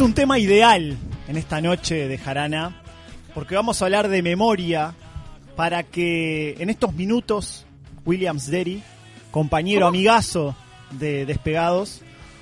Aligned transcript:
Es 0.00 0.06
un 0.06 0.14
tema 0.14 0.38
ideal 0.38 0.96
en 1.28 1.36
esta 1.36 1.60
noche 1.60 2.08
de 2.08 2.16
Jarana, 2.16 2.80
porque 3.34 3.54
vamos 3.54 3.82
a 3.82 3.84
hablar 3.84 4.08
de 4.08 4.22
memoria 4.22 4.94
para 5.56 5.82
que 5.82 6.54
en 6.58 6.70
estos 6.70 6.94
minutos 6.94 7.66
Williams 8.06 8.46
Derry, 8.46 8.82
compañero, 9.30 9.86
amigazo 9.86 10.56
de 10.92 11.26
Despegados, 11.26 12.00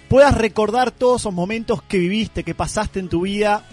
puedas 0.08 0.36
recordar 0.38 0.92
todos 0.92 1.22
esos 1.22 1.34
momentos 1.34 1.82
que 1.82 1.98
viviste, 1.98 2.44
que 2.44 2.54
pasaste 2.54 3.00
en 3.00 3.08
tu 3.08 3.22
vida 3.22 3.64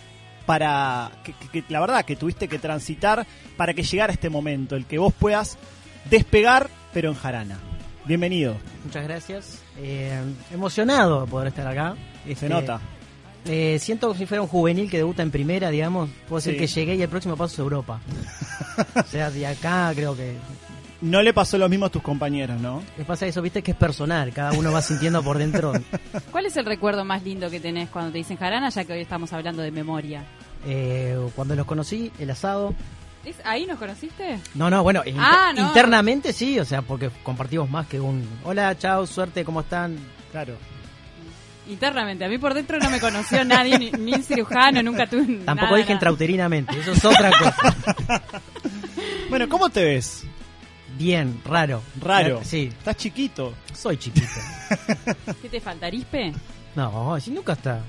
para 0.48 1.12
que, 1.24 1.34
que- 1.34 1.62
que 1.62 1.72
la 1.72 1.80
verdad 1.80 2.06
que 2.06 2.16
tuviste 2.16 2.48
que 2.48 2.58
transitar 2.58 3.28
para 3.56 3.76
que 3.76 3.84
llegara 3.84 4.12
este 4.12 4.32
momento, 4.32 4.76
el 4.76 4.86
que 4.88 4.98
vos 4.98 5.14
puedas 5.14 5.60
despegar 6.10 6.72
pero 6.92 7.10
en 7.12 7.16
Jarana. 7.16 7.60
Bienvenido, 8.06 8.56
Muchas 8.84 9.04
gracias. 9.04 9.62
Eh, 9.78 10.20
emocionado 10.52 11.22
de 11.26 11.28
poder 11.28 11.50
estar 11.50 11.68
acá. 11.68 11.96
se 12.36 12.50
nota. 12.50 12.82
Eh, 13.46 13.78
siento 13.80 14.08
como 14.08 14.18
si 14.18 14.26
fuera 14.26 14.42
un 14.42 14.48
juvenil 14.48 14.90
que 14.90 14.98
debuta 14.98 15.22
en 15.24 15.32
primera, 15.32 15.70
digamos. 15.70 16.10
Puedo 16.28 16.38
decir 16.40 16.54
Sí. 16.54 16.60
que 16.60 16.68
llegué 16.68 16.96
y 16.96 17.02
el 17.02 17.10
próximo 17.10 17.36
paso 17.38 17.54
es 17.54 17.60
Europa. 17.60 18.00
o 18.96 19.04
sea, 19.04 19.30
de 19.32 19.48
acá 19.48 19.92
creo 19.96 20.16
que... 20.16 20.36
No 21.02 21.22
le 21.22 21.34
pasó 21.34 21.58
lo 21.58 21.68
mismo 21.70 21.86
a 21.86 21.90
tus 21.90 22.02
compañeros, 22.02 22.60
¿no? 22.60 22.82
Les 22.98 23.06
pasa 23.06 23.28
eso, 23.28 23.42
viste, 23.42 23.62
que 23.62 23.72
es 23.72 23.78
personal. 23.78 24.32
Cada 24.34 24.54
uno 24.54 24.72
va 24.72 24.82
sintiendo 24.82 25.22
por 25.22 25.38
dentro. 25.38 25.74
¿Cuál 26.32 26.46
es 26.48 26.58
el 26.58 26.66
recuerdo 26.66 27.04
más 27.06 27.22
lindo 27.24 27.50
que 27.50 27.60
tenés 27.60 27.90
cuando 27.90 28.12
te 28.12 28.18
dicen 28.20 28.38
jarana, 28.38 28.70
ya 28.70 28.86
que 28.86 28.94
hoy 28.94 29.02
estamos 29.02 29.32
hablando 29.34 29.62
de 29.62 29.72
memoria? 29.72 30.24
Eh, 30.66 31.16
cuando 31.36 31.54
los 31.56 31.66
conocí, 31.68 32.12
el 32.18 32.30
asado. 32.32 32.74
¿Es, 33.26 33.36
¿Ahí 33.44 33.66
nos 33.68 33.78
conociste? 33.78 34.40
No, 34.56 34.70
no, 34.70 34.82
bueno, 34.84 35.02
inter- 35.06 35.22
Ah, 35.24 35.52
no. 35.54 35.68
internamente 35.68 36.32
sí, 36.34 36.60
o 36.60 36.66
sea, 36.66 36.82
porque 36.82 37.10
compartimos 37.24 37.70
más 37.70 37.86
que 37.88 38.00
un... 38.00 38.28
Hola, 38.44 38.76
chao, 38.78 39.06
suerte, 39.06 39.44
¿cómo 39.44 39.62
están? 39.62 39.98
Claro. 40.32 40.56
Internamente. 41.68 42.24
A 42.26 42.30
mí 42.30 42.38
por 42.38 42.54
dentro 42.54 42.78
no 42.80 42.90
me 42.90 43.00
conoció 43.00 43.44
nadie, 43.44 43.80
ni, 43.80 43.92
ni 43.92 44.14
el 44.14 44.24
cirujano, 44.24 44.84
nunca 44.84 45.08
tuve 45.08 45.26
Tampoco 45.46 45.66
nada, 45.68 45.78
dije 45.78 45.84
nada. 45.90 45.94
intrauterinamente, 45.94 46.80
eso 46.80 46.92
es 46.92 47.06
otra 47.06 47.32
cosa. 47.32 47.76
Bueno, 49.30 49.50
¿cómo 49.50 49.70
te 49.70 49.84
ves? 49.84 50.24
Bien, 50.98 51.42
raro. 51.46 51.82
Raro. 52.00 52.42
Sí, 52.44 52.70
Estás 52.78 52.96
chiquito. 52.96 53.54
soy 53.74 53.98
chiquito. 53.98 54.28
¿Qué 55.42 55.50
te 55.50 55.60
falta, 55.60 55.88
arispe? 55.88 56.32
No, 56.76 57.20
si 57.20 57.32
nunca 57.32 57.54
está. 57.54 57.82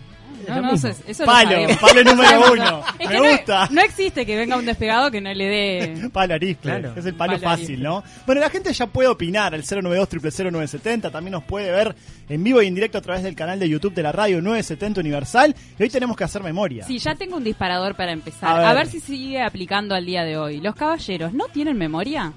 No, 0.49 0.63
no, 0.63 0.73
eso, 0.75 0.89
eso 1.07 1.25
Palo, 1.25 1.57
palo 1.81 2.05
número 2.05 2.53
uno. 2.53 2.83
Me 2.99 3.07
que 3.09 3.19
gusta. 3.19 3.69
No, 3.71 3.81
existe 3.81 4.25
que 4.27 4.37
venga 4.37 4.57
un 4.57 4.67
despegado 4.67 5.11
que 5.11 5.21
no 5.21 5.33
le 5.33 5.45
dé... 5.47 6.09
Palo 6.13 6.35
arispe. 6.35 6.63
Claro. 6.63 6.93
Es 6.97 7.05
el 7.07 7.15
palo 7.15 7.33
Palo 7.39 7.43
fácil. 7.43 7.83
¿no? 7.83 8.03
Bueno, 8.27 8.41
la 8.41 8.51
gente 8.51 8.73
ya 8.73 8.87
puede 8.87 9.09
opinar 9.09 9.55
al 9.55 9.63
092 9.63 10.09
0970 10.53 11.11
También 11.11 11.33
nos 11.33 11.45
puede 11.45 11.71
ver 11.71 11.95
en 12.29 12.43
vivo 12.45 12.61
y 12.63 12.67
en 12.67 12.75
directo 12.75 12.99
a 12.99 13.01
través 13.01 13.23
del 13.23 13.35
canal 13.35 13.59
de 13.59 13.69
YouTube 13.69 13.95
de 13.95 14.03
la 14.03 14.13
radio 14.13 14.41
970 14.43 15.01
Universal. 15.01 15.55
Y 15.79 15.83
hoy 15.83 15.91
tenemos 15.91 16.17
que 16.17 16.25
hacer 16.25 16.43
memoria. 16.43 16.85
Sí, 16.87 16.99
ya 16.99 17.15
tengo 17.15 17.37
un 17.37 17.45
disparador 17.45 17.95
para 17.95 18.13
empezar. 18.13 18.49
A 18.61 18.71
A 18.71 18.75
ver. 18.75 18.85
ver. 18.85 18.87
si 18.93 19.01
sigue 19.01 19.43
aplicando 19.43 19.95
al 19.95 20.05
día 20.07 20.25
de 20.25 20.37
hoy. 20.37 20.61
¿Los 20.61 20.75
caballeros 20.75 21.33
no 21.33 21.47
tienen 21.47 21.77
memoria? 21.77 22.33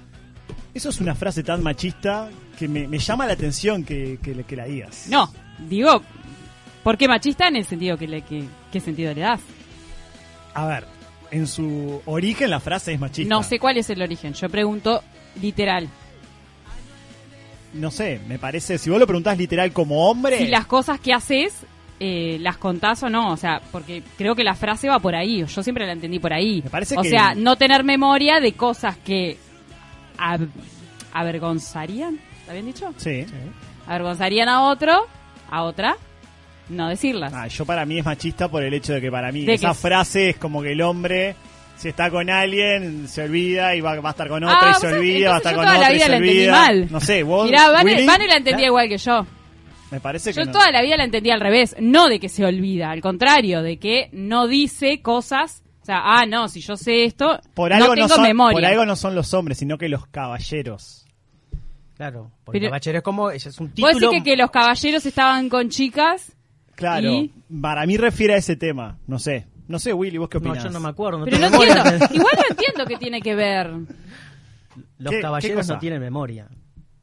Eso 0.73 0.89
es 0.89 0.99
una 1.01 1.15
frase 1.15 1.43
tan 1.43 1.63
machista 1.63 2.29
que 2.57 2.67
me, 2.67 2.87
me 2.87 2.99
llama 2.99 3.25
la 3.25 3.33
atención 3.33 3.83
que, 3.83 4.19
que, 4.21 4.43
que 4.43 4.55
la 4.55 4.65
digas. 4.65 5.07
No, 5.09 5.31
digo, 5.67 6.01
¿por 6.89 6.97
qué 6.97 7.07
machista 7.07 7.47
en 7.47 7.55
el 7.55 7.65
sentido 7.65 7.97
que 7.97 8.07
le 8.07 8.23
que, 8.23 8.43
qué 8.71 8.79
sentido 8.79 9.13
le 9.13 9.21
das? 9.21 9.41
A 10.55 10.65
ver, 10.65 10.85
en 11.29 11.45
su 11.45 12.01
origen 12.05 12.49
la 12.49 12.59
frase 12.59 12.93
es 12.93 12.99
machista. 12.99 13.31
No 13.31 13.43
sé 13.43 13.59
cuál 13.59 13.77
es 13.77 13.91
el 13.91 14.01
origen. 14.01 14.33
Yo 14.33 14.49
pregunto 14.49 15.03
literal. 15.39 15.87
No 17.75 17.91
sé, 17.91 18.19
me 18.27 18.39
parece, 18.39 18.79
si 18.79 18.89
vos 18.89 18.97
lo 18.99 19.05
preguntás 19.05 19.37
literal 19.37 19.71
como 19.71 20.09
hombre... 20.09 20.39
Si 20.39 20.47
las 20.47 20.65
cosas 20.65 20.99
que 20.99 21.13
haces 21.13 21.53
eh, 21.99 22.37
las 22.41 22.57
contás 22.57 23.03
o 23.03 23.09
no, 23.11 23.33
o 23.33 23.37
sea, 23.37 23.61
porque 23.71 24.01
creo 24.17 24.33
que 24.33 24.43
la 24.43 24.55
frase 24.55 24.89
va 24.89 24.97
por 24.97 25.13
ahí. 25.13 25.45
Yo 25.45 25.61
siempre 25.61 25.85
la 25.85 25.93
entendí 25.93 26.17
por 26.17 26.33
ahí. 26.33 26.61
Me 26.63 26.71
parece 26.71 26.97
o 26.97 27.03
que- 27.03 27.09
sea, 27.11 27.35
no 27.35 27.55
tener 27.55 27.83
memoria 27.83 28.39
de 28.39 28.53
cosas 28.53 28.97
que 28.97 29.37
ab- 30.17 30.49
avergonzarían, 31.13 32.19
¿está 32.39 32.53
bien 32.53 32.65
dicho? 32.65 32.91
Sí. 32.97 33.27
Avergonzarían 33.85 34.49
a 34.49 34.63
otro, 34.63 35.05
a 35.51 35.61
otra, 35.61 35.95
no 36.69 36.87
decirlas. 36.89 37.33
Ah, 37.35 37.47
yo 37.47 37.65
para 37.65 37.85
mí 37.85 37.99
es 37.99 38.05
machista 38.05 38.47
por 38.47 38.63
el 38.63 38.73
hecho 38.73 38.93
de 38.93 39.01
que 39.01 39.11
para 39.11 39.31
mí 39.31 39.45
De 39.45 39.53
esa 39.55 39.69
que- 39.69 39.73
frase 39.75 40.29
es 40.29 40.37
como 40.37 40.61
que 40.61 40.71
el 40.73 40.81
hombre 40.81 41.35
si 41.77 41.87
está 41.89 42.09
con 42.11 42.29
alguien 42.29 43.07
se 43.07 43.23
olvida 43.23 43.73
y 43.73 43.79
va, 43.81 43.99
va 44.01 44.09
a 44.09 44.11
estar 44.11 44.27
con 44.27 44.43
otra 44.43 44.57
Ah, 44.59 44.65
y 44.65 44.71
vos 44.73 44.79
se 44.81 44.87
olvida, 44.87 45.29
va 45.29 45.35
a 45.35 45.37
estar 45.37 45.55
con 45.55 45.63
toda 45.63 45.73
la 45.75 45.79
otra 45.79 45.91
y 45.91 45.93
vida 45.95 46.03
se 46.05 46.09
la 46.11 46.17
entendí 46.17 46.37
olvida. 46.39 46.51
mal. 46.51 46.87
No 46.91 46.99
sé, 46.99 47.23
vos 47.23 47.45
Mirá, 47.49 47.71
Vane, 47.71 48.27
la 48.27 48.35
entendía 48.35 48.65
igual 48.65 48.89
que 48.89 48.97
yo. 48.97 49.25
me 49.91 49.99
parece 50.01 50.31
que 50.33 50.39
Yo 50.41 50.45
no. 50.45 50.51
toda 50.51 50.71
la 50.71 50.81
vida 50.81 50.97
la 50.97 51.05
entendí 51.05 51.31
al 51.31 51.39
revés, 51.39 51.75
no 51.79 52.09
de 52.09 52.19
que 52.19 52.27
se 52.27 52.43
olvida, 52.45 52.91
al 52.91 52.99
contrario, 53.01 53.61
de 53.61 53.77
que 53.79 54.09
no 54.11 54.47
dice 54.47 55.01
cosas, 55.01 55.63
o 55.81 55.85
sea, 55.85 56.01
ah, 56.03 56.25
no, 56.25 56.49
si 56.49 56.59
yo 56.59 56.75
sé 56.75 57.05
esto, 57.05 57.39
por 57.53 57.69
no 57.71 57.77
algo 57.77 57.93
tengo 57.95 58.07
no 58.09 58.13
son, 58.15 58.23
memoria. 58.25 58.55
por 58.57 58.65
algo 58.65 58.85
no 58.85 58.95
son 58.97 59.15
los 59.15 59.33
hombres, 59.33 59.57
sino 59.57 59.77
que 59.77 59.87
los 59.87 60.05
caballeros. 60.07 61.05
Claro, 61.95 62.31
porque 62.45 62.59
Pero- 62.59 62.69
caballero 62.71 62.97
es 62.99 63.03
como, 63.03 63.31
es 63.31 63.45
un 63.59 63.67
Vos 63.67 63.73
título. 63.75 63.93
decís 64.09 64.23
que, 64.23 64.31
que 64.31 64.37
los 64.37 64.51
caballeros 64.51 65.05
estaban 65.05 65.49
con 65.49 65.69
chicas, 65.69 66.33
Claro, 66.79 67.11
¿Y? 67.11 67.33
para 67.61 67.85
mí 67.85 67.97
refiere 67.97 68.33
a 68.33 68.37
ese 68.37 68.55
tema, 68.55 68.97
no 69.05 69.19
sé. 69.19 69.47
No 69.67 69.77
sé, 69.79 69.93
Willy, 69.93 70.17
vos 70.17 70.29
qué 70.29 70.39
No, 70.39 70.49
opinás? 70.49 70.63
yo 70.63 70.69
no 70.71 70.79
me 70.79 70.89
acuerdo. 70.89 71.19
No 71.19 71.25
pero 71.25 71.37
no 71.37 71.45
entiendo, 71.47 72.05
igual 72.13 72.33
no 72.37 72.43
entiendo 72.49 72.85
qué 72.87 72.97
tiene 72.97 73.21
que 73.21 73.35
ver. 73.35 73.67
Los 74.97 75.11
¿Qué- 75.11 75.17
qué 75.17 75.21
caballeros 75.21 75.67
no 75.67 75.77
tienen 75.79 75.99
memoria. 75.99 76.47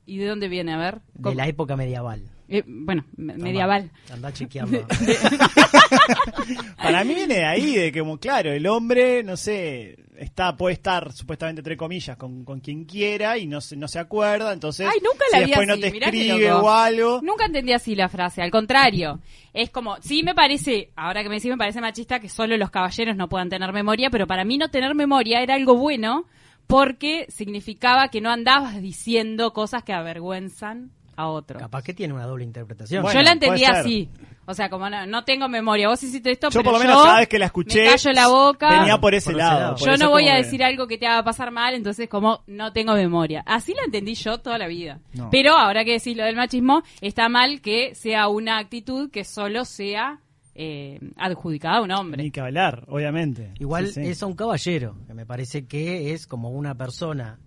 ¿Y 0.06 0.18
de 0.18 0.26
dónde 0.26 0.48
viene? 0.48 0.72
A 0.72 0.78
ver. 0.78 1.00
De 1.14 1.34
la 1.34 1.46
época 1.46 1.76
medieval. 1.76 2.22
Eh, 2.48 2.62
bueno, 2.66 3.04
me- 3.16 3.36
medieval. 3.36 3.90
Anda 4.12 4.32
chequeando. 4.32 4.86
Para 6.82 7.04
mí 7.04 7.14
viene 7.14 7.34
de 7.36 7.44
ahí, 7.44 7.74
de 7.74 7.92
que, 7.92 8.00
como, 8.00 8.18
claro, 8.18 8.52
el 8.52 8.66
hombre, 8.66 9.22
no 9.22 9.36
sé, 9.36 9.96
está 10.18 10.56
puede 10.56 10.74
estar 10.74 11.12
supuestamente 11.12 11.60
entre 11.60 11.76
comillas 11.76 12.16
con, 12.16 12.44
con 12.44 12.60
quien 12.60 12.84
quiera 12.84 13.36
y 13.38 13.46
no 13.46 13.60
se, 13.60 13.76
no 13.76 13.88
se 13.88 13.98
acuerda, 13.98 14.52
entonces 14.52 14.88
Ay, 14.90 15.00
nunca 15.02 15.24
si 15.30 15.36
la 15.36 15.40
vi 15.40 15.46
después 15.50 15.68
así, 15.68 15.80
no 15.80 15.80
te 15.80 15.98
escribe 15.98 16.52
o 16.52 16.70
algo. 16.70 17.20
Nunca 17.22 17.46
entendí 17.46 17.72
así 17.72 17.94
la 17.94 18.08
frase, 18.08 18.42
al 18.42 18.50
contrario. 18.50 19.20
Es 19.52 19.70
como, 19.70 19.96
sí 20.00 20.22
me 20.22 20.34
parece, 20.34 20.90
ahora 20.96 21.22
que 21.22 21.28
me 21.28 21.36
decís 21.36 21.50
me 21.50 21.58
parece 21.58 21.80
machista 21.80 22.20
que 22.20 22.28
solo 22.28 22.56
los 22.56 22.70
caballeros 22.70 23.16
no 23.16 23.28
puedan 23.28 23.48
tener 23.48 23.72
memoria, 23.72 24.10
pero 24.10 24.26
para 24.26 24.44
mí 24.44 24.58
no 24.58 24.68
tener 24.70 24.94
memoria 24.94 25.40
era 25.40 25.54
algo 25.54 25.74
bueno 25.76 26.26
porque 26.66 27.26
significaba 27.28 28.08
que 28.08 28.20
no 28.20 28.30
andabas 28.30 28.80
diciendo 28.82 29.52
cosas 29.52 29.84
que 29.84 29.92
avergüenzan 29.92 30.90
a 31.16 31.28
otro. 31.28 31.58
Capaz 31.58 31.82
que 31.82 31.94
tiene 31.94 32.14
una 32.14 32.26
doble 32.26 32.44
interpretación. 32.44 33.02
Bueno, 33.02 33.18
yo 33.20 33.24
la 33.24 33.32
ser. 33.66 33.76
así. 33.76 34.08
O 34.48 34.54
sea, 34.54 34.68
como 34.70 34.88
no, 34.88 35.06
no 35.06 35.24
tengo 35.24 35.48
memoria, 35.48 35.88
vos 35.88 36.00
hiciste 36.02 36.30
esto, 36.30 36.48
Yo 36.50 36.60
pero 36.60 36.64
por 36.64 36.72
lo 36.74 36.78
menos 36.78 36.96
yo 36.98 37.04
cada 37.04 37.18
vez 37.18 37.28
que 37.28 37.38
la 37.38 37.46
escuché 37.46 37.84
me 37.84 37.90
callo 37.90 38.12
la 38.12 38.28
boca. 38.28 38.68
venía 38.78 38.98
por 38.98 39.12
ese 39.14 39.30
Por 39.32 39.38
lado. 39.38 39.74
por 39.76 39.86
yo 39.88 39.94
eso 39.94 40.04
no 40.04 40.10
voy 40.10 40.28
a 40.28 40.32
que- 40.32 40.36
decir 40.44 40.62
algo 40.62 40.86
que 40.86 40.98
te 40.98 41.06
haga 41.08 41.24
pasar 41.24 41.50
mal, 41.50 41.74
entonces 41.74 42.08
como 42.08 42.44
no 42.46 42.72
tengo 42.72 42.94
memoria. 42.94 43.42
Así 43.44 43.74
la 43.74 43.82
entendí 43.86 44.14
yo 44.14 44.38
toda 44.38 44.56
la 44.58 44.68
vida. 44.68 45.00
No. 45.14 45.30
Pero 45.30 45.54
ahora 45.56 45.84
que 45.84 45.92
decís 45.92 46.16
lo 46.16 46.22
del 46.24 46.36
machismo, 46.36 46.82
está 47.00 47.28
mal 47.28 47.60
que 47.60 47.94
sea 47.96 48.28
una 48.28 48.58
actitud 48.58 49.10
que 49.10 49.24
solo 49.24 49.64
sea 49.64 50.20
eh, 50.54 51.00
adjudicada 51.16 51.78
a 51.78 51.82
un 51.82 51.90
hombre. 51.90 52.22
Ni 52.22 52.30
que 52.30 52.40
hablar, 52.40 52.84
obviamente. 52.88 53.52
Igual 53.58 53.88
Sí, 53.88 54.02
sí. 54.04 54.08
es 54.10 54.22
a 54.22 54.26
un 54.26 54.34
caballero, 54.34 54.96
que 55.06 55.12
me 55.12 55.26
parece 55.26 55.66
que 55.66 56.12
es 56.14 56.26
como 56.26 56.48
una 56.50 56.74
persona 56.76 57.38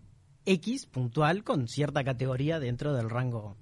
X 0.45 0.85
puntual 0.87 1.43
con 1.43 1.67
cierta 1.67 2.03
categoría 2.03 2.59
dentro 2.59 2.93
del 2.93 3.09
rango 3.09 3.55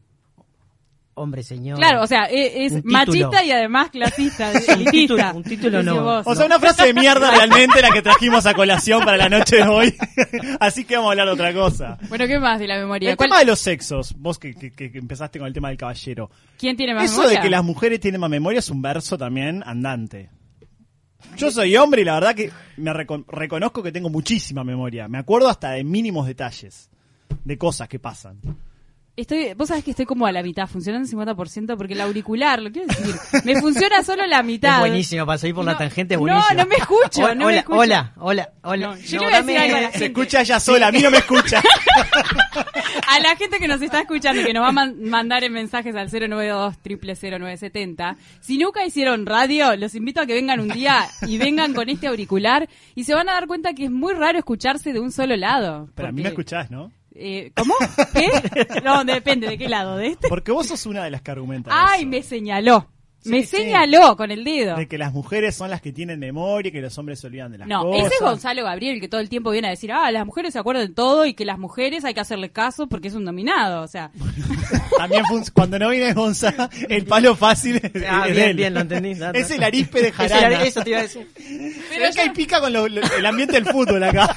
hombre 1.19 1.41
señor. 1.41 1.79
Claro, 1.79 2.03
o 2.03 2.07
sea, 2.07 2.25
e- 2.29 2.65
es, 2.67 2.85
machista 2.85 3.43
y 3.43 3.49
además 3.51 3.89
clasista, 3.89 4.51
Un 4.77 4.85
título- 4.85 5.33
un 5.33 5.43
título 5.43 5.81
no. 5.81 6.03
vos. 6.03 6.27
O 6.27 6.35
sea, 6.35 6.45
una 6.45 6.59
frase 6.59 6.85
de 6.85 6.93
mierda 6.93 7.31
realmente 7.31 7.81
la 7.81 7.89
que 7.89 8.03
trajimos 8.03 8.45
a 8.45 8.53
colación 8.53 9.03
para 9.03 9.17
la 9.17 9.27
noche 9.27 9.55
de 9.55 9.63
hoy. 9.63 9.95
Así 10.59 10.85
que 10.85 10.95
vamos 10.95 11.09
a 11.09 11.11
hablar 11.13 11.25
de 11.25 11.33
otra 11.33 11.53
cosa. 11.55 11.97
Bueno, 12.07 12.27
¿qué 12.27 12.37
más 12.37 12.59
de 12.59 12.67
la 12.67 12.77
memoria? 12.77 13.09
El 13.09 13.17
¿Cuál- 13.17 13.29
tema 13.29 13.39
de 13.39 13.45
los 13.45 13.57
sexos, 13.59 14.13
vos 14.15 14.37
que, 14.37 14.53
que- 14.53 14.71
que 14.71 14.91
empezaste 14.99 15.39
con 15.39 15.47
el 15.47 15.55
tema 15.55 15.69
del 15.69 15.77
caballero. 15.77 16.29
¿Quién 16.59 16.77
tiene 16.77 16.93
más 16.93 17.05
Eso 17.05 17.21
memoria? 17.21 17.39
de 17.39 17.43
que 17.43 17.49
las 17.49 17.63
mujeres 17.63 17.99
tienen 17.99 18.21
más 18.21 18.29
memoria 18.29 18.59
es 18.59 18.69
un 18.69 18.83
verso 18.83 19.17
también 19.17 19.63
andante. 19.65 20.29
Yo 21.37 21.51
soy 21.51 21.75
hombre 21.77 22.01
y 22.01 22.05
la 22.05 22.15
verdad 22.15 22.35
que 22.35 22.51
me 22.77 22.91
recon- 22.91 23.25
reconozco 23.27 23.83
que 23.83 23.91
tengo 23.91 24.09
muchísima 24.09 24.63
memoria. 24.63 25.07
Me 25.07 25.17
acuerdo 25.17 25.49
hasta 25.49 25.71
de 25.71 25.83
mínimos 25.83 26.25
detalles, 26.27 26.89
de 27.43 27.57
cosas 27.57 27.87
que 27.87 27.99
pasan. 27.99 28.39
Estoy, 29.17 29.55
vos 29.55 29.67
sabés 29.69 29.83
que 29.83 29.89
estoy 29.89 30.05
como 30.05 30.27
a 30.27 30.31
la 30.31 30.43
mitad, 30.43 30.67
funcionando 30.67 31.09
un 31.09 31.25
50%, 31.35 31.75
porque 31.75 31.93
el 31.93 32.01
auricular, 32.01 32.61
lo 32.61 32.71
quiero 32.71 32.87
decir, 32.87 33.15
me 33.45 33.59
funciona 33.59 34.03
solo 34.03 34.27
la 34.27 34.43
mitad. 34.43 34.75
Es 34.75 34.79
buenísimo, 34.81 35.25
para 35.25 35.39
seguir 35.39 35.55
por 35.55 35.65
la 35.65 35.71
No, 35.71 35.77
tangente 35.79 36.13
es 36.13 36.19
no, 36.19 36.21
buenísimo. 36.27 36.53
no 36.61 36.65
me 36.67 36.75
escucho, 36.75 37.21
Hola, 37.23 37.33
no 37.33 37.39
me 37.39 37.45
hola, 37.47 37.57
escucho. 37.57 37.79
hola, 37.79 38.13
hola, 38.17 38.49
hola. 38.61 38.87
No, 38.89 38.95
yo 38.97 39.19
le 39.19 39.25
voy 39.25 39.33
a 39.33 39.41
decir 39.41 39.57
algo 39.57 39.75
a 39.77 39.81
la 39.81 39.91
Se 39.91 40.05
escucha 40.05 40.41
ella 40.41 40.59
sola, 40.59 40.87
a 40.87 40.91
mí 40.91 40.99
no 40.99 41.09
me 41.09 41.17
escucha. 41.17 41.63
A 43.09 43.19
la 43.19 43.35
gente 43.37 43.57
que 43.59 43.67
nos 43.67 43.81
está 43.81 44.01
escuchando 44.01 44.41
y 44.41 44.45
que 44.45 44.53
nos 44.53 44.63
va 44.63 44.69
a 44.69 44.71
man- 44.71 45.01
mandar 45.01 45.43
en 45.43 45.53
mensajes 45.53 45.95
al 45.95 46.09
092 46.11 46.75
0970 46.83 48.17
si 48.41 48.57
nunca 48.57 48.85
hicieron 48.85 49.25
radio, 49.25 49.75
los 49.77 49.95
invito 49.95 50.21
a 50.21 50.25
que 50.25 50.33
vengan 50.33 50.59
un 50.59 50.67
día 50.69 51.05
y 51.25 51.37
vengan 51.37 51.73
con 51.73 51.89
este 51.89 52.07
auricular 52.07 52.67
y 52.95 53.03
se 53.05 53.13
van 53.15 53.29
a 53.29 53.33
dar 53.33 53.47
cuenta 53.47 53.73
que 53.73 53.85
es 53.85 53.91
muy 53.91 54.13
raro 54.13 54.37
escucharse 54.37 54.93
de 54.93 54.99
un 54.99 55.11
solo 55.11 55.35
lado. 55.37 55.89
Pero 55.95 56.09
a 56.09 56.11
mí 56.11 56.21
me 56.21 56.29
escuchás, 56.29 56.69
¿no? 56.69 56.91
Eh, 57.19 57.51
¿Cómo? 57.55 57.73
¿Qué? 58.13 58.29
No, 58.83 59.03
depende 59.03 59.47
de 59.47 59.57
qué 59.57 59.67
lado, 59.67 59.97
de 59.97 60.07
este. 60.07 60.27
Porque 60.29 60.51
vos 60.51 60.67
sos 60.67 60.85
una 60.85 61.03
de 61.03 61.09
las 61.11 61.21
que 61.23 61.31
argumenta 61.31 61.71
Ay, 61.73 62.01
eso. 62.01 62.09
me 62.09 62.21
señaló. 62.23 62.87
Sí, 63.19 63.29
me 63.31 63.41
sí. 63.41 63.57
señaló 63.57 64.15
con 64.15 64.29
el 64.29 64.43
dedo. 64.43 64.75
De 64.77 64.87
que 64.87 64.97
las 64.99 65.11
mujeres 65.11 65.55
son 65.55 65.71
las 65.71 65.81
que 65.81 65.91
tienen 65.91 66.19
memoria 66.19 66.69
y 66.69 66.71
que 66.71 66.79
los 66.79 66.95
hombres 66.99 67.19
se 67.19 67.25
olvidan 67.27 67.51
de 67.51 67.57
las 67.57 67.67
No, 67.67 67.81
cosas. 67.83 68.05
ese 68.05 68.15
es 68.15 68.21
Gonzalo 68.21 68.63
Gabriel 68.63 69.01
que 69.01 69.07
todo 69.09 69.19
el 69.19 69.27
tiempo 69.27 69.49
viene 69.49 69.67
a 69.67 69.71
decir, 69.71 69.91
ah, 69.91 70.09
las 70.11 70.25
mujeres 70.25 70.53
se 70.53 70.59
acuerdan 70.59 70.87
de 70.87 70.93
todo 70.93 71.25
y 71.25 71.33
que 71.33 71.43
las 71.43 71.57
mujeres 71.57 72.05
hay 72.05 72.13
que 72.13 72.19
hacerle 72.19 72.51
caso 72.51 72.87
porque 72.87 73.07
es 73.07 73.15
un 73.15 73.25
dominado. 73.25 73.81
O 73.81 73.87
sea, 73.87 74.11
También 74.97 75.25
fun- 75.25 75.43
cuando 75.51 75.79
no 75.79 75.89
viene 75.89 76.13
Gonzalo, 76.13 76.69
el 76.87 77.05
palo 77.05 77.35
fácil 77.35 77.77
es, 77.83 77.91
Ah, 78.07 78.25
es 78.27 78.35
de 78.35 78.41
bien, 78.41 78.49
él. 78.49 78.55
bien, 78.57 78.73
lo 78.75 78.79
entendí. 78.81 79.11
Es 79.33 79.49
el 79.51 79.63
arispe 79.63 80.01
de 80.03 80.07
Es 80.09 80.19
el- 80.19 80.29
Jarana. 80.29 80.63
Eso 80.63 80.81
te 80.83 80.89
iba 80.91 80.99
a 80.99 81.01
decir. 81.03 81.27
Se 81.35 81.99
ve 81.99 82.09
que 82.13 82.21
hay 82.21 82.29
pica 82.29 82.61
con 82.61 82.71
lo- 82.71 82.87
lo- 82.87 83.01
el 83.01 83.25
ambiente 83.25 83.55
del 83.59 83.65
fútbol 83.65 84.03
acá. 84.03 84.35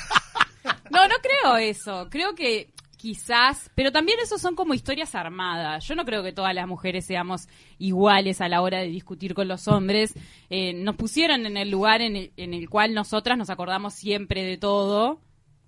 No, 0.90 1.06
no 1.06 1.14
creo 1.22 1.56
eso. 1.56 2.08
Creo 2.10 2.34
que 2.34 2.70
quizás, 3.00 3.70
pero 3.74 3.92
también 3.92 4.18
eso 4.22 4.36
son 4.38 4.54
como 4.54 4.74
historias 4.74 5.14
armadas. 5.14 5.86
Yo 5.86 5.94
no 5.94 6.04
creo 6.04 6.22
que 6.22 6.32
todas 6.32 6.54
las 6.54 6.66
mujeres 6.66 7.06
seamos 7.06 7.48
iguales 7.78 8.42
a 8.42 8.48
la 8.48 8.60
hora 8.60 8.80
de 8.80 8.88
discutir 8.88 9.32
con 9.32 9.48
los 9.48 9.68
hombres. 9.68 10.12
Eh, 10.50 10.74
nos 10.74 10.96
pusieron 10.96 11.46
en 11.46 11.56
el 11.56 11.70
lugar 11.70 12.02
en 12.02 12.16
el, 12.16 12.32
en 12.36 12.52
el 12.52 12.68
cual 12.68 12.92
nosotras 12.92 13.38
nos 13.38 13.48
acordamos 13.48 13.94
siempre 13.94 14.42
de 14.42 14.58
todo 14.58 15.20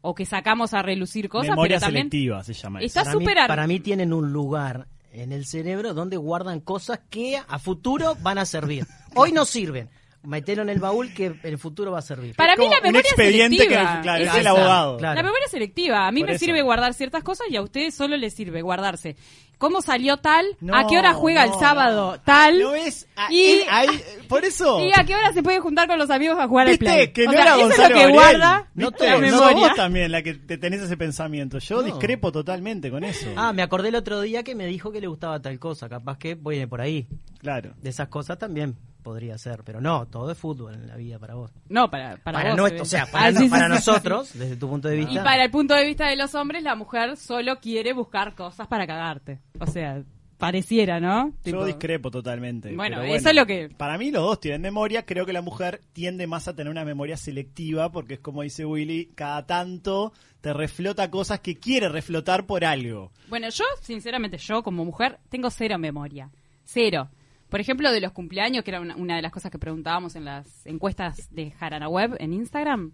o 0.03 0.15
que 0.15 0.27
sacamos 0.27 0.75
a 0.75 0.83
relucir 0.83 1.29
cosas, 1.29 1.51
Memoria 1.51 1.77
pero 1.77 1.87
también 1.87 2.11
selectiva 2.11 2.45
se 2.45 2.53
llama 2.53 2.81
eso. 2.81 3.01
está 3.01 3.05
Para 3.05 3.19
mí, 3.19 3.27
para 3.49 3.67
mí 3.67 3.81
tienen 3.81 4.13
un 4.13 4.33
lugar 4.33 4.89
en 5.13 5.33
el 5.33 5.47
cerebro 5.47 5.95
donde 5.95 6.17
guardan 6.17 6.61
cosas 6.61 7.01
que 7.09 7.37
a 7.37 7.59
futuro 7.59 8.17
van 8.21 8.39
a 8.39 8.45
servir. 8.45 8.87
Hoy 9.15 9.33
no 9.33 9.45
sirven. 9.45 9.89
Metelo 10.25 10.63
en 10.63 10.69
el 10.69 10.79
baúl 10.79 11.13
que 11.13 11.35
el 11.43 11.59
futuro 11.59 11.91
va 11.93 11.99
a 11.99 12.03
servir. 12.03 12.37
Para 12.37 12.55
mí 12.57 12.65
la 12.69 12.77
un 12.77 12.83
memoria 12.85 13.01
expediente 13.01 13.67
que- 13.67 13.75
claro, 13.75 14.23
es 14.23 14.29
es 14.31 14.35
el 14.37 14.47
abogado. 14.47 14.97
Claro. 14.99 15.17
La 15.17 15.23
memoria 15.23 15.49
selectiva. 15.49 16.07
A 16.07 16.13
mí 16.13 16.21
Por 16.21 16.29
me 16.31 16.37
eso. 16.37 16.45
sirve 16.45 16.63
guardar 16.63 16.95
ciertas 16.95 17.25
cosas 17.25 17.49
y 17.51 17.57
a 17.57 17.63
ustedes 17.63 17.95
solo 17.95 18.17
les 18.17 18.33
sirve 18.33 18.63
guardarse. 18.63 19.17
¿Cómo 19.59 19.81
salió 19.81 20.17
tal? 20.17 20.45
No, 20.61 20.75
¿A 20.77 20.89
qué 20.89 20.99
hora 20.99 21.15
juega 21.15 21.47
no, 21.47 21.53
el 21.55 21.61
sábado? 21.61 22.13
no. 22.17 22.21
Tal. 22.21 22.59
¿No 22.59 22.73
ves? 22.73 23.07
A 23.15 23.33
Y- 23.33 23.45
él 23.47 23.61
ahí- 23.71 23.89
por 24.29 24.45
eso. 24.45 24.81
¿Y 24.85 24.91
a 24.93 25.05
qué 25.05 25.15
hora 25.15 25.33
se 25.33 25.43
puede 25.43 25.61
juntar 25.61 25.87
con 25.89 25.99
los 25.99 26.11
amigos 26.11 26.37
a 26.39 26.49
jugar 26.49 26.67
al 26.67 26.73
¿Viste? 26.73 26.85
play? 26.85 27.13
Que 27.13 27.23
O 27.23 27.27
no 27.27 27.33
sea, 27.33 27.43
era 27.43 27.51
eso 27.55 27.61
Gonzalo 27.63 27.83
es 27.85 27.89
lo 27.91 27.95
que 27.95 28.01
Gabriel. 28.03 28.21
guarda 28.39 28.71
No 28.75 28.91
¿Viste? 28.91 29.07
la 29.07 29.19
memoria. 29.19 29.55
vos 29.69 29.75
también 29.77 30.11
la 30.13 30.23
que 30.23 30.35
te 30.35 30.59
tenés 30.59 30.83
ese 30.83 30.97
pensamiento. 30.97 31.59
Yo 31.59 31.77
No. 31.77 31.83
discrepo 31.83 32.33
totalmente 32.33 32.91
con 32.91 33.05
eso. 33.05 33.27
Ah, 33.37 33.53
me 33.53 33.63
acordé 33.63 33.89
el 33.91 33.95
otro 33.97 34.21
día 34.21 34.43
que 34.43 34.55
me 34.57 34.67
dijo 34.67 34.91
que 34.91 35.01
le 35.01 35.07
gustaba 35.07 35.41
tal 35.41 35.59
cosa. 35.61 35.89
Capaz 35.89 36.19
que 36.19 36.35
viene 36.35 36.67
por 36.67 36.81
ahí. 36.81 37.07
Claro. 37.39 37.73
De 37.81 37.91
esas 37.91 38.09
cosas 38.09 38.39
también 38.39 38.77
podría 39.03 39.37
ser. 39.39 39.63
Pero 39.65 39.81
no, 39.81 40.07
todo 40.07 40.31
es 40.31 40.39
fútbol 40.39 40.75
en 40.75 40.87
la 40.87 40.97
vida 40.97 41.19
para 41.19 41.35
vos. 41.35 41.51
No, 41.69 41.91
para, 41.91 42.17
para, 42.19 42.39
Para, 42.39 42.51
vos, 42.51 42.59
nuestro, 42.59 42.83
o 42.83 42.87
sea, 42.87 43.07
para, 43.07 43.27
Ah, 43.27 43.31
no- 43.33 43.39
sí, 43.41 43.45
sí, 43.47 43.51
para 43.51 43.67
sí, 43.67 43.83
sí, 43.83 43.91
nosotros, 43.91 44.33
desde 44.39 44.57
tu 44.57 44.69
punto 44.69 44.89
de 44.89 44.97
vista. 44.97 45.13
Y 45.13 45.19
para 45.19 45.45
el 45.45 45.51
punto 45.51 45.75
de 45.75 45.85
vista 45.87 46.07
de 46.09 46.17
los 46.17 46.35
hombres, 46.35 46.63
la 46.63 46.75
mujer 46.75 47.17
solo 47.17 47.59
quiere 47.61 47.93
buscar 47.93 48.35
cosas 48.35 48.67
para 48.69 48.87
cagarte. 48.87 49.41
O 49.61 49.67
sea, 49.67 50.03
pareciera, 50.39 50.99
¿no? 50.99 51.33
Yo 51.45 51.65
discrepo 51.65 52.11
totalmente. 52.11 52.75
Bueno, 52.75 52.97
pero 53.01 53.15
eso 53.15 53.29
es 53.31 53.35
lo 53.37 53.47
que- 53.47 53.69
Para 53.69 53.97
mí 53.97 54.11
los 54.11 54.23
dos 54.25 54.41
tienen 54.41 54.61
memoria. 54.61 55.05
Creo 55.07 55.25
que 55.25 55.33
la 55.33 55.41
mujer 55.43 55.81
tiende 55.93 56.27
más 56.27 56.49
a 56.49 56.57
tener 56.57 56.71
una 56.71 56.85
memoria 56.85 57.17
selectiva 57.17 57.93
porque 57.93 58.15
es 58.15 58.21
como 58.21 58.43
dice 58.43 58.65
Willy, 58.65 59.13
cada 59.15 59.47
tanto 59.47 60.13
te 60.41 60.53
reflota 60.53 61.09
cosas 61.13 61.39
que 61.39 61.55
quiere 61.61 61.89
reflotar 61.89 62.45
por 62.47 62.65
algo. 62.65 63.13
Bueno, 63.29 63.49
yo, 63.51 63.65
sinceramente, 63.83 64.37
yo 64.39 64.65
como 64.65 64.85
mujer 64.85 65.21
tengo 65.29 65.49
cero 65.51 65.79
memoria. 65.79 66.29
Cero. 66.65 67.09
Por 67.53 67.61
ejemplo, 67.61 67.93
de 67.93 68.01
los 68.01 68.11
cumpleaños, 68.11 68.65
que 68.65 68.71
era 68.73 68.81
una, 68.81 68.97
una 68.97 69.15
de 69.15 69.23
las 69.23 69.31
cosas 69.31 69.53
que 69.53 69.59
preguntábamos 69.61 70.17
en 70.17 70.25
las 70.25 70.67
encuestas 70.67 71.29
de 71.31 71.53
Jarana 71.53 71.89
Web 71.89 72.17
en 72.19 72.33
Instagram. 72.33 72.91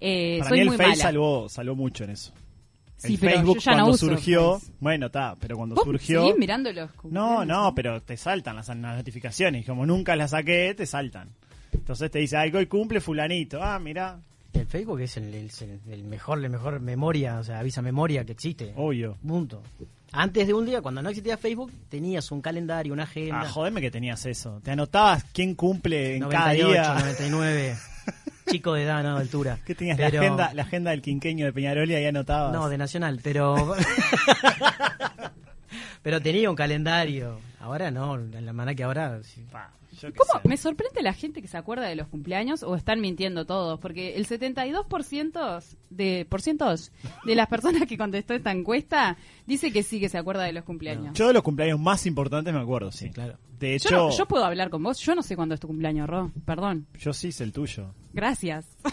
Eh, 0.00 0.36
Para 0.40 0.48
soy 0.50 0.58
mí 0.58 0.62
el 0.62 0.68
muy 0.68 0.76
Face 0.76 0.88
mala. 0.90 1.02
salvó, 1.02 1.48
salvó 1.48 1.74
mucho 1.76 2.04
en 2.04 2.10
eso. 2.10 2.32
Sí, 2.96 3.14
el 3.14 3.18
pero 3.20 3.32
Facebook 3.36 3.54
yo 3.56 3.60
ya 3.62 3.70
no 3.70 3.76
cuando 3.78 3.94
uso 3.94 4.06
surgió, 4.08 4.60
bueno, 4.78 5.06
está, 5.06 5.34
pero 5.40 5.56
cuando 5.56 5.74
¿Vos 5.74 5.84
surgió... 5.84 6.20
seguís 6.22 6.36
mirando 6.38 6.70
los 6.72 6.90
No, 6.90 6.96
cumpleaños? 7.00 7.46
no, 7.46 7.74
pero 7.74 8.02
te 8.02 8.16
saltan 8.18 8.56
las, 8.56 8.68
las 8.68 8.96
notificaciones. 8.96 9.62
y 9.62 9.64
Como 9.66 9.86
nunca 9.86 10.16
las 10.16 10.32
saqué, 10.32 10.74
te 10.76 10.84
saltan. 10.84 11.28
Entonces 11.72 12.10
te 12.10 12.18
dice, 12.18 12.36
ay, 12.36 12.50
hoy 12.54 12.66
cumple 12.66 13.00
fulanito. 13.00 13.62
Ah, 13.62 13.78
mira, 13.78 14.18
El 14.52 14.66
Facebook 14.66 15.00
es 15.00 15.16
el, 15.16 15.32
el- 15.32 15.50
el 15.88 16.04
mejor, 16.04 16.38
la 16.40 16.48
mejor 16.48 16.80
memoria, 16.80 17.38
o 17.38 17.44
sea, 17.44 17.60
avisa 17.60 17.80
memoria 17.80 18.24
que 18.24 18.32
existe. 18.32 18.72
obvio. 18.76 19.16
Punto. 19.26 19.62
Antes 20.12 20.46
de 20.46 20.54
un 20.54 20.66
día, 20.66 20.82
cuando 20.82 21.02
no 21.02 21.08
existía 21.08 21.36
Facebook, 21.36 21.72
tenías 21.88 22.32
un 22.32 22.40
calendario, 22.40 22.92
una 22.92 23.04
agenda. 23.04 23.42
Ah, 23.42 23.48
jodeme 23.48 23.80
que 23.80 23.90
tenías 23.90 24.26
eso. 24.26 24.60
Te 24.64 24.72
anotabas 24.72 25.24
quién 25.32 25.54
cumple 25.54 26.16
en 26.16 26.20
98, 26.22 26.72
cada 26.74 26.94
día. 26.94 27.00
99. 27.00 27.76
Chico 28.50 28.74
de 28.74 28.82
edad, 28.82 29.04
no, 29.04 29.14
de 29.14 29.20
altura. 29.20 29.58
¿Qué 29.64 29.74
tenías? 29.76 29.96
Pero- 29.96 30.14
La, 30.20 30.26
agenda, 30.26 30.54
la 30.54 30.62
agenda 30.62 30.90
del 30.90 31.02
quinqueño 31.02 31.46
de 31.46 31.52
Peñarol 31.52 31.88
y 31.88 31.94
ahí 31.94 32.06
anotabas. 32.06 32.52
No, 32.52 32.68
de 32.68 32.76
Nacional, 32.78 33.20
pero. 33.22 33.54
pero 36.02 36.20
tenía 36.20 36.50
un 36.50 36.56
calendario. 36.56 37.38
Ahora 37.60 37.90
no, 37.92 38.16
en 38.16 38.44
la 38.44 38.52
manera 38.52 38.74
que 38.74 38.82
ahora. 38.82 39.20
sí. 39.22 39.44
¿Cómo? 40.00 40.40
sé. 40.40 40.48
Me 40.48 40.56
sorprende 40.56 41.02
la 41.02 41.12
gente 41.12 41.42
que 41.42 41.48
se 41.48 41.56
acuerda 41.56 41.86
de 41.86 41.96
los 41.96 42.08
cumpleaños 42.08 42.62
o 42.62 42.74
están 42.76 43.00
mintiendo 43.00 43.46
todos, 43.46 43.78
porque 43.80 44.16
el 44.16 44.26
72% 44.26 45.64
de, 45.90 46.26
por 46.28 46.42
cientos 46.42 46.92
de 47.24 47.34
las 47.34 47.48
personas 47.48 47.86
que 47.86 47.98
contestó 47.98 48.34
esta 48.34 48.52
encuesta 48.52 49.16
dice 49.46 49.72
que 49.72 49.82
sí 49.82 50.00
que 50.00 50.08
se 50.08 50.18
acuerda 50.18 50.44
de 50.44 50.52
los 50.52 50.64
cumpleaños. 50.64 51.16
Yo 51.16 51.28
de 51.28 51.34
los 51.34 51.42
cumpleaños 51.42 51.78
más 51.78 52.06
importantes 52.06 52.52
me 52.52 52.60
acuerdo, 52.60 52.92
sí. 52.92 53.06
Sí, 53.06 53.10
claro. 53.10 53.38
De 53.60 53.70
Yo, 53.70 53.74
hecho, 53.76 53.90
no- 53.96 54.10
yo 54.10 54.26
puedo 54.26 54.44
hablar 54.44 54.70
con 54.70 54.82
vos. 54.82 54.98
Yo 55.00 55.14
no 55.14 55.22
sé 55.22 55.36
cuándo 55.36 55.54
es 55.54 55.60
tu 55.60 55.68
cumpleaños, 55.68 56.08
Ro. 56.08 56.32
Perdón. 56.44 56.86
yo 56.98 57.12
sí 57.12 57.30
sé 57.30 57.44
el 57.44 57.52
tuyo. 57.52 57.94
Gracias. 58.12 58.66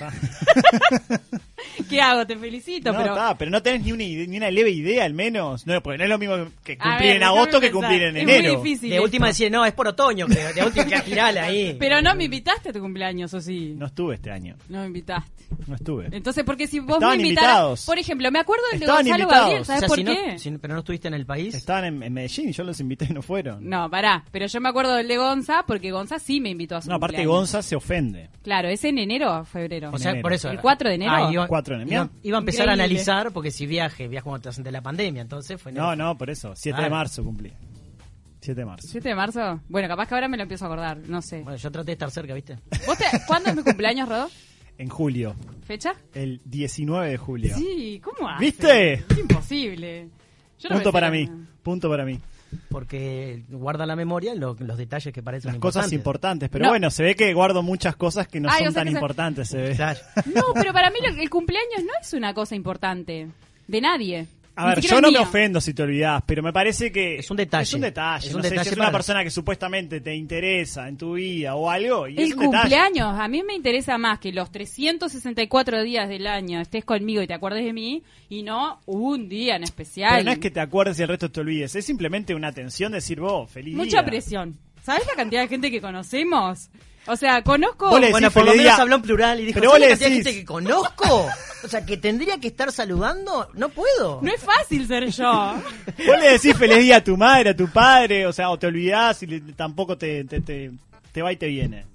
¿Qué 1.89 2.01
hago? 2.01 2.25
Te 2.27 2.37
felicito, 2.37 2.91
no, 2.91 2.99
pero... 2.99 3.13
está, 3.13 3.37
pero 3.37 3.49
no 3.51 3.61
tenés 3.63 3.83
ni 3.83 3.91
una, 3.91 4.03
ni 4.03 4.37
una 4.37 4.51
leve 4.51 4.69
idea 4.71 5.05
al 5.05 5.13
menos. 5.13 5.65
No, 5.65 5.81
porque 5.81 5.97
no 5.97 6.03
es 6.03 6.09
lo 6.09 6.17
mismo 6.19 6.35
que 6.63 6.77
cumplir 6.77 7.07
ver, 7.07 7.15
en 7.17 7.23
agosto 7.23 7.59
que 7.59 7.71
cumplir 7.71 8.03
en 8.03 8.17
Es 8.17 8.23
muy 8.25 8.33
enero. 8.33 8.61
difícil 8.61 8.89
De 8.89 8.95
esto. 8.97 9.03
última 9.05 9.27
decir, 9.27 9.51
no, 9.51 9.65
es 9.65 9.73
por 9.73 9.87
otoño, 9.87 10.27
creo. 10.27 10.53
De 10.53 10.63
última 10.63 10.85
que 10.85 11.01
tirala 11.01 11.45
ahí. 11.45 11.75
Pero 11.79 12.01
no 12.01 12.13
me 12.15 12.25
invitaste 12.25 12.69
a 12.69 12.73
tu 12.73 12.79
cumpleaños, 12.79 13.33
¿o 13.33 13.41
sí? 13.41 13.73
No 13.75 13.87
estuve 13.87 14.15
este 14.15 14.31
año. 14.31 14.55
No 14.69 14.81
me 14.81 14.87
invitaste. 14.87 15.31
No 15.65 15.75
estuve. 15.75 16.09
Entonces, 16.11 16.43
porque 16.43 16.67
si 16.67 16.79
vos 16.79 16.95
Estaban 16.97 17.17
me 17.17 17.23
invitaras... 17.23 17.49
invitados. 17.51 17.85
Por 17.85 17.97
ejemplo, 17.97 18.31
me 18.31 18.39
acuerdo 18.39 18.63
del 18.71 18.79
de 18.81 18.85
Estaban 18.85 19.03
Gonzalo 19.05 19.23
invitados. 19.23 19.43
Gabriel, 19.45 19.61
O 19.61 19.65
¿sabes 19.65 19.79
sea, 19.79 19.87
por 19.87 19.97
si 19.97 20.03
no- 20.03 20.11
qué? 20.13 20.39
si- 20.39 20.51
pero 20.57 20.73
no 20.73 20.79
estuviste 20.81 21.07
en 21.07 21.13
el 21.13 21.25
país. 21.25 21.55
Estaban 21.55 21.85
en, 21.85 22.03
en 22.03 22.13
Medellín 22.13 22.49
y 22.49 22.51
yo 22.51 22.63
los 22.63 22.79
invité 22.79 23.07
y 23.09 23.13
no 23.13 23.21
fueron. 23.21 23.67
No, 23.67 23.89
pará. 23.89 24.23
Pero 24.31 24.45
yo 24.47 24.56
me 24.61 24.69
acuerdo 24.69 24.95
del 24.95 25.07
de 25.07 25.17
Gonza 25.17 25.63
porque 25.67 25.91
Gonza 25.91 26.19
sí 26.19 26.39
me 26.41 26.49
invitó 26.49 26.75
a 26.77 26.81
su 26.81 26.89
No, 26.89 26.95
aparte 26.95 27.17
cumpleaños. 27.17 27.39
Gonza 27.39 27.61
se 27.61 27.75
ofende. 27.75 28.29
Claro, 28.43 28.67
¿es 28.69 28.83
en 28.83 28.97
enero 28.97 29.39
o 29.39 29.45
febrero? 29.45 29.91
O 29.93 29.97
sea, 29.97 30.11
enero. 30.11 30.23
por 30.23 30.33
eso. 30.33 30.49
¿El 30.49 30.59
4 30.59 30.89
de 30.89 30.95
enero? 30.95 31.11
Ah, 31.13 31.29
iba, 31.31 31.47
4 31.47 31.77
de 31.77 31.83
enero. 31.83 32.03
Iba, 32.03 32.11
iba 32.23 32.37
a 32.37 32.39
empezar 32.39 32.69
a 32.69 32.73
analizar, 32.73 33.31
porque 33.31 33.51
si 33.51 33.65
viaje, 33.65 34.07
viajo 34.07 34.33
antes 34.33 34.61
de 34.63 34.71
la 34.71 34.81
pandemia, 34.81 35.21
entonces 35.21 35.61
fue. 35.61 35.71
No, 35.71 35.95
no, 35.95 36.17
por 36.17 36.29
eso. 36.29 36.53
7 36.55 36.75
de 36.75 36.79
Claro. 36.81 36.95
marzo 36.95 37.23
cumplí. 37.23 37.51
7 38.41 38.59
de 38.61 38.65
marzo. 38.65 38.87
¿7 38.87 39.01
de 39.01 39.15
marzo? 39.15 39.59
Bueno, 39.67 39.87
capaz 39.87 40.07
que 40.07 40.15
ahora 40.15 40.27
me 40.27 40.37
lo 40.37 40.43
empiezo 40.43 40.65
a 40.65 40.67
acordar, 40.67 40.97
no 41.07 41.21
sé. 41.21 41.41
Bueno, 41.41 41.57
yo 41.57 41.71
traté 41.71 41.87
de 41.87 41.91
estar 41.93 42.11
cerca, 42.11 42.33
¿viste? 42.33 42.57
¿Vos 42.85 42.97
te- 42.97 43.05
¿Cuándo 43.27 43.49
es 43.49 43.55
mi 43.57 43.63
cumpleaños, 43.63 44.07
Rodó? 44.07 44.29
En 44.77 44.89
julio. 44.89 45.35
¿Fecha? 45.65 45.93
El 46.13 46.39
19 46.45 47.09
de 47.09 47.17
julio. 47.17 47.55
Sí, 47.57 47.99
¿cómo 48.03 48.29
hace? 48.29 48.45
¿Viste? 48.45 48.93
Es 48.93 49.17
imposible. 49.17 50.07
Yo 50.59 50.69
no 50.69 50.75
Punto 50.75 50.91
para 50.91 51.09
mí. 51.11 51.29
Punto 51.63 51.89
para 51.89 52.05
mí. 52.05 52.19
Porque 52.69 53.43
guarda 53.49 53.85
la 53.85 53.95
memoria 53.95 54.35
lo- 54.35 54.55
los 54.59 54.77
detalles 54.77 55.13
que 55.13 55.21
parecen 55.23 55.51
Las 55.51 55.59
cosas 55.59 55.91
importantes. 55.93 56.49
Pero 56.49 56.65
No. 56.65 56.71
bueno, 56.71 56.89
se 56.91 57.03
ve 57.03 57.15
que 57.15 57.33
guardo 57.33 57.63
muchas 57.63 57.95
cosas 57.95 58.27
que 58.27 58.39
no 58.39 58.49
Ay, 58.49 58.59
son 58.59 58.67
o 58.67 58.71
sea 58.71 58.81
tan 58.83 58.87
se- 58.87 58.93
importantes. 58.97 59.47
Se 59.49 59.57
ve. 59.57 59.77
No, 60.33 60.43
pero 60.53 60.73
para 60.73 60.89
mí 60.89 60.97
lo- 61.01 61.21
el 61.21 61.29
cumpleaños 61.29 61.83
no 61.83 61.91
es 62.01 62.13
una 62.13 62.33
cosa 62.33 62.55
importante. 62.55 63.27
De 63.67 63.81
nadie. 63.81 64.27
A 64.57 64.65
ver, 64.69 64.81
yo 64.81 64.99
no 64.99 65.11
me 65.11 65.19
ofendo 65.19 65.61
si 65.61 65.73
te 65.73 65.83
olvidás, 65.83 66.23
pero 66.25 66.41
me 66.41 66.51
parece 66.51 66.91
que... 66.91 67.17
Es 67.19 67.29
un 67.31 67.37
detalle. 67.37 67.63
Es 67.63 67.73
un 67.73 67.81
detalle. 67.81 68.27
Es 68.27 68.33
un 68.33 68.37
no 68.39 68.43
sé, 68.43 68.49
detalle 68.49 68.69
si 68.69 68.73
es 68.73 68.79
una 68.79 68.91
persona 68.91 69.23
que 69.23 69.29
supuestamente 69.29 70.01
te 70.01 70.15
interesa 70.15 70.87
en 70.87 70.97
tu 70.97 71.13
vida 71.13 71.55
o 71.55 71.69
algo. 71.69 72.07
Y 72.07 72.13
es 72.19 72.31
El 72.31 72.33
un 72.33 72.39
detalle. 72.45 72.59
cumpleaños, 72.61 73.19
a 73.19 73.27
mí 73.27 73.43
me 73.43 73.53
interesa 73.53 73.97
más 73.97 74.19
que 74.19 74.31
los 74.31 74.51
364 74.51 75.83
días 75.83 76.09
del 76.09 76.27
año 76.27 76.59
estés 76.59 76.83
conmigo 76.83 77.21
y 77.21 77.27
te 77.27 77.33
acuerdes 77.33 77.63
de 77.63 77.73
mí 77.73 78.03
y 78.29 78.43
no 78.43 78.79
un 78.85 79.29
día 79.29 79.55
en 79.55 79.63
especial. 79.63 80.11
Pero 80.13 80.23
no 80.25 80.31
es 80.31 80.39
que 80.39 80.51
te 80.51 80.59
acuerdes 80.59 80.99
y 80.99 81.03
el 81.03 81.07
resto 81.09 81.29
te 81.29 81.39
olvides. 81.41 81.75
Es 81.75 81.85
simplemente 81.85 82.33
una 82.35 82.47
atención 82.49 82.91
de 82.91 82.97
decir 82.97 83.19
vos, 83.19 83.49
feliz 83.51 83.75
Mucha 83.75 84.01
día. 84.01 84.05
presión. 84.05 84.57
¿Sabes 84.83 85.05
la 85.07 85.15
cantidad 85.15 85.41
de 85.41 85.47
gente 85.49 85.69
que 85.69 85.81
conocemos? 85.81 86.69
O 87.07 87.15
sea, 87.15 87.41
conozco... 87.43 87.89
Vos 87.89 87.99
le 88.01 88.11
Bueno, 88.11 88.27
decís 88.27 88.33
por 88.33 88.43
lo 88.45 88.51
feliz 88.51 88.63
menos 88.63 88.75
día. 88.77 88.81
habló 88.83 88.95
en 88.97 89.01
plural 89.01 89.39
y 89.39 89.45
dijo, 89.45 89.59
Pero 89.59 89.71
¿sabes 89.71 89.89
vos 89.89 89.99
le 89.99 90.05
decís- 90.05 90.13
gente 90.25 90.33
que 90.39 90.45
conozco? 90.45 91.27
O 91.63 91.67
sea, 91.67 91.85
que 91.85 91.97
tendría 91.97 92.37
que 92.39 92.47
estar 92.49 92.71
saludando, 92.71 93.49
no 93.53 93.69
puedo. 93.69 94.19
No 94.21 94.31
es 94.31 94.39
fácil 94.41 94.87
ser 94.87 95.07
yo. 95.09 95.25
Vos 96.05 96.19
le 96.21 96.31
decís 96.33 96.55
feliz 96.55 96.77
día 96.79 96.97
a 96.97 97.03
tu 97.03 97.17
madre, 97.17 97.49
a 97.49 97.55
tu 97.55 97.67
padre, 97.67 98.27
o 98.27 98.31
sea, 98.33 98.49
o 98.51 98.59
te 98.59 98.67
olvidás 98.67 99.23
y 99.23 99.27
le- 99.27 99.39
tampoco 99.53 99.97
te, 99.97 100.23
te, 100.25 100.39
te, 100.41 100.71
te 101.11 101.21
va 101.21 101.31
y 101.31 101.35
te 101.37 101.47
viene. 101.47 101.85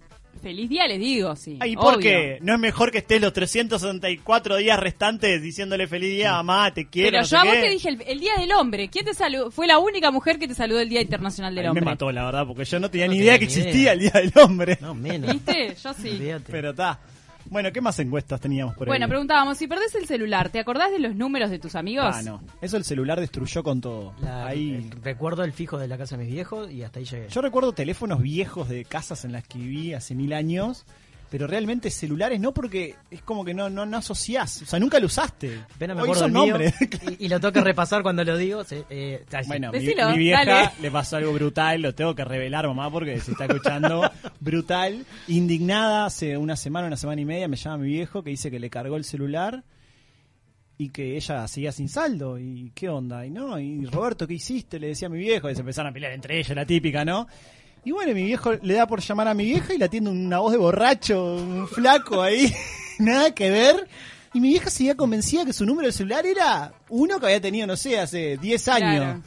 Feliz 0.42 0.68
día 0.68 0.86
les 0.88 0.98
digo, 0.98 1.36
sí. 1.36 1.56
Ay, 1.60 1.76
¿por 1.76 1.94
obvio. 1.94 2.00
qué? 2.00 2.38
¿No 2.42 2.54
es 2.54 2.58
mejor 2.58 2.90
que 2.90 2.98
estés 2.98 3.20
los 3.20 3.32
364 3.32 4.56
días 4.56 4.78
restantes 4.78 5.40
diciéndole 5.40 5.86
feliz 5.86 6.10
día, 6.16 6.32
mamá, 6.32 6.72
te 6.74 6.88
quiero? 6.88 7.10
Pero 7.10 7.20
no 7.20 7.24
sé 7.26 7.30
yo 7.36 7.38
a 7.40 7.44
vos 7.44 7.52
qué? 7.54 7.60
te 7.60 7.68
dije 7.70 7.88
el, 7.90 8.02
el 8.06 8.20
Día 8.20 8.32
del 8.38 8.52
Hombre. 8.52 8.88
¿Quién 8.88 9.04
te 9.04 9.14
saludó? 9.14 9.50
Fue 9.50 9.66
la 9.66 9.78
única 9.78 10.10
mujer 10.10 10.38
que 10.38 10.48
te 10.48 10.54
saludó 10.54 10.80
el 10.80 10.88
Día 10.88 11.00
Internacional 11.00 11.54
del 11.54 11.62
mí 11.62 11.66
me 11.66 11.70
Hombre. 11.70 11.84
mató, 11.84 12.10
la 12.10 12.24
verdad, 12.24 12.46
porque 12.46 12.64
yo 12.64 12.80
no 12.80 12.90
tenía 12.90 13.06
No 13.06 13.12
ni 13.12 13.18
tenía 13.18 13.30
idea 13.32 13.38
que 13.38 13.44
existía 13.44 13.92
el 13.92 14.00
Día 14.00 14.10
del 14.12 14.32
Hombre. 14.42 14.78
No, 14.80 14.94
menos. 14.94 15.32
¿Viste? 15.32 15.76
Yo 15.82 15.94
sí. 15.94 16.08
Olvídate. 16.10 16.50
Pero 16.52 16.70
está. 16.70 16.98
Bueno, 17.52 17.70
¿qué 17.70 17.80
más 17.82 17.98
encuestas 17.98 18.40
teníamos 18.40 18.74
por 18.74 18.86
Bueno, 18.88 19.04
ahí? 19.04 19.08
preguntábamos, 19.10 19.58
si 19.58 19.66
perdés 19.68 19.94
el 19.94 20.06
celular, 20.06 20.48
¿te 20.48 20.58
acordás 20.58 20.90
de 20.90 20.98
los 20.98 21.14
números 21.14 21.50
de 21.50 21.58
tus 21.58 21.74
amigos? 21.74 22.06
Ah, 22.10 22.22
no. 22.22 22.40
Eso 22.62 22.78
el 22.78 22.84
celular 22.84 23.20
destruyó 23.20 23.62
con 23.62 23.80
todo. 23.82 24.14
La- 24.22 24.46
Ahí. 24.46 24.90
eh, 24.90 24.96
Recuerdo 25.04 25.44
el 25.44 25.52
fijo 25.52 25.78
de 25.78 25.86
la 25.86 25.98
casa 25.98 26.16
de 26.16 26.24
mis 26.24 26.32
viejos 26.32 26.70
y 26.70 26.82
hasta 26.82 26.98
ahí 26.98 27.04
llegué. 27.04 27.28
Yo 27.28 27.42
recuerdo 27.42 27.72
teléfonos 27.72 28.22
viejos 28.22 28.68
de 28.70 28.86
casas 28.86 29.26
en 29.26 29.32
las 29.32 29.46
que 29.46 29.58
viví 29.58 29.92
hace 29.92 30.14
mil 30.14 30.32
años, 30.32 30.86
pero 31.32 31.46
realmente 31.46 31.88
celulares 31.88 32.38
no 32.38 32.52
porque 32.52 32.94
es 33.10 33.22
como 33.22 33.42
que 33.42 33.54
no, 33.54 33.70
no, 33.70 33.86
no 33.86 33.96
asociás. 33.96 34.60
O 34.60 34.66
sea, 34.66 34.78
nunca 34.78 35.00
lo 35.00 35.06
usaste. 35.06 35.60
Apenas 35.74 35.96
me 35.96 36.02
Hoy 36.02 36.10
acuerdo 36.10 36.24
del 36.24 36.32
mío 36.32 36.46
nombres. 36.48 36.74
y, 37.18 37.24
y 37.24 37.28
lo 37.30 37.40
tengo 37.40 37.52
que 37.52 37.62
repasar 37.62 38.02
cuando 38.02 38.22
lo 38.22 38.36
digo. 38.36 38.62
se- 38.64 38.84
eh. 38.90 39.24
Bueno, 39.46 39.72
mi, 39.72 40.18
vieja 40.18 40.44
dale. 40.44 40.70
le 40.82 40.90
pasó 40.90 41.16
algo 41.16 41.32
brutal, 41.32 41.80
lo 41.80 41.94
tengo 41.94 42.14
que 42.14 42.22
revelar, 42.22 42.66
mamá, 42.68 42.90
porque 42.90 43.18
se 43.18 43.30
está 43.30 43.46
escuchando 43.46 44.10
brutal. 44.40 45.06
Indignada, 45.26 46.04
hace 46.04 46.36
una 46.36 46.54
semana, 46.54 46.86
una 46.86 46.98
semana 46.98 47.22
y 47.22 47.24
media, 47.24 47.48
me 47.48 47.56
llama 47.56 47.78
mi 47.78 47.88
viejo 47.88 48.22
que 48.22 48.28
dice 48.28 48.50
que 48.50 48.60
le 48.60 48.68
cargó 48.68 48.96
el 48.98 49.04
celular 49.04 49.64
y 50.76 50.90
que 50.90 51.16
ella 51.16 51.48
seguía 51.48 51.72
sin 51.72 51.88
saldo. 51.88 52.38
¿Y 52.38 52.72
qué 52.74 52.90
onda? 52.90 53.24
Y 53.24 53.30
no, 53.30 53.58
y 53.58 53.86
Roberto, 53.86 54.26
¿qué 54.26 54.34
hiciste? 54.34 54.78
Le 54.78 54.88
decía 54.88 55.08
a 55.08 55.10
mi 55.10 55.18
viejo, 55.18 55.48
y 55.48 55.54
se 55.54 55.60
empezaron 55.60 55.92
a 55.92 55.94
pelear 55.94 56.12
entre 56.12 56.38
ellos, 56.38 56.54
la 56.54 56.66
típica, 56.66 57.06
¿no? 57.06 57.26
Y 57.84 57.90
bueno, 57.90 58.14
mi 58.14 58.22
viejo 58.24 58.52
le 58.62 58.74
da 58.74 58.86
por 58.86 59.00
llamar 59.00 59.28
a 59.28 59.34
mi 59.34 59.44
vieja 59.44 59.74
y 59.74 59.78
la 59.78 59.86
atiende 59.86 60.10
una 60.10 60.38
voz 60.38 60.52
de 60.52 60.58
borracho, 60.58 61.34
un 61.36 61.66
flaco 61.68 62.22
ahí, 62.22 62.52
nada 62.98 63.32
que 63.34 63.50
ver. 63.50 63.88
Y 64.34 64.40
mi 64.40 64.48
vieja 64.48 64.70
seguía 64.70 64.96
convencida 64.96 65.44
que 65.44 65.52
su 65.52 65.66
número 65.66 65.88
de 65.88 65.92
celular 65.92 66.24
era 66.24 66.72
uno 66.88 67.18
que 67.18 67.26
había 67.26 67.40
tenido, 67.40 67.66
no 67.66 67.76
sé, 67.76 67.98
hace 67.98 68.36
10 68.38 68.68
años. 68.68 69.04
Claro. 69.04 69.22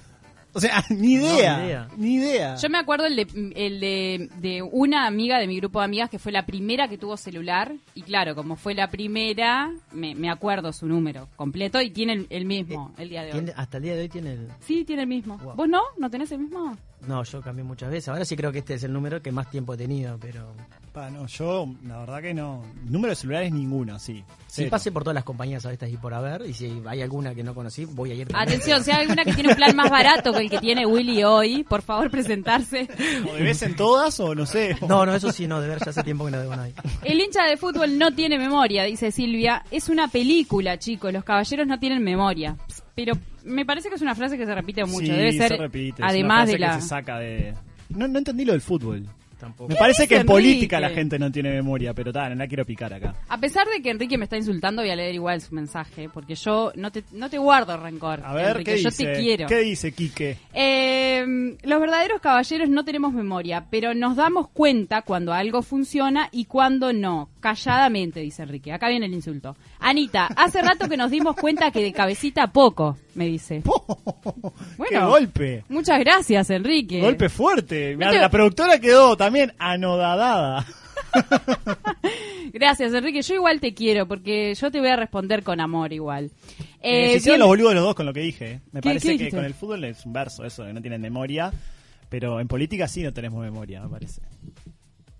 O 0.53 0.61
sea, 0.61 0.83
ni 0.89 1.15
idea, 1.15 1.57
No, 1.57 1.59
ni 1.59 1.65
idea. 1.67 1.87
ni 1.97 2.13
idea. 2.15 2.55
Yo 2.55 2.69
me 2.69 2.77
acuerdo 2.77 3.05
el, 3.05 3.17
de, 3.17 3.27
el 3.55 3.79
de, 3.81 4.29
de 4.39 4.61
una 4.63 5.05
amiga 5.05 5.37
de 5.37 5.47
mi 5.47 5.57
grupo 5.57 5.79
de 5.79 5.85
amigas 5.85 6.09
que 6.09 6.17
fue 6.17 6.31
la 6.31 6.45
primera 6.45 6.87
que 6.87 6.97
tuvo 6.97 7.17
celular. 7.17 7.73
Y 7.93 8.03
claro, 8.03 8.35
como 8.35 8.55
fue 8.55 8.73
la 8.73 8.87
primera, 8.89 9.69
me, 9.91 10.15
me 10.15 10.29
acuerdo 10.31 10.71
su 10.71 10.87
número 10.87 11.27
completo 11.35 11.81
y 11.81 11.89
tiene 11.91 12.13
el, 12.13 12.27
el 12.29 12.45
mismo 12.45 12.93
el 12.97 13.09
día 13.09 13.23
de 13.23 13.33
hoy. 13.33 13.51
Hasta 13.53 13.77
el 13.77 13.83
día 13.83 13.95
de 13.95 14.01
hoy 14.03 14.09
tiene 14.09 14.31
el... 14.31 14.47
Sí, 14.61 14.85
tiene 14.85 15.01
el 15.01 15.09
mismo. 15.09 15.37
Wow. 15.39 15.55
¿Vos 15.55 15.67
no? 15.67 15.81
¿No 15.97 16.09
tenés 16.09 16.31
el 16.31 16.39
mismo? 16.39 16.75
No, 17.07 17.23
yo 17.23 17.41
cambié 17.41 17.63
muchas 17.63 17.89
veces. 17.89 18.09
Ahora 18.09 18.25
sí 18.25 18.35
creo 18.35 18.51
que 18.51 18.59
este 18.59 18.75
es 18.75 18.83
el 18.83 18.93
número 18.93 19.21
que 19.21 19.31
más 19.31 19.49
tiempo 19.49 19.73
he 19.73 19.77
tenido, 19.77 20.17
pero... 20.19 20.53
Pa, 20.91 21.09
no, 21.09 21.27
yo, 21.27 21.67
la 21.85 21.99
verdad 21.99 22.21
que 22.21 22.33
no. 22.33 22.63
Número 22.85 23.09
de 23.09 23.15
celulares 23.15 23.51
ninguno, 23.51 23.99
sí. 23.99 24.23
Sí, 24.47 24.61
Cero. 24.61 24.69
pasé 24.71 24.91
por 24.93 25.03
todas 25.03 25.15
las 25.15 25.25
compañías 25.25 25.65
a 25.65 25.73
estas 25.73 25.89
y 25.91 25.97
por 25.97 26.13
haber, 26.13 26.43
y 26.47 26.53
si 26.53 26.81
hay 26.85 27.01
alguna 27.01 27.35
que 27.35 27.43
no 27.43 27.53
conocí, 27.53 27.83
voy 27.83 28.11
a 28.11 28.13
ir 28.13 28.27
también. 28.27 28.47
Atención, 28.47 28.81
si 28.81 28.91
hay 28.91 29.01
alguna 29.01 29.25
que 29.25 29.33
tiene 29.33 29.49
un 29.49 29.55
plan 29.55 29.75
más 29.75 29.89
barato 29.89 30.31
que 30.31 30.39
el 30.39 30.49
que 30.49 30.59
tiene 30.59 30.85
Willy 30.85 31.23
hoy, 31.25 31.63
por 31.63 31.81
favor 31.81 32.09
presentarse. 32.09 32.87
¿O 33.29 33.33
debes 33.33 33.61
en 33.63 33.75
todas 33.75 34.17
o 34.21 34.33
no 34.33 34.45
sé? 34.45 34.77
No, 34.87 35.05
no, 35.05 35.13
eso 35.13 35.33
sí, 35.33 35.47
no, 35.47 35.59
de 35.59 35.67
ver, 35.67 35.79
ya 35.83 35.89
hace 35.89 36.03
tiempo 36.03 36.25
que 36.25 36.31
no 36.31 36.39
debo 36.39 36.55
nadie. 36.55 36.73
El 37.03 37.19
hincha 37.19 37.43
de 37.43 37.57
fútbol 37.57 37.97
no 37.97 38.13
tiene 38.13 38.37
memoria, 38.39 38.83
dice 38.83 39.11
Silvia. 39.11 39.65
Es 39.71 39.89
una 39.89 40.07
película, 40.07 40.79
chicos. 40.79 41.11
Los 41.11 41.25
caballeros 41.25 41.67
no 41.67 41.77
tienen 41.77 42.01
memoria. 42.03 42.55
Pero 42.95 43.13
me 43.45 43.65
parece 43.65 43.89
que 43.89 43.95
es 43.95 44.01
una 44.01 44.15
frase 44.15 44.37
que 44.37 44.45
se 44.45 44.53
repite 44.53 44.83
mucho. 44.85 45.05
Sí, 45.05 45.11
Debe 45.11 45.31
ser, 45.33 45.49
se 45.49 45.57
repite, 45.57 45.93
es 45.93 45.99
una 45.99 46.07
además 46.09 46.47
de 46.47 46.53
que 46.53 46.59
la... 46.59 46.81
se 46.81 46.87
saca 46.87 47.19
de... 47.19 47.53
No, 47.89 48.07
no 48.07 48.17
entendí 48.17 48.43
lo 48.43 48.53
del 48.53 48.61
fútbol. 48.61 49.05
Tampoco. 49.39 49.69
Me 49.69 49.75
parece 49.75 50.07
que 50.07 50.15
en 50.15 50.25
política 50.25 50.77
Enrique? 50.77 50.93
la 50.93 50.95
gente 50.95 51.19
no 51.19 51.29
tiene 51.31 51.51
memoria, 51.51 51.93
pero 51.93 52.11
tal, 52.13 52.29
no 52.29 52.35
la 52.35 52.47
quiero 52.47 52.65
picar 52.65 52.93
acá. 52.93 53.15
A 53.27 53.37
pesar 53.37 53.67
de 53.67 53.81
que 53.81 53.89
Enrique 53.89 54.17
me 54.17 54.23
está 54.23 54.37
insultando, 54.37 54.81
voy 54.81 54.91
a 54.91 54.95
leer 54.95 55.13
igual 55.13 55.41
su 55.41 55.53
mensaje, 55.53 56.09
porque 56.09 56.35
yo 56.35 56.71
no 56.75 56.91
te, 56.91 57.03
no 57.11 57.29
te 57.29 57.37
guardo 57.37 57.75
rencor. 57.77 58.21
A 58.23 58.33
ver, 58.33 58.51
Enrique, 58.51 58.75
¿qué 58.75 58.81
yo 58.81 58.89
dice? 58.89 59.05
te 59.05 59.19
quiero. 59.19 59.47
¿Qué 59.47 59.59
dice 59.59 59.91
Quique? 59.91 60.37
Eh, 60.53 61.57
los 61.63 61.81
verdaderos 61.81 62.21
caballeros 62.21 62.69
no 62.69 62.85
tenemos 62.85 63.13
memoria, 63.13 63.65
pero 63.69 63.93
nos 63.93 64.15
damos 64.15 64.47
cuenta 64.49 65.01
cuando 65.01 65.33
algo 65.33 65.61
funciona 65.61 66.29
y 66.31 66.45
cuando 66.45 66.93
no. 66.93 67.29
Calladamente, 67.41 68.21
dice 68.21 68.43
Enrique. 68.43 68.71
Acá 68.71 68.87
viene 68.87 69.07
el 69.07 69.13
insulto. 69.13 69.57
Anita, 69.79 70.27
hace 70.27 70.61
rato 70.61 70.87
que 70.87 70.97
nos 70.97 71.11
dimos 71.11 71.35
cuenta 71.35 71.71
que 71.71 71.83
de 71.83 71.91
cabecita 71.91 72.47
poco, 72.47 72.97
me 73.15 73.25
dice. 73.25 73.63
¡Qué 74.89 74.99
golpe! 74.99 75.63
Muchas 75.69 75.99
gracias, 75.99 76.49
Enrique. 76.49 77.01
Golpe 77.01 77.29
fuerte. 77.29 77.95
No 77.97 78.09
te- 78.11 78.19
La 78.19 78.29
productora 78.29 78.79
quedó 78.79 79.17
también 79.17 79.53
anodadada. 79.57 80.65
Gracias, 82.53 82.93
Enrique. 82.93 83.21
Yo 83.21 83.35
igual 83.35 83.59
te 83.59 83.73
quiero, 83.73 84.07
porque 84.07 84.53
yo 84.55 84.71
te 84.71 84.79
voy 84.79 84.89
a 84.89 84.95
responder 84.95 85.43
con 85.43 85.59
amor 85.59 85.91
igual. 85.93 86.31
Eh, 86.81 87.05
Eh, 87.07 87.09
se 87.11 87.17
hicieron 87.17 87.23
bien- 87.35 87.39
los 87.39 87.47
boludos 87.49 87.73
los 87.75 87.83
dos 87.83 87.95
con 87.95 88.05
lo 88.05 88.13
que 88.13 88.19
dije. 88.21 88.61
Me 88.71 88.81
¿Qué- 88.81 88.89
parece 88.89 89.17
qué 89.17 89.25
que 89.25 89.31
con 89.31 89.43
el 89.45 89.53
fútbol 89.53 89.83
es 89.85 90.05
un 90.05 90.13
verso 90.13 90.45
eso, 90.45 90.63
de 90.63 90.73
no 90.73 90.81
tienen 90.81 91.01
memoria. 91.01 91.51
Pero 92.09 92.39
en 92.39 92.47
política 92.47 92.87
sí 92.87 93.01
no 93.03 93.11
tenemos 93.13 93.41
memoria, 93.43 93.81
me 93.81 93.89
parece. 93.89 94.21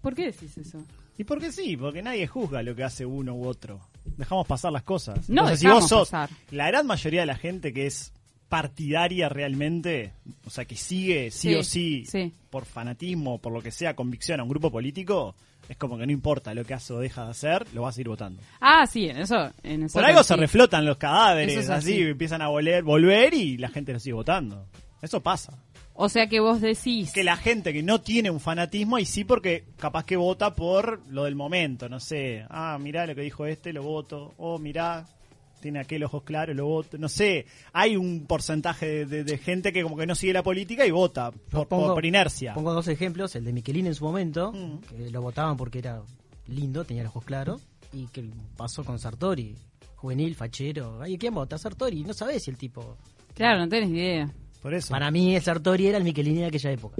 ¿Por 0.01 0.13
qué 0.15 0.25
decís 0.27 0.57
eso? 0.57 0.83
¿Y 1.17 1.23
por 1.23 1.39
qué 1.39 1.51
sí? 1.51 1.75
Porque 1.75 2.01
nadie 2.03 2.27
juzga 2.27 2.61
lo 2.61 2.75
que 2.75 2.83
hace 2.83 3.05
uno 3.05 3.33
u 3.33 3.47
otro. 3.47 3.79
Dejamos 4.17 4.47
pasar 4.47 4.71
las 4.71 4.83
cosas. 4.83 5.29
No 5.29 5.41
Entonces, 5.41 5.59
si 5.59 5.65
dejamos 5.65 5.83
vos 5.83 5.89
sos 5.89 6.09
pasar. 6.09 6.29
la 6.51 6.67
gran 6.67 6.87
mayoría 6.87 7.21
de 7.21 7.25
la 7.27 7.35
gente 7.35 7.73
que 7.73 7.85
es 7.87 8.11
partidaria 8.49 9.27
realmente, 9.29 10.13
o 10.45 10.49
sea, 10.49 10.65
que 10.65 10.75
sigue 10.75 11.31
sí, 11.31 11.49
Sí, 11.49 11.55
o 11.55 11.63
sí, 11.63 12.05
sí. 12.05 12.33
por 12.49 12.65
fanatismo, 12.65 13.39
por 13.39 13.51
lo 13.51 13.61
que 13.61 13.71
sea, 13.71 13.95
convicción 13.95 14.39
a 14.39 14.43
un 14.43 14.49
grupo 14.49 14.71
político, 14.71 15.35
es 15.67 15.77
como 15.77 15.97
que 15.97 16.05
no 16.05 16.11
importa 16.11 16.53
lo 16.53 16.63
que 16.63 16.75
hace 16.75 16.93
o 16.93 16.99
deja 16.99 17.25
de 17.25 17.31
hacer, 17.31 17.65
lo 17.73 17.81
vas 17.81 17.97
a 17.97 18.01
ir 18.01 18.07
votando. 18.07 18.41
Ah, 18.61 18.85
sí, 18.85 19.09
en 19.09 19.17
eso. 19.17 19.51
En 19.63 19.83
eso 19.83 19.93
Por 19.93 20.05
algo 20.05 20.21
sí. 20.21 20.27
se 20.27 20.35
reflotan 20.35 20.85
los 20.85 20.97
cadáveres, 20.97 21.57
es 21.57 21.69
así, 21.69 21.93
así. 21.93 22.01
empiezan 22.03 22.41
a 22.43 22.47
volver, 22.49 22.83
volver 22.83 23.33
y 23.33 23.57
la 23.57 23.69
gente 23.69 23.91
lo 23.93 23.99
sigue 23.99 24.13
votando. 24.13 24.67
Eso 25.01 25.21
pasa. 25.21 25.57
O 25.97 26.09
sea 26.09 26.27
que 26.27 26.39
vos 26.41 26.59
decís... 26.61 27.11
que 27.13 27.23
la 27.23 27.37
gente 27.37 27.71
que 27.71 27.81
no 27.81 28.01
tiene 28.01 28.29
un 28.29 28.39
fanatismo, 28.41 28.99
y 28.99 29.05
sí 29.05 29.23
porque 29.23 29.63
capaz 29.77 30.03
que 30.05 30.17
vota 30.17 30.53
por 30.53 31.01
lo 31.07 31.23
del 31.23 31.35
momento, 31.35 31.87
no 31.87 31.99
sé, 32.01 32.45
ah, 32.49 32.77
mirá 32.81 33.07
lo 33.07 33.15
que 33.15 33.21
dijo 33.21 33.45
este, 33.45 33.71
lo 33.71 33.81
voto, 33.83 34.33
o 34.37 34.59
mirá, 34.59 35.05
tiene 35.61 35.79
aquel 35.79 36.03
ojos 36.03 36.23
claros, 36.23 36.53
lo 36.55 36.65
voto, 36.65 36.97
no 36.97 37.07
sé, 37.07 37.45
hay 37.71 37.95
un 37.95 38.25
porcentaje 38.27 38.85
de, 38.87 39.05
de- 39.05 39.23
de 39.23 39.37
gente 39.37 39.71
que 39.71 39.83
como 39.83 39.95
que 39.95 40.05
no 40.05 40.15
sigue 40.15 40.33
la 40.33 40.43
política 40.43 40.85
y 40.85 40.91
vota 40.91 41.31
por, 41.31 41.67
Pongo- 41.69 41.93
por 41.93 42.05
inercia. 42.05 42.53
Pongo 42.53 42.73
dos 42.73 42.89
ejemplos, 42.89 43.33
el 43.37 43.45
de 43.45 43.53
Miquelín 43.53 43.87
en 43.87 43.95
su 43.95 44.03
momento, 44.03 44.51
Mm. 44.51 44.79
que 44.81 45.09
lo 45.09 45.21
votaban 45.21 45.55
porque 45.55 45.79
era 45.79 46.01
lindo, 46.47 46.83
tenía 46.83 47.03
los 47.03 47.11
ojos 47.11 47.23
claros, 47.25 47.61
y 47.93 48.07
que 48.07 48.29
pasó 48.57 48.83
con 48.83 48.99
Sartori, 48.99 49.55
juvenil, 49.95 50.35
fachero. 50.35 51.01
Ay, 51.01 51.17
¿quién 51.17 51.33
vota? 51.33 51.57
Sartori, 51.57 52.03
no 52.03 52.13
sabés 52.13 52.43
si 52.43 52.51
el 52.51 52.57
tipo... 52.57 52.97
Claro, 53.33 53.59
no 53.59 53.69
tenés 53.69 53.89
idea. 53.91 54.29
Por 54.65 54.73
eso, 54.73 54.89
Para 54.89 55.11
mí 55.11 55.35
el 55.35 55.43
Sartori 55.43 55.85
era 55.85 55.99
el 55.99 56.03
Miquelín 56.03 56.37
de 56.37 56.45
aquella 56.45 56.71
época. 56.71 56.99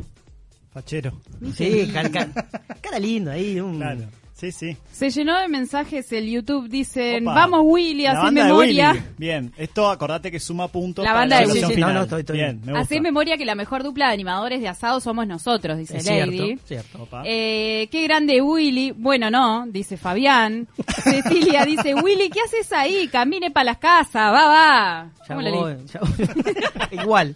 fachero. 0.72 1.20
Sí, 1.56 1.90
cara, 1.92 2.12
cara- 2.12 2.32
cara 2.82 3.00
lindo 3.00 3.32
ahí, 3.32 3.60
un... 3.60 3.78
Claro, 3.78 4.02
sí, 4.36 4.52
sí. 4.52 4.78
Se 4.92 5.10
llenó 5.10 5.40
de 5.40 5.48
mensajes 5.48 6.12
el 6.12 6.30
YouTube, 6.30 6.70
dicen, 6.70 7.28
Opa. 7.28 7.34
vamos 7.36 7.62
Willy, 7.64 8.04
de 8.04 8.32
memoria. 8.32 8.92
Willy. 8.92 9.04
Bien, 9.18 9.54
esto 9.58 9.90
acordate 9.90 10.30
que 10.30 10.40
suma 10.40 10.68
puntos 10.68 11.04
La 11.04 11.12
para 11.12 11.20
banda 11.22 11.40
de 11.40 11.48
Willy. 11.48 11.62
No, 11.62 11.70
final. 11.70 11.94
no, 11.94 12.02
estoy- 12.04 12.20
estoy 12.20 12.38
bien, 12.38 12.50
bien. 12.58 12.66
me 12.66 12.72
gusta. 12.74 12.80
Hacé 12.84 13.02
memoria 13.02 13.38
que 13.38 13.46
la 13.46 13.56
mejor 13.56 13.82
dupla 13.84 14.08
de 14.08 14.14
animadores 14.14 14.62
de 14.62 14.68
asado 14.68 15.00
somos 15.00 15.26
nosotros, 15.26 15.78
dice 15.78 15.98
Es 15.98 16.06
Lady. 16.06 16.38
cierto, 16.38 16.68
cierto. 16.68 17.04
Opa. 17.04 17.24
Eh, 17.26 17.88
qué 17.92 18.04
grande 18.04 18.42
Willy. 18.42 18.92
Bueno, 18.92 19.32
no, 19.32 19.66
dice 19.68 19.98
Fabián. 19.98 20.68
Cecilia 21.04 21.66
dice, 21.66 21.96
Willy, 21.96 22.30
¿qué 22.30 22.42
haces 22.42 22.72
ahí? 22.74 23.08
Camine 23.08 23.52
para 23.52 23.64
las 23.64 23.78
casas, 23.78 24.32
va, 24.34 24.48
va. 24.48 25.10
Ya 25.22 25.28
¿Cómo 25.36 25.42
la 25.42 25.50
voy, 25.52 25.74
leí? 25.74 25.86
ya 25.88 26.00
voy. 26.02 27.02
Igual. 27.04 27.36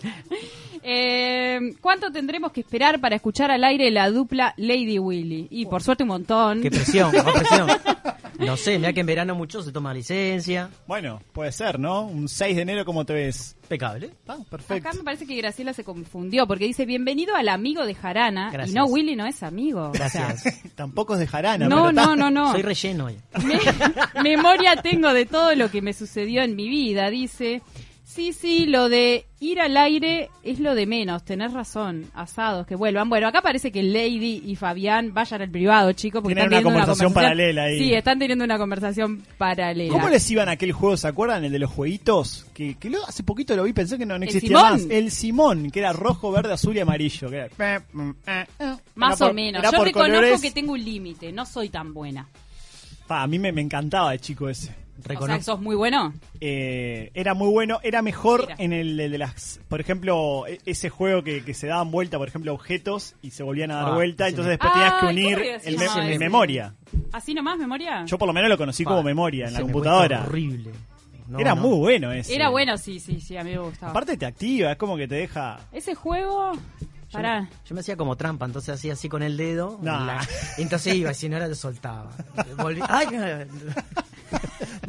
Eh, 0.84 1.60
¿Cuánto 1.82 2.12
tendremos 2.12 2.52
que 2.52 2.62
esperar 2.62 3.00
para 3.00 3.16
escuchar 3.16 3.52
al 3.52 3.64
aire 3.64 3.92
la 3.92 4.10
dupla 4.10 4.54
Lady 4.58 5.00
Willy? 5.00 5.48
Y 5.50 5.66
por 5.66 5.84
suerte 5.84 6.04
un 6.04 6.10
montón. 6.10 6.62
Qué 6.62 6.70
presión, 6.72 7.12
qué 7.12 7.22
presión. 7.24 7.68
No 8.40 8.56
sé, 8.56 8.80
mira 8.80 8.94
que 8.94 9.02
en 9.02 9.06
verano 9.06 9.36
muchos 9.36 9.66
se 9.66 9.74
toman 9.74 9.98
licencia. 9.98 10.70
Bueno, 10.88 11.22
puede 11.34 11.52
ser, 11.52 11.78
¿no? 11.78 12.04
Un 12.04 12.30
6 12.30 12.56
de 12.56 12.62
enero, 12.62 12.86
¿cómo 12.86 13.04
te 13.04 13.12
ves? 13.12 13.58
Impecable. 13.64 14.12
Ah, 14.30 14.38
perfecto. 14.50 14.88
Acá 14.88 14.98
me 14.98 15.04
parece 15.04 15.28
que 15.28 15.36
Graciela 15.36 15.74
se 15.74 15.84
confundió 15.84 16.48
porque 16.48 16.64
dice 16.64 16.86
bienvenido 16.86 17.36
al 17.36 17.50
amigo 17.50 17.86
de 17.86 17.96
Jarana 17.96 18.50
Gracias. 18.50 18.72
y 18.74 18.76
no 18.80 18.86
Willy 18.86 19.18
no 19.18 19.26
es 19.26 19.44
amigo. 19.44 19.92
Gracias. 19.94 20.44
Tampoco 20.76 21.16
es 21.16 21.20
de 21.20 21.28
Jarana. 21.28 21.68
no, 21.68 21.88
pero 21.88 21.92
no, 21.92 22.16
no, 22.16 22.32
no. 22.32 22.52
Soy 22.54 22.62
relleno 22.62 23.08
hoy. 23.08 23.18
Me- 23.44 24.24
memoria 24.24 24.78
tengo 24.78 25.14
de 25.14 25.26
todo 25.26 25.54
lo 25.56 25.70
que 25.70 25.82
me 25.82 25.92
sucedió 25.92 26.42
en 26.42 26.56
mi 26.56 26.70
vida, 26.70 27.10
dice. 27.10 27.62
Sí, 28.12 28.34
sí, 28.34 28.66
lo 28.66 28.90
de 28.90 29.28
ir 29.40 29.62
al 29.62 29.78
aire 29.78 30.32
es 30.42 30.60
lo 30.60 30.74
de 30.74 30.88
menos, 30.88 31.24
tenés 31.24 31.54
razón, 31.54 32.06
asados 32.16 32.66
que 32.66 32.76
vuelvan. 32.76 33.08
Bueno, 33.08 33.28
acá 33.28 33.44
parece 33.44 33.72
que 33.72 33.84
Lady 33.84 34.42
y 34.44 34.56
Fabián 34.56 35.14
vayan 35.14 35.44
al 35.44 35.50
privado, 35.52 35.94
chicos, 35.94 36.24
porque 36.24 36.34
Tienen 36.34 36.52
están 36.52 36.66
una 36.66 36.72
teniendo 36.72 36.86
conversación 36.88 37.14
paralela 37.14 37.64
ahí. 37.66 37.78
Sí, 37.78 37.94
están 37.94 38.18
teniendo 38.18 38.44
una 38.44 38.58
conversación 38.58 39.24
paralela. 39.38 39.94
¿Cómo 39.94 40.10
les 40.10 40.30
iban 40.32 40.50
a 40.50 40.54
aquel 40.54 40.72
juego, 40.72 40.98
se 40.98 41.08
acuerdan? 41.08 41.46
El 41.46 41.52
de 41.52 41.60
los 41.60 41.70
jueguitos. 41.70 42.48
Que, 42.54 42.76
que 42.80 42.90
lo- 42.90 43.06
hace 43.08 43.22
poquito 43.22 43.56
lo 43.56 43.64
vi, 43.64 43.74
pensé 43.74 44.00
que 44.00 44.08
no, 44.08 44.18
no 44.18 44.24
¿El 44.24 44.30
existía 44.30 44.58
Simón? 44.58 44.72
más. 44.72 44.86
El 44.90 45.12
Simón, 45.12 45.70
que 45.72 45.80
era 45.80 45.94
rojo, 45.94 46.32
verde, 46.32 46.52
azul 46.54 46.76
y 46.76 46.80
amarillo. 46.80 47.30
Que 47.30 47.36
era... 47.38 47.84
Más 47.94 49.18
Era 49.20 49.26
o 49.26 49.30
por- 49.30 49.34
menos. 49.36 49.62
Yo 49.64 49.72
reconozco 49.84 50.00
colores. 50.00 50.42
que 50.42 50.50
tengo 50.52 50.74
un 50.74 50.84
límite, 50.84 51.32
no 51.32 51.46
soy 51.46 51.70
tan 51.70 51.94
buena. 51.94 52.28
Pa, 53.08 53.22
a 53.22 53.28
mí 53.28 53.38
me, 53.38 53.52
me 53.52 53.62
encantaba 53.62 54.12
de 54.12 54.20
chico 54.20 54.50
ese. 54.50 54.74
O 55.00 55.02
sea, 55.02 55.10
Reconozco. 55.10 55.38
que 55.38 55.44
sos 55.44 55.62
muy 55.62 55.76
bueno. 55.76 56.14
Eh, 56.42 57.12
era 57.14 57.34
muy 57.34 57.50
bueno, 57.50 57.80
era 57.84 58.02
mejor 58.02 58.44
Era. 58.48 58.56
en 58.60 58.74
el 58.74 58.98
de 58.98 59.18
las, 59.18 59.60
por 59.70 59.80
ejemplo, 59.80 60.46
e- 60.48 60.60
ese 60.66 60.90
juego 60.90 61.24
que, 61.24 61.44
que 61.44 61.54
se 61.54 61.68
daban 61.68 61.92
vuelta, 61.92 62.18
por 62.18 62.28
ejemplo, 62.28 62.54
objetos 62.54 63.16
y 63.22 63.32
se 63.32 63.44
volvían 63.44 63.72
a 63.72 63.76
dar 63.76 63.86
Ah, 63.90 63.96
vuelta, 63.96 64.28
entonces 64.28 64.50
después 64.52 64.74
tenías 64.74 64.94
que 64.96 65.06
unir 65.08 65.34
¿cómo 65.36 65.46
era 65.46 65.54
que 65.58 65.60
se 65.64 65.70
el, 65.70 65.78
me- 65.78 65.86
el 65.86 66.10
ese? 66.10 66.20
memoria. 66.20 66.76
¿Así 67.12 67.34
nomás, 67.34 67.58
memoria? 67.58 68.06
Yo 68.06 68.18
por 68.18 68.28
lo 68.28 68.34
menos 68.34 68.50
lo 68.50 68.58
conocí 68.58 68.84
como 68.84 69.02
memoria 69.04 69.48
en 69.48 69.54
la 69.54 69.60
se 69.60 69.66
me 69.66 69.72
computadora. 69.72 70.24
Horrible. 70.26 70.72
No, 71.28 71.40
era 71.40 71.54
no. 71.56 71.62
muy 71.62 71.78
bueno 71.78 72.12
ese. 72.12 72.34
Era 72.36 72.50
bueno, 72.50 72.76
sí, 72.78 73.00
sí, 73.00 73.22
sí, 73.22 73.38
a 73.38 73.44
mí 73.44 73.52
me 73.52 73.60
gustaba. 73.60 73.92
Aparte 73.92 74.18
te 74.18 74.26
activa, 74.26 74.72
es 74.72 74.78
como 74.78 74.98
que 74.98 75.08
te 75.08 75.16
deja... 75.16 75.60
Ese 75.72 75.94
juego... 75.96 76.54
Yo, 76.54 77.14
Pará. 77.14 77.50
yo 77.66 77.74
me 77.74 77.82
hacía 77.82 77.96
como 77.98 78.16
trampa, 78.18 78.46
entonces 78.46 78.76
hacía 78.76 78.94
así 78.94 79.10
con 79.10 79.24
el 79.24 79.36
dedo. 79.36 79.80
Nah. 79.82 80.06
la- 80.06 80.28
entonces 80.60 80.94
iba, 80.94 81.12
si 81.16 81.28
no 81.28 81.38
era, 81.38 81.48
lo 81.48 81.56
soltaba. 81.56 82.12
Volví- 82.58 82.86
¡Ay! 82.88 83.08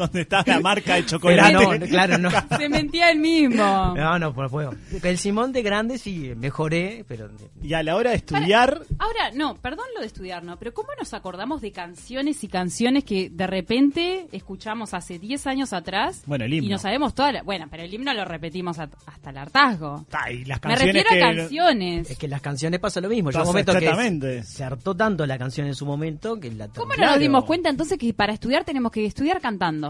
donde 0.00 0.22
está 0.22 0.42
la 0.46 0.60
marca 0.60 0.94
de 0.96 1.06
chocolate. 1.06 1.52
no, 1.52 1.86
claro, 1.86 2.18
no. 2.18 2.30
Se 2.58 2.68
mentía 2.68 3.10
el 3.10 3.18
mismo. 3.18 3.94
No, 3.96 4.18
no, 4.18 4.34
por 4.34 4.48
juego. 4.48 4.72
El 5.02 5.18
Simón 5.18 5.52
de 5.52 5.62
grande 5.62 5.98
sí, 5.98 6.32
mejoré, 6.36 7.04
pero 7.08 7.30
Y 7.62 7.74
a 7.74 7.82
la 7.82 7.96
hora 7.96 8.10
de 8.10 8.16
estudiar, 8.16 8.82
Ahora, 8.98 9.30
no, 9.34 9.56
perdón 9.56 9.86
lo 9.94 10.00
de 10.00 10.06
estudiar, 10.06 10.42
¿no? 10.44 10.58
Pero 10.58 10.72
¿cómo 10.74 10.88
nos 10.98 11.14
acordamos 11.14 11.60
de 11.60 11.72
canciones 11.72 12.42
y 12.44 12.48
canciones 12.48 13.04
que 13.04 13.30
de 13.30 13.46
repente 13.46 14.26
escuchamos 14.32 14.94
hace 14.94 15.18
10 15.18 15.46
años 15.46 15.72
atrás? 15.72 16.22
Bueno, 16.26 16.44
el 16.44 16.54
himno. 16.54 16.66
Y 16.66 16.70
no 16.70 16.78
sabemos 16.78 17.14
todas 17.14 17.32
las... 17.32 17.44
Bueno, 17.44 17.66
pero 17.70 17.82
el 17.82 17.92
himno 17.92 18.12
lo 18.14 18.24
repetimos 18.24 18.78
a- 18.78 18.88
hasta 19.06 19.30
el 19.30 19.38
hartazgo. 19.38 20.04
ta, 20.10 20.30
y 20.30 20.44
las 20.44 20.58
Me 20.58 20.68
canciones 20.74 20.94
refiero 21.04 21.08
a 21.10 21.30
que... 21.30 21.36
canciones. 21.38 22.10
es 22.10 22.18
que 22.18 22.28
las 22.28 22.40
canciones 22.40 22.80
pasa 22.80 23.00
lo 23.00 23.08
mismo. 23.08 23.30
Pasa 23.30 23.40
un 23.42 23.46
momento 23.48 23.72
que 23.72 23.78
exactamente. 23.78 24.42
se 24.42 24.64
hartó 24.64 24.94
tanto 24.94 25.26
la 25.26 25.38
canción 25.38 25.66
en 25.66 25.74
su 25.74 25.86
momento 25.86 26.38
que 26.40 26.50
la 26.50 26.68
¿Cómo 26.68 26.88
no 26.90 26.94
Claro. 26.94 27.12
nos 27.12 27.20
dimos 27.20 27.44
cuenta 27.44 27.68
entonces 27.68 27.98
que 27.98 28.12
para 28.14 28.32
estudiar 28.32 28.64
tenemos 28.64 28.90
que 28.92 29.04
estudiar 29.06 29.40
cantando? 29.40 29.89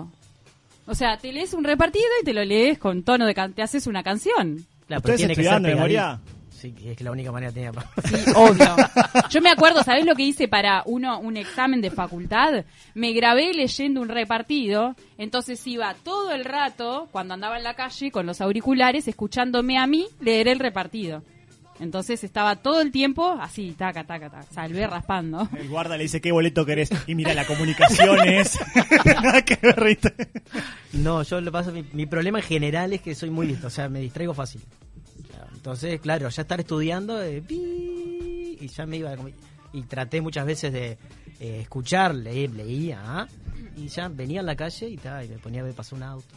O 0.90 0.94
sea, 0.96 1.16
te 1.16 1.33
lees 1.33 1.55
un 1.55 1.62
repartido 1.62 2.05
y 2.20 2.24
te 2.24 2.33
lo 2.33 2.44
lees 2.44 2.76
con 2.76 3.05
tono 3.05 3.24
de 3.24 3.33
can 3.33 3.53
te 3.53 3.62
haces 3.62 3.87
una 3.87 4.03
canción. 4.03 4.66
Claro, 4.88 5.03
pero 5.03 5.14
¿Ustedes 5.14 5.18
tiene 5.18 5.35
que 5.37 5.68
de 5.68 5.74
memoria? 5.74 6.18
Sí, 6.50 6.74
es 6.85 6.96
que 6.96 7.05
la 7.05 7.12
única 7.12 7.31
manera 7.31 7.53
tenía 7.53 7.72
para... 7.72 7.88
Sí, 8.05 8.16
obvio. 8.35 8.76
Yo 9.31 9.40
me 9.40 9.50
acuerdo, 9.50 9.85
¿sabés 9.85 10.05
lo 10.05 10.16
que 10.16 10.24
hice 10.24 10.48
para 10.48 10.83
uno 10.87 11.20
un 11.20 11.37
examen 11.37 11.81
de 11.81 11.92
facultad? 11.92 12.64
Me 12.94 13.12
grabé 13.12 13.55
leyendo 13.55 14.00
un 14.00 14.09
repartido, 14.09 14.96
entonces 15.16 15.64
iba 15.64 15.94
todo 15.94 16.33
el 16.33 16.44
rato, 16.44 17.09
cuando 17.12 17.35
andaba 17.35 17.57
en 17.57 17.62
la 17.62 17.74
calle, 17.74 18.11
con 18.11 18.26
los 18.26 18.40
auriculares, 18.40 19.07
escuchándome 19.07 19.79
a 19.79 19.87
mí 19.87 20.09
leer 20.20 20.48
el 20.48 20.59
repartido. 20.59 21.22
Entonces 21.81 22.23
estaba 22.25 22.57
todo 22.57 22.83
el 22.83 22.93
tiempo 22.93 23.37
así, 23.40 23.73
taca, 23.73 24.05
taca, 24.05 24.31
taca, 24.31 24.47
salvé 24.53 24.87
raspando. 24.87 25.49
El 25.57 25.69
guarda 25.69 25.97
le 25.97 26.03
dice, 26.05 26.21
¿qué 26.21 26.31
boleto 26.31 26.66
querés? 26.66 26.90
Y 27.07 27.14
mira, 27.14 27.33
la 27.35 27.47
ver, 29.62 29.85
¿viste? 29.85 30.14
No, 30.93 31.23
yo 31.23 31.40
lo 31.40 31.51
paso, 31.51 31.73
mi, 31.73 31.85
mi 31.93 32.05
problema 32.07 32.38
en 32.38 32.45
general 32.45 32.93
es 32.93 33.01
que 33.01 33.14
soy 33.14 33.31
muy 33.31 33.47
listo, 33.47 33.69
o 33.69 33.71
sea, 33.71 33.88
me 33.88 34.01
distraigo 34.01 34.35
fácil. 34.35 34.61
Entonces, 35.61 36.01
claro, 36.01 36.27
ya 36.31 36.43
estar 36.43 36.59
estudiando, 36.59 37.23
eh, 37.23 37.43
y 37.51 38.66
ya 38.69 38.87
me 38.87 38.97
iba, 38.97 39.14
y 39.75 39.83
traté 39.83 40.23
muchas 40.23 40.47
veces 40.47 40.73
de 40.73 40.97
eh, 41.38 41.61
escuchar, 41.61 42.14
leer, 42.14 42.51
leía, 42.51 43.03
¿ah? 43.05 43.29
y 43.77 43.88
ya 43.88 44.09
venía 44.09 44.40
a 44.40 44.43
la 44.43 44.57
calle 44.57 44.88
y, 44.88 44.97
ta, 44.97 45.23
y 45.23 45.29
me 45.29 45.38
ponía 45.38 45.61
a 45.61 45.64
ver 45.64 45.75
pasar 45.75 45.99
un 45.99 46.05
auto. 46.05 46.35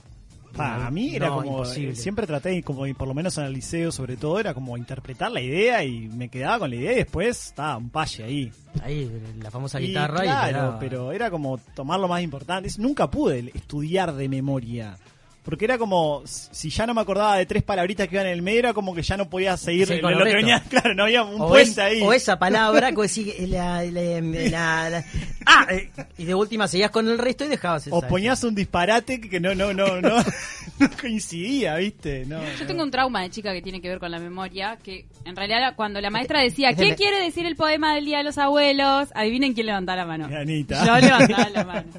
Pa, 0.56 0.86
a 0.86 0.92
mí 0.92 1.16
era 1.16 1.28
No, 1.30 1.36
como, 1.38 1.48
imposible. 1.52 1.92
eh, 1.92 1.96
siempre 1.96 2.28
traté, 2.28 2.62
como 2.64 2.86
por 2.96 3.08
lo 3.08 3.14
menos 3.14 3.38
en 3.38 3.46
el 3.46 3.54
liceo 3.54 3.92
sobre 3.92 4.18
todo, 4.18 4.40
era 4.40 4.54
como 4.54 4.78
interpretar 4.78 5.32
la 5.32 5.42
idea 5.42 5.84
y 5.84 6.08
me 6.10 6.30
quedaba 6.30 6.60
con 6.60 6.70
la 6.70 6.76
idea 6.76 6.92
y 6.92 6.96
después 6.96 7.48
estaba 7.48 7.78
un 7.78 7.90
paye 7.90 8.24
ahí. 8.24 8.52
Ahí, 8.84 9.12
la 9.42 9.50
famosa 9.52 9.82
Y 9.82 9.88
guitarra 9.88 10.20
y 10.24 10.28
claro, 10.28 10.46
esperaba. 10.48 10.80
pero 10.80 11.12
era 11.12 11.30
como 11.32 11.58
tomar 11.76 12.00
lo 12.00 12.08
más 12.08 12.22
importante. 12.22 12.68
Es- 12.68 12.78
Nunca 12.80 13.10
pude 13.10 13.52
estudiar 13.54 14.14
de 14.14 14.30
memoria. 14.30 14.98
Porque 15.44 15.66
era 15.66 15.78
como, 15.78 16.22
si 16.26 16.70
ya 16.70 16.88
no 16.88 16.94
me 16.94 17.02
acordaba 17.02 17.36
de 17.36 17.46
tres 17.46 17.64
palabritas 17.64 18.08
que 18.08 18.16
iban 18.16 18.28
en 18.28 18.32
el 18.34 18.42
medio, 18.42 18.60
era 18.60 18.74
como 18.74 18.96
que 18.96 19.02
ya 19.02 19.18
no 19.18 19.30
podía 19.30 19.58
seguir 19.58 19.88
Sí, 19.88 19.96
lo, 19.96 20.02
con 20.04 20.14
el 20.14 20.20
lo 20.20 20.26
que 20.26 20.32
resto. 20.32 20.46
venía. 20.48 20.64
Claro, 20.70 20.94
no 20.96 21.04
había 21.04 21.24
un 21.24 21.42
o, 21.42 21.48
puente 21.50 21.70
es- 21.72 21.78
ahí. 21.80 22.02
o 22.02 22.14
esa 22.14 22.40
palabra 22.40 22.92
que 22.94 23.02
decís, 23.02 23.28
eh, 23.38 23.48
la, 23.48 23.84
la, 23.84 24.22
la- 24.22 24.90
la- 24.90 25.06
ah, 25.46 25.68
eh, 25.70 25.90
y 26.18 26.24
de 26.24 26.34
última 26.34 26.68
seguías 26.70 26.92
con 26.92 27.10
el 27.10 27.18
resto 27.18 27.44
y 27.44 27.50
dejabas 27.50 27.86
esa. 27.88 27.96
O 27.96 28.02
ponías 28.08 28.42
un 28.46 28.56
disparate 28.56 29.20
que 29.20 29.40
no, 29.42 29.54
no, 29.54 29.74
no, 29.74 30.00
no, 30.00 30.16
no 30.80 30.90
coincidía, 31.02 31.76
¿viste? 31.76 32.26
No, 32.26 32.42
Yo 32.42 32.62
no. 32.62 32.66
tengo 32.68 32.84
un 32.84 32.92
trauma 32.92 33.22
de 33.22 33.30
chica 33.30 33.52
que 33.52 33.62
tiene 33.62 33.82
que 33.82 33.90
ver 33.90 34.00
con 34.00 34.12
la 34.12 34.20
memoria, 34.20 34.78
que 34.82 35.06
en 35.26 35.36
realidad 35.36 35.74
cuando 35.76 36.00
la 36.02 36.10
maestra 36.10 36.40
decía, 36.42 36.70
es 36.70 36.78
de 36.78 36.84
¿quién 36.84 36.92
me- 36.92 36.96
quiere 36.96 37.20
decir 37.22 37.46
el 37.46 37.56
poema 37.58 37.94
del 37.96 38.06
Día 38.06 38.20
de 38.20 38.24
los 38.24 38.38
Abuelos? 38.38 39.10
Adivinen 39.14 39.54
quién 39.54 39.66
levantaba 39.68 39.98
la 39.98 40.06
mano. 40.06 40.26
Anita. 40.36 40.86
Yo 40.86 40.98
levantaba 41.06 41.50
la 41.50 41.64
mano. 41.66 41.90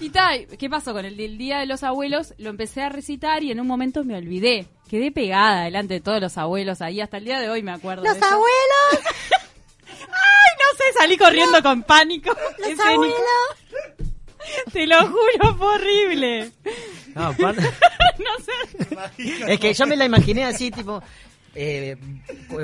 Y 0.00 0.08
tal, 0.10 0.46
¿qué 0.58 0.70
pasó 0.70 0.92
con 0.94 1.04
el 1.04 1.16
del 1.18 1.36
Día 1.36 1.58
de 1.58 1.66
los 1.66 1.82
Abuelos? 1.82 2.34
Lo 2.38 2.48
empecé 2.50 2.82
a 2.82 2.88
recitar 2.94 3.42
y 3.42 3.50
en 3.50 3.60
un 3.60 3.66
momento 3.66 4.04
me 4.04 4.16
olvidé. 4.16 4.66
Quedé 4.88 5.10
pegada 5.10 5.64
delante 5.64 5.94
de 5.94 6.00
todos 6.00 6.20
los 6.20 6.36
abuelos 6.38 6.80
ahí, 6.82 7.00
hasta 7.00 7.16
el 7.16 7.24
día 7.24 7.40
de 7.40 7.48
hoy 7.50 7.62
me 7.62 7.72
acuerdo. 7.72 8.04
¡Los 8.04 8.20
abuelos! 8.22 8.48
¡Ay, 9.90 10.52
no 10.58 10.76
sé! 10.78 10.84
Salí 10.98 11.16
corriendo 11.16 11.62
con 11.62 11.82
pánico. 11.82 12.30
¡Los 12.58 12.78
abuelos! 12.80 13.16
Te 14.72 14.86
lo 14.86 14.98
juro, 15.08 15.56
fue 15.56 15.66
horrible. 15.74 16.50
No, 17.14 17.28
aparte- 17.28 17.62
No 18.18 18.44
sé. 18.44 19.52
es 19.52 19.58
que 19.60 19.74
yo 19.74 19.86
me 19.86 19.96
la 19.96 20.04
imaginé 20.04 20.44
así, 20.44 20.70
tipo. 20.70 21.02
eh, 21.54 21.96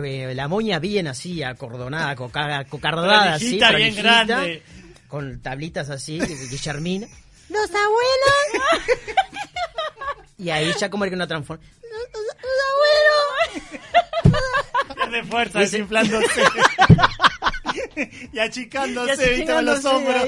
eh, 0.04 0.32
la 0.34 0.46
moña 0.46 0.78
bien 0.78 1.08
así, 1.08 1.42
acordonada, 1.42 2.14
coca- 2.16 2.64
cocardada, 2.68 3.34
así, 3.34 3.58
bien 3.76 3.94
grande. 3.96 4.62
con 5.08 5.40
tablitas 5.40 5.90
así, 5.90 6.20
Guillermina. 6.20 7.08
¡Los 7.48 7.68
abuelos! 7.70 8.86
y 10.40 10.50
ahí 10.50 10.70
ya 10.79 10.88
como 10.90 11.05
que 11.05 11.14
una 11.14 11.26
transforma. 11.26 11.62
¡Los, 11.83 12.24
los 12.24 12.37
abuelos! 13.61 15.11
de 15.12 15.24
fuerza, 15.24 15.59
desinflándose. 15.61 16.42
y 18.33 18.38
achicándose, 18.38 19.31
viste, 19.31 19.53
con 19.53 19.64
los 19.64 19.85
hombros. 19.85 20.24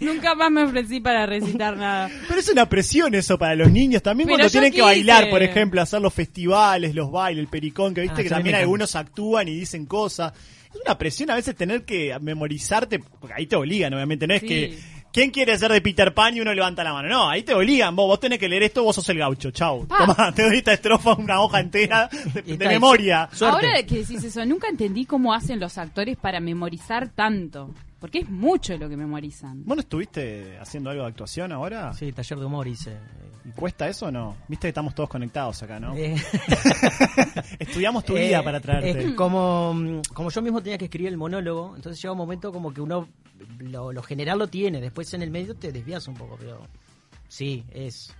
Nunca 0.00 0.34
más 0.34 0.50
me 0.50 0.64
ofrecí 0.64 1.00
para 1.00 1.26
recitar 1.26 1.76
nada. 1.76 2.10
Pero 2.28 2.40
es 2.40 2.48
una 2.48 2.68
presión 2.68 3.14
eso 3.14 3.38
para 3.38 3.54
los 3.54 3.70
niños 3.70 4.02
también 4.02 4.26
Pero 4.26 4.36
cuando 4.38 4.50
tienen 4.50 4.72
que 4.72 4.82
bailar, 4.82 5.30
por 5.30 5.42
ejemplo, 5.42 5.80
hacer 5.80 6.00
los 6.00 6.12
festivales, 6.12 6.94
los 6.94 7.10
bailes, 7.10 7.42
el 7.42 7.48
pericón, 7.48 7.94
que 7.94 8.02
viste 8.02 8.20
Ah, 8.20 8.24
que 8.24 8.30
también 8.30 8.56
algunos 8.56 8.94
actúan 8.96 9.48
y 9.48 9.54
dicen 9.54 9.86
cosas. 9.86 10.32
Es 10.74 10.80
una 10.84 10.98
presión 10.98 11.30
a 11.30 11.36
veces 11.36 11.54
tener 11.54 11.84
que 11.84 12.16
memorizarte, 12.20 12.98
porque 12.98 13.34
ahí 13.34 13.46
te 13.46 13.56
obligan, 13.56 13.94
obviamente, 13.94 14.26
no 14.26 14.34
es 14.34 14.40
Sí. 14.40 14.48
que 14.48 14.78
¿quién 15.14 15.30
quiere 15.30 15.56
ser 15.56 15.70
de 15.70 15.80
Peter 15.80 16.12
Pan 16.12 16.36
y 16.36 16.40
uno 16.40 16.52
levanta 16.52 16.82
la 16.82 16.92
mano? 16.92 17.08
No, 17.08 17.30
ahí 17.30 17.44
te 17.44 17.54
obligan, 17.54 17.94
vos, 17.94 18.08
vos 18.08 18.20
tenés 18.20 18.38
que 18.38 18.48
leer 18.48 18.64
esto, 18.64 18.82
vos 18.82 18.96
sos 18.96 19.08
el 19.08 19.18
gaucho, 19.18 19.52
chau. 19.52 19.86
Ah. 19.88 20.04
Tomá, 20.14 20.32
te 20.34 20.42
doy 20.42 20.58
esta 20.58 20.72
estrofa, 20.74 21.14
una 21.14 21.40
hoja 21.40 21.60
entera 21.60 22.10
de, 22.34 22.56
de 22.56 22.68
memoria. 22.68 23.28
Suerte. 23.32 23.66
Ahora 23.66 23.82
que 23.84 23.98
decís 23.98 24.24
eso, 24.24 24.44
nunca 24.44 24.68
entendí 24.68 25.06
cómo 25.06 25.32
hacen 25.32 25.60
los 25.60 25.78
actores 25.78 26.16
para 26.16 26.40
memorizar 26.40 27.08
tanto. 27.08 27.70
Porque 28.04 28.18
es 28.18 28.28
mucho 28.28 28.76
lo 28.76 28.86
que 28.86 28.98
memorizan. 28.98 29.64
¿Vos 29.64 29.78
no 29.78 29.80
estuviste 29.80 30.58
haciendo 30.58 30.90
algo 30.90 31.04
de 31.04 31.08
actuación 31.08 31.52
ahora? 31.52 31.90
Sí, 31.94 32.12
taller 32.12 32.38
de 32.38 32.44
humor 32.44 32.68
hice. 32.68 32.98
¿Y 33.46 33.50
cuesta 33.52 33.88
eso 33.88 34.08
o 34.08 34.10
no? 34.10 34.36
Viste 34.46 34.66
que 34.66 34.68
estamos 34.68 34.94
todos 34.94 35.08
conectados 35.08 35.62
acá, 35.62 35.80
¿no? 35.80 35.96
Eh, 35.96 36.14
Estudiamos 37.58 38.04
tu 38.04 38.14
eh, 38.18 38.26
vida 38.26 38.44
para 38.44 38.60
traerte. 38.60 39.06
eh, 39.06 39.14
como, 39.14 40.02
como 40.12 40.28
yo 40.28 40.42
mismo 40.42 40.62
tenía 40.62 40.76
que 40.76 40.84
escribir 40.84 41.12
el 41.12 41.16
monólogo, 41.16 41.76
entonces 41.76 41.98
llega 42.02 42.12
un 42.12 42.18
momento 42.18 42.52
como 42.52 42.74
que 42.74 42.82
uno 42.82 43.08
lo, 43.60 43.90
lo 43.90 44.02
general 44.02 44.38
lo 44.38 44.48
tiene, 44.48 44.82
después 44.82 45.14
en 45.14 45.22
el 45.22 45.30
medio 45.30 45.54
te 45.56 45.72
desvías 45.72 46.06
un 46.06 46.12
poco, 46.14 46.36
pero 46.38 46.60
sí, 47.28 47.64
es, 47.72 48.14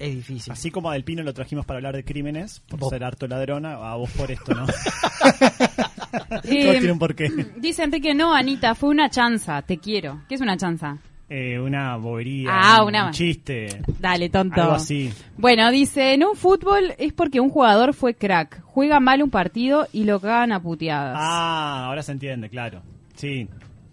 es 0.00 0.14
difícil. 0.16 0.52
Así 0.52 0.72
como 0.72 0.90
a 0.90 0.94
Del 0.94 1.04
Pino 1.04 1.22
lo 1.22 1.32
trajimos 1.32 1.64
para 1.64 1.78
hablar 1.78 1.94
de 1.94 2.04
crímenes, 2.04 2.58
por 2.68 2.80
Vos. 2.80 2.90
ser 2.90 3.04
harto 3.04 3.28
ladrona, 3.28 3.74
a 3.74 3.94
vos 3.94 4.10
por 4.10 4.32
esto, 4.32 4.52
¿no? 4.52 4.66
Eh, 6.44 6.62
Todos 6.64 6.78
tienen 6.78 6.98
por 6.98 7.14
qué. 7.14 7.28
Dice 7.56 7.82
Enrique, 7.84 8.14
no, 8.14 8.34
Anita, 8.34 8.74
fue 8.74 8.90
una 8.90 9.10
chanza, 9.10 9.62
te 9.62 9.78
quiero. 9.78 10.22
¿Qué 10.28 10.34
es 10.36 10.40
una 10.40 10.56
chanza? 10.56 10.98
Eh, 11.30 11.58
una 11.60 11.96
bobería, 11.96 12.48
Ah, 12.50 12.82
un, 12.82 12.88
una- 12.88 13.06
un 13.06 13.12
chiste, 13.12 13.82
Dale, 13.98 14.30
tonto. 14.30 14.60
algo 14.62 14.74
así. 14.74 15.12
Bueno, 15.36 15.70
dice, 15.70 16.14
en 16.14 16.24
un 16.24 16.34
fútbol 16.36 16.94
es 16.98 17.12
porque 17.12 17.38
un 17.40 17.50
jugador 17.50 17.92
fue 17.92 18.14
crack, 18.14 18.62
juega 18.64 18.98
mal 18.98 19.22
un 19.22 19.28
partido 19.28 19.86
y 19.92 20.04
lo 20.04 20.20
cagan 20.20 20.52
a 20.52 20.62
puteadas. 20.62 21.16
Ah, 21.20 21.84
ahora 21.86 22.02
se 22.02 22.12
entiende, 22.12 22.48
claro. 22.48 22.80
Sí, 23.14 23.46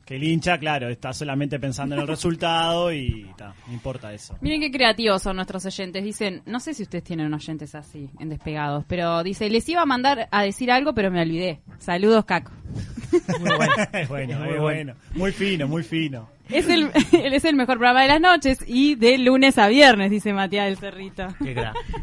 que 0.06 0.16
el 0.16 0.24
hincha, 0.24 0.58
claro, 0.60 0.88
está 0.88 1.12
solamente 1.14 1.60
pensando 1.60 1.96
en 1.96 2.02
el 2.02 2.08
resultado 2.16 2.94
y 2.94 3.28
ta, 3.36 3.56
no 3.68 3.74
importa 3.74 4.14
eso. 4.14 4.38
Miren 4.40 4.62
qué 4.62 4.72
creativos 4.72 5.22
son 5.22 5.36
nuestros 5.36 5.66
oyentes. 5.66 6.04
Dicen, 6.04 6.44
no 6.46 6.60
sé 6.60 6.74
si 6.74 6.84
ustedes 6.84 7.04
tienen 7.04 7.34
oyentes 7.34 7.74
así, 7.74 8.10
en 8.20 8.30
Despegados, 8.30 8.86
pero 8.88 9.24
dice, 9.24 9.50
les 9.50 9.68
iba 9.68 9.82
a 9.82 9.86
mandar 9.86 10.28
a 10.32 10.44
decir 10.44 10.72
algo, 10.72 10.94
pero 10.94 11.10
me 11.10 11.22
olvidé. 11.22 11.62
Saludos, 11.80 12.24
Caco. 12.26 12.52
Muy 13.40 13.56
bueno. 13.56 13.74
Es 13.94 14.10
bueno, 14.10 14.34
Es 14.34 14.40
muy 14.50 14.60
bueno. 14.60 14.94
Muy 15.14 15.32
fino, 15.32 15.68
muy 15.68 15.84
fino. 15.84 16.30
Es 16.50 16.68
el, 16.70 16.92
es 17.12 17.44
el 17.46 17.56
mejor 17.56 17.78
programa 17.78 18.04
de 18.04 18.08
las 18.10 18.22
noches 18.22 18.60
y 18.68 18.96
de 18.96 19.18
lunes 19.18 19.58
a 19.58 19.68
viernes, 19.68 20.12
dice 20.12 20.32
Matías 20.34 20.66
del 20.66 20.78
Cerrito. 20.78 21.28
Qué. 21.44 21.56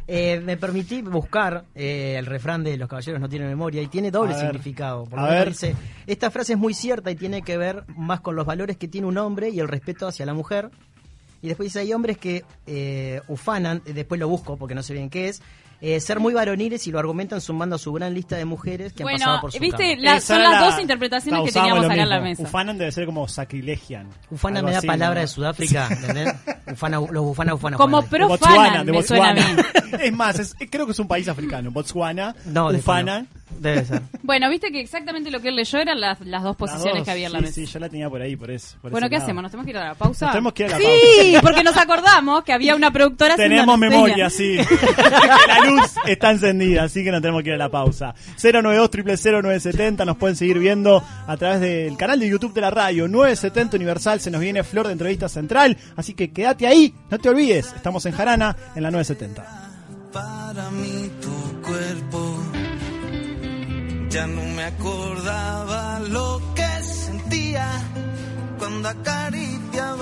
Eh, 0.08 0.40
me 0.44 0.56
permití 0.56 1.00
buscar 1.02 1.64
eh, 1.74 2.16
el 2.18 2.26
refrán 2.26 2.64
de 2.64 2.76
Los 2.76 2.88
caballeros 2.88 3.20
no 3.20 3.28
tienen 3.28 3.48
memoria 3.48 3.80
y 3.82 3.86
tiene 3.86 4.10
doble 4.10 4.34
A 4.34 4.36
ver. 4.38 4.46
significado. 4.46 5.04
Por 5.04 5.18
A 5.18 5.22
lo 5.22 5.28
menos 5.28 5.44
ver. 5.44 5.48
dice, 5.52 5.76
esta 6.06 6.30
frase 6.30 6.54
es 6.54 6.58
muy 6.58 6.74
cierta 6.74 7.10
y 7.10 7.14
tiene 7.14 7.42
que 7.42 7.56
ver 7.56 7.84
más 7.96 8.20
con 8.20 8.34
los 8.34 8.44
valores 8.46 8.76
que 8.76 8.88
tiene 8.88 9.06
un 9.06 9.16
hombre 9.18 9.50
y 9.50 9.60
el 9.60 9.68
respeto 9.68 10.08
hacia 10.08 10.26
la 10.26 10.34
mujer. 10.34 10.70
Y 11.40 11.48
después 11.48 11.68
dice, 11.68 11.80
hay 11.80 11.92
hombres 11.92 12.18
que 12.18 12.44
eh, 12.66 13.20
ufanan, 13.28 13.82
después 13.84 14.18
lo 14.20 14.28
busco 14.28 14.56
porque 14.56 14.74
no 14.74 14.82
sé 14.82 14.92
bien 14.94 15.10
qué 15.10 15.28
es, 15.28 15.42
eh, 15.84 15.98
ser 16.00 16.20
muy 16.20 16.32
varoniles 16.32 16.86
y 16.86 16.92
lo 16.92 17.00
argumentan 17.00 17.40
sumando 17.40 17.74
a 17.74 17.78
su 17.78 17.92
gran 17.92 18.14
lista 18.14 18.36
de 18.36 18.44
mujeres 18.44 18.92
que 18.92 19.02
han 19.02 19.08
pasado 19.10 19.30
Bueno, 19.32 19.40
por 19.42 19.52
su 19.52 19.58
viste, 19.58 19.96
la- 19.96 20.20
son 20.20 20.40
las 20.42 20.52
la- 20.52 20.60
dos 20.70 20.80
interpretaciones 20.80 21.40
ta, 21.40 21.44
que 21.44 21.52
teníamos 21.52 21.84
acá 21.84 22.02
en 22.02 22.08
la 22.08 22.20
mesa. 22.20 22.42
Ufanan 22.44 22.78
debe 22.78 22.92
ser 22.92 23.04
como 23.04 23.26
sacrilegian. 23.26 24.06
Ufana 24.30 24.62
me 24.62 24.70
da 24.72 24.78
así, 24.78 24.86
palabra 24.86 25.16
¿no? 25.16 25.20
de 25.22 25.26
Sudáfrica, 25.26 25.88
¿entendés? 25.90 26.34
Ufana, 26.72 27.00
los 27.10 27.24
bufana, 27.24 27.54
ufana. 27.54 27.76
Como 27.76 27.98
ufana. 27.98 28.10
pro- 28.10 28.28
Profanan, 28.28 28.86
me 28.86 29.02
suena 29.02 29.30
a 29.30 29.34
mí. 29.34 29.40
es 30.00 30.12
más, 30.12 30.38
es- 30.38 30.54
creo 30.70 30.86
que 30.86 30.92
es 30.92 30.98
un 31.00 31.08
país 31.08 31.26
africano. 31.28 31.70
Botswana, 31.72 32.34
No, 32.46 32.68
Ufana. 32.68 33.26
Debe 33.60 33.84
ser. 33.84 34.02
Bueno, 34.22 34.48
viste 34.48 34.70
que 34.70 34.80
exactamente 34.80 35.30
lo 35.30 35.40
que 35.40 35.48
él 35.48 35.56
leyó 35.56 35.78
eran 35.78 36.00
las, 36.00 36.20
las 36.20 36.42
dos 36.42 36.50
Las 36.52 36.70
posiciones 36.70 36.98
dos, 36.98 37.04
que 37.04 37.10
había 37.10 37.26
en 37.26 37.32
la 37.32 37.38
sí, 37.40 37.44
mesa. 37.44 37.54
Sí, 37.54 37.66
yo 37.66 37.78
la 37.80 37.88
tenía 37.88 38.08
por 38.08 38.22
ahí, 38.22 38.36
por 38.36 38.50
eso. 38.50 38.76
por 38.80 38.92
Bueno, 38.92 39.06
ese 39.06 39.10
¿qué 39.10 39.16
lado. 39.16 39.24
hacemos? 39.24 39.42
¿Nos 39.42 39.50
tenemos 39.50 39.64
que 39.64 39.70
ir 39.70 39.76
a 39.78 39.84
la 39.88 39.94
pausa? 39.94 40.26
Nos 40.26 40.32
tenemos 40.32 40.52
que 40.52 40.62
ir 40.62 40.68
a 40.72 40.78
la 40.78 40.84
sí, 40.84 41.36
porque 41.42 41.62
nos 41.64 41.76
acordamos 41.76 42.44
que 42.44 42.52
había 42.52 42.76
una 42.76 42.90
productora 42.92 43.34
Tenemos 43.36 43.76
memoria, 43.78 44.30
sí. 44.30 44.56
la 45.48 45.64
luz 45.66 45.82
está 46.06 46.30
encendida, 46.30 46.84
así 46.84 47.02
que 47.02 47.10
nos 47.10 47.20
tenemos 47.20 47.42
que 47.42 47.48
ir 47.48 47.54
a 47.54 47.58
la 47.58 47.68
pausa. 47.68 48.14
092 48.42 48.90
970 49.42 50.04
nos 50.04 50.16
pueden 50.16 50.36
seguir 50.36 50.58
viendo 50.58 51.02
a 51.26 51.36
través 51.36 51.60
del 51.60 51.96
canal 51.96 52.20
de 52.20 52.28
YouTube 52.28 52.54
de 52.54 52.60
la 52.60 52.70
radio 52.70 53.08
970 53.08 53.76
Universal. 53.76 54.20
Se 54.20 54.30
nos 54.30 54.40
viene 54.40 54.62
Flor 54.62 54.86
de 54.86 54.92
Entrevista 54.92 55.28
Central, 55.28 55.76
así 55.96 56.14
que 56.14 56.30
quédate 56.32 56.66
ahí, 56.66 56.94
no 57.10 57.18
te 57.18 57.28
olvides. 57.28 57.72
Estamos 57.74 58.06
en 58.06 58.12
Jarana 58.12 58.56
en 58.76 58.82
la 58.84 58.90
970. 58.90 59.44
para 60.12 60.70
mí 60.70 61.10
tu 61.20 61.62
cuerpo. 61.62 62.41
Ya 64.12 64.26
no 64.26 64.42
me 64.42 64.64
acordaba 64.64 65.98
lo 66.00 66.38
que 66.54 66.70
sentía 66.82 67.66
cuando 68.58 68.90
acariciaba 68.90 70.01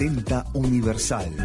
970 0.00 0.46
Universal. 0.54 1.36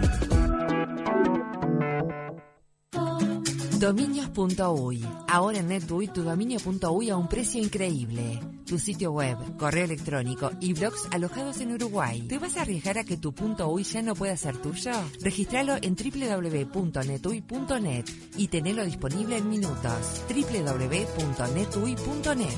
Dominios.uy. 3.79 5.05
Ahora 5.27 5.59
en 5.59 5.67
NetUI 5.67 6.07
tu 6.07 6.23
dominio.uy 6.23 7.09
a 7.09 7.17
un 7.17 7.27
precio 7.27 7.61
increíble. 7.61 8.39
Tu 8.65 8.79
sitio 8.79 9.11
web, 9.11 9.57
correo 9.57 9.83
electrónico 9.83 10.51
y 10.61 10.71
blogs 10.71 11.05
alojados 11.11 11.59
en 11.59 11.73
Uruguay. 11.73 12.21
¿Te 12.29 12.39
vas 12.39 12.55
a 12.55 12.61
arriesgar 12.61 12.97
a 12.97 13.03
que 13.03 13.17
tu 13.17 13.33
.uy 13.67 13.83
ya 13.83 14.01
no 14.01 14.15
pueda 14.15 14.37
ser 14.37 14.55
tuyo? 14.57 14.93
Registralo 15.21 15.75
en 15.81 15.97
www.netui.net 15.97 18.05
y 18.37 18.47
tenelo 18.47 18.85
disponible 18.85 19.35
en 19.37 19.49
minutos. 19.49 20.23
www.netui.net. 20.29 22.57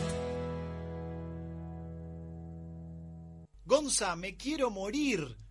Gonza, 3.65 4.15
me 4.15 4.37
quiero 4.37 4.69
morir. 4.69 5.46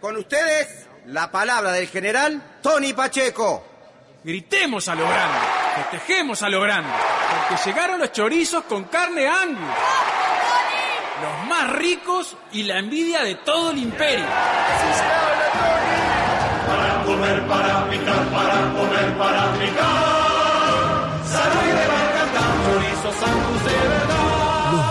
Con 0.00 0.16
ustedes, 0.16 0.86
la 1.06 1.30
palabra 1.30 1.72
del 1.72 1.86
general 1.86 2.58
Tony 2.62 2.94
Pacheco. 2.94 3.62
Gritemos 4.24 4.88
a 4.88 4.94
lo 4.94 5.06
grande, 5.06 5.38
festejemos 5.76 6.42
a 6.42 6.48
lo 6.48 6.62
grande, 6.62 6.90
porque 7.48 7.62
llegaron 7.68 7.98
los 7.98 8.10
chorizos 8.10 8.64
con 8.64 8.84
carne 8.84 9.28
angus. 9.28 9.60
Los 11.22 11.48
más 11.48 11.70
ricos 11.72 12.34
y 12.52 12.62
la 12.62 12.78
envidia 12.78 13.22
de 13.22 13.34
todo 13.36 13.72
el 13.72 13.78
imperio. 13.78 14.24
Para 16.66 17.04
comer, 17.04 17.46
para 17.46 17.90
picar, 17.90 18.24
para 18.30 18.72
comer, 18.72 19.18
para 19.18 19.52
picar. 19.52 21.10
Salud 21.26 21.62
y 21.62 21.68
de 21.68 21.86
Barcantán, 21.88 22.52
chorizos 22.64 23.14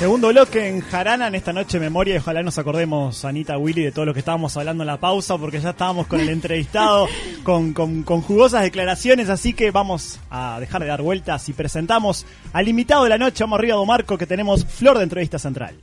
Segundo 0.00 0.28
bloque 0.28 0.66
en 0.66 0.80
Jarana 0.80 1.26
en 1.26 1.34
esta 1.34 1.52
noche 1.52 1.78
memoria 1.78 2.14
y 2.14 2.16
ojalá 2.16 2.42
nos 2.42 2.56
acordemos, 2.56 3.22
Anita, 3.26 3.58
Willy, 3.58 3.82
de 3.82 3.92
todo 3.92 4.06
lo 4.06 4.14
que 4.14 4.20
estábamos 4.20 4.56
hablando 4.56 4.82
en 4.82 4.86
la 4.86 4.96
pausa 4.98 5.36
porque 5.36 5.60
ya 5.60 5.70
estábamos 5.70 6.06
con 6.06 6.20
el 6.20 6.30
entrevistado 6.30 7.06
con, 7.42 7.74
con- 7.74 8.02
con 8.02 8.22
jugosas 8.22 8.62
declaraciones, 8.62 9.28
así 9.28 9.52
que 9.52 9.70
vamos 9.70 10.18
a 10.30 10.58
dejar 10.58 10.80
de 10.80 10.88
dar 10.88 11.02
vueltas 11.02 11.46
y 11.50 11.52
presentamos 11.52 12.24
al 12.54 12.66
invitado 12.66 13.04
de 13.04 13.10
la 13.10 13.18
noche, 13.18 13.44
vamos 13.44 13.58
arriba, 13.58 13.76
Don 13.76 13.86
Marco, 13.86 14.16
que 14.16 14.26
tenemos 14.26 14.64
Flor 14.64 14.96
de 14.96 15.02
Entrevista 15.04 15.38
Central. 15.38 15.74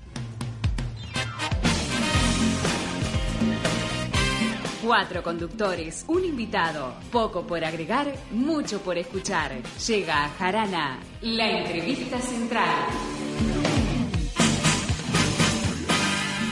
Cuatro 4.83 5.21
conductores, 5.21 6.05
un 6.07 6.25
invitado, 6.25 6.95
poco 7.11 7.45
por 7.45 7.63
agregar, 7.63 8.11
mucho 8.31 8.79
por 8.81 8.97
escuchar. 8.97 9.51
Llega 9.85 10.25
a 10.25 10.29
Jarana, 10.29 10.97
la 11.21 11.49
entrevista 11.59 12.19
central. 12.19 12.65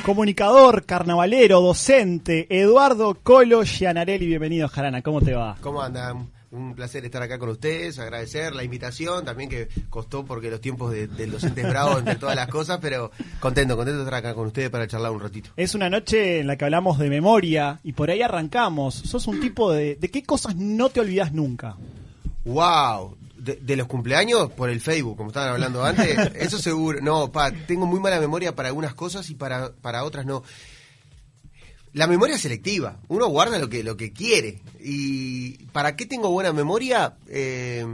Comunicador, 0.06 0.86
carnavalero, 0.86 1.62
docente, 1.62 2.46
Eduardo 2.56 3.16
Colo 3.24 3.64
Gianarelli, 3.64 4.28
bienvenido 4.28 4.68
Jarana, 4.68 5.02
¿cómo 5.02 5.20
te 5.20 5.34
va? 5.34 5.58
¿Cómo 5.62 5.82
andan? 5.82 6.30
Un 6.52 6.76
placer 6.76 7.04
estar 7.06 7.24
acá 7.24 7.40
con 7.40 7.50
ustedes, 7.50 7.98
agradecer 7.98 8.54
la 8.54 8.64
invitación, 8.64 9.26
también 9.26 9.50
que 9.50 9.68
costó 9.90 10.24
porque 10.24 10.52
los 10.52 10.62
tiempos 10.62 10.92
de- 10.92 11.08
del 11.08 11.32
docente 11.32 11.62
es 11.62 11.70
bravo 11.70 11.98
entre 11.98 12.18
todas 12.18 12.36
las 12.36 12.48
cosas, 12.50 12.78
pero 12.80 13.10
contento, 13.40 13.76
contento 13.76 13.98
de 13.98 14.04
estar 14.04 14.20
acá 14.20 14.36
con 14.36 14.46
ustedes 14.46 14.70
para 14.70 14.86
charlar 14.88 15.12
un 15.12 15.22
ratito. 15.22 15.50
Es 15.58 15.74
una 15.74 15.90
noche 15.90 16.42
en 16.42 16.46
la 16.46 16.56
que 16.56 16.66
hablamos 16.66 17.00
de 17.00 17.10
memoria 17.10 17.80
y 17.84 17.94
por 17.94 18.12
ahí 18.12 18.22
arrancamos. 18.22 18.94
Sos 18.94 19.26
un 19.26 19.40
tipo 19.42 19.72
de... 19.72 19.96
¿De 19.96 20.12
qué 20.12 20.22
cosas 20.24 20.56
no 20.56 20.90
te 20.90 21.00
olvidas 21.00 21.34
nunca? 21.34 21.78
¡Wow! 22.46 23.18
De, 23.46 23.60
de 23.62 23.76
los 23.76 23.86
cumpleaños 23.86 24.50
por 24.52 24.72
el 24.72 24.82
Facebook, 24.82 25.16
como 25.18 25.30
estaban 25.30 25.50
hablando 25.50 25.84
antes, 25.84 26.18
eso 26.36 26.58
seguro. 26.58 27.00
No, 27.00 27.32
pa, 27.32 27.52
tengo 27.52 27.86
muy 27.86 28.00
mala 28.00 28.20
memoria 28.20 28.56
para 28.56 28.70
algunas 28.70 28.96
cosas 28.96 29.30
y 29.30 29.36
para, 29.36 29.72
para 29.72 30.04
otras 30.04 30.26
no. 30.26 30.42
La 31.94 32.08
memoria 32.08 32.36
es 32.36 32.42
selectiva, 32.42 33.00
uno 33.08 33.28
guarda 33.28 33.60
lo 33.60 33.70
que, 33.70 33.84
lo 33.84 33.96
que 33.96 34.12
quiere. 34.12 34.62
¿Y 34.80 35.66
para 35.68 35.96
qué 35.96 36.08
tengo 36.08 36.32
buena 36.32 36.52
memoria? 36.52 37.16
Eh, 37.28 37.86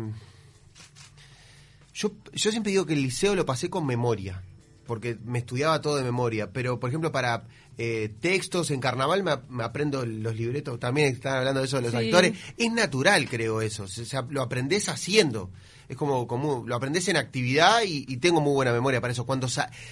yo, 1.93 2.11
yo 2.33 2.51
siempre 2.51 2.71
digo 2.71 2.85
que 2.85 2.93
el 2.93 3.03
liceo 3.03 3.35
lo 3.35 3.45
pasé 3.45 3.69
con 3.69 3.85
memoria, 3.85 4.41
porque 4.87 5.17
me 5.23 5.39
estudiaba 5.39 5.81
todo 5.81 5.97
de 5.97 6.03
memoria, 6.03 6.51
pero 6.51 6.79
por 6.79 6.89
ejemplo 6.89 7.11
para 7.11 7.43
eh, 7.83 8.09
textos 8.19 8.69
en 8.69 8.79
carnaval 8.79 9.23
me, 9.23 9.31
me 9.49 9.63
aprendo 9.63 10.05
los 10.05 10.35
libretos, 10.35 10.79
también 10.79 11.13
están 11.13 11.37
hablando 11.39 11.61
de 11.61 11.65
eso 11.65 11.77
de 11.77 11.83
los 11.83 11.91
Sí. 11.91 11.97
actores, 11.97 12.33
es 12.57 12.71
natural 12.71 13.27
creo 13.27 13.61
eso, 13.61 13.83
o 13.85 13.87
sea, 13.87 14.21
lo 14.29 14.41
aprendes 14.43 14.87
haciendo. 14.87 15.49
Es 15.89 15.97
como, 15.97 16.27
como 16.27 16.63
lo 16.67 16.75
aprendes 16.75 17.07
en 17.07 17.17
actividad 17.17 17.81
y, 17.83 18.05
y 18.07 18.17
tengo 18.17 18.39
muy 18.39 18.53
buena 18.53 18.71
memoria 18.71 19.01
para 19.01 19.11
eso. 19.13 19.25
Cuando, 19.25 19.47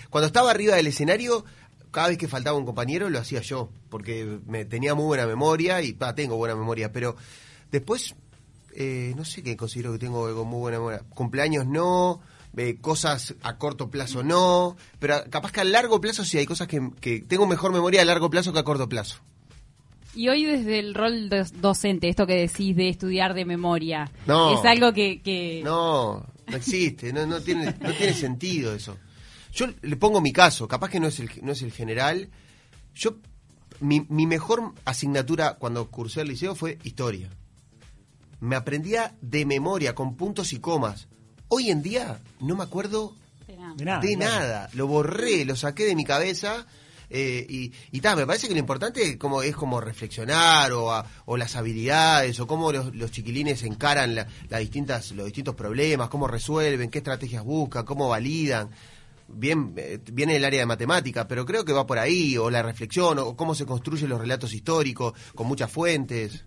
cuando 0.09 0.27
estaba 0.27 0.51
arriba 0.51 0.75
del 0.75 0.87
escenario, 0.87 1.43
cada 1.91 2.09
vez 2.09 2.17
que 2.17 2.27
faltaba 2.27 2.57
un 2.57 2.65
compañero 2.65 3.09
lo 3.09 3.19
hacía 3.19 3.41
yo, 3.41 3.69
porque 3.89 4.39
me 4.45 4.63
tenía 4.65 4.93
muy 4.93 5.05
buena 5.07 5.25
memoria 5.25 5.81
y 5.81 5.93
pa, 5.93 6.13
tengo 6.15 6.37
buena 6.37 6.55
memoria, 6.55 6.91
pero 6.93 7.15
después 7.71 8.15
eh, 8.75 9.13
no 9.17 9.25
sé 9.25 9.41
qué 9.43 9.57
considero 9.57 9.91
que 9.91 9.97
tengo 9.99 10.33
con 10.35 10.47
muy 10.47 10.59
buena 10.59 10.77
memoria. 10.77 11.01
Cumpleaños 11.09 11.65
no, 11.65 12.21
eh, 12.59 12.77
cosas 12.81 13.35
a 13.41 13.57
corto 13.57 13.89
plazo 13.89 14.21
no, 14.23 14.75
pero 14.99 15.15
capaz 15.29 15.51
que 15.51 15.61
a 15.61 15.63
largo 15.63 16.01
plazo 16.01 16.25
sí 16.25 16.37
hay 16.37 16.45
cosas 16.45 16.67
que, 16.67 16.91
que 16.99 17.21
tengo 17.21 17.47
mejor 17.47 17.71
memoria 17.71 18.01
a 18.01 18.05
largo 18.05 18.29
plazo 18.29 18.51
que 18.53 18.59
a 18.59 18.63
corto 18.63 18.89
plazo. 18.89 19.19
Y 20.15 20.27
hoy 20.27 20.43
desde 20.43 20.79
el 20.79 20.93
rol 20.95 21.29
docente, 21.61 22.09
esto 22.09 22.25
que 22.27 22.33
decís 22.35 22.75
de 22.75 22.89
estudiar 22.89 23.33
de 23.33 23.45
memoria, 23.45 24.11
No. 24.25 24.59
es 24.59 24.65
algo 24.65 24.91
que... 24.91 25.21
que- 25.21 25.61
No, 25.63 26.25
no 26.47 26.57
existe, 26.57 27.13
no, 27.13 27.25
no, 27.27 27.39
tiene, 27.41 27.65
no 27.79 27.93
tiene 27.93 28.13
sentido 28.13 28.73
eso. 28.73 28.97
Yo 29.53 29.67
le 29.81 29.95
pongo 29.97 30.19
mi 30.19 30.33
caso, 30.33 30.67
capaz 30.67 30.89
que 30.89 30.99
no 30.99 31.07
es 31.07 31.19
el, 31.19 31.29
no 31.43 31.51
es 31.51 31.61
el 31.61 31.71
general. 31.71 32.29
Yo, 32.95 33.17
mi, 33.79 34.05
mi 34.09 34.25
mejor 34.27 34.73
asignatura 34.83 35.53
cuando 35.59 35.89
cursé 35.89 36.21
el 36.21 36.27
liceo 36.29 36.55
fue 36.55 36.77
historia. 36.83 37.29
Me 38.41 38.55
aprendía 38.55 39.15
de 39.21 39.45
memoria, 39.45 39.93
con 39.95 40.15
puntos 40.15 40.53
y 40.53 40.59
comas. 40.59 41.07
Hoy 41.49 41.69
en 41.71 41.81
día 41.81 42.19
no 42.39 42.55
me 42.55 42.63
acuerdo 42.63 43.13
De 43.47 43.57
nada. 43.57 43.99
de 44.01 44.15
claro. 44.15 44.17
nada. 44.17 44.69
Lo 44.73 44.87
borré, 44.87 45.45
lo 45.45 45.55
saqué 45.55 45.85
de 45.85 45.95
mi 45.95 46.05
cabeza. 46.05 46.65
eh, 47.11 47.43
y 47.49 47.71
y 47.91 48.01
ta, 48.01 48.15
me 48.15 48.27
parece 48.27 48.47
que 48.47 48.53
lo 48.53 48.59
importante 48.59 49.17
como, 49.17 49.41
es 49.41 49.55
como 49.55 49.81
reflexionar 49.81 50.71
o, 50.73 50.91
a- 50.93 51.03
o 51.25 51.37
las 51.37 51.55
habilidades 51.55 52.39
o 52.39 52.45
cómo 52.45 52.71
los, 52.71 52.93
los 52.95 53.09
chiquilines 53.09 53.63
encaran 53.63 54.13
la- 54.13 54.27
las 54.47 54.59
distintas, 54.59 55.11
los 55.13 55.25
distintos 55.25 55.55
problemas, 55.55 56.09
cómo 56.09 56.27
resuelven, 56.27 56.91
qué 56.91 56.99
estrategias 56.99 57.43
buscan, 57.43 57.83
cómo 57.83 58.07
validan. 58.09 58.69
Bien, 59.27 59.73
eh, 59.77 59.99
viene 60.11 60.35
el 60.35 60.45
área 60.45 60.59
de 60.59 60.65
matemática, 60.67 61.27
pero 61.27 61.45
creo 61.47 61.65
que 61.65 61.73
va 61.73 61.87
por 61.87 61.97
ahí, 61.97 62.37
o 62.37 62.49
la 62.51 62.61
reflexión, 62.61 63.17
o 63.17 63.35
cómo 63.35 63.55
se 63.55 63.65
construyen 63.65 64.09
los 64.09 64.19
relatos 64.21 64.53
históricos, 64.53 65.13
con 65.33 65.47
muchas 65.47 65.71
fuentes. 65.71 66.43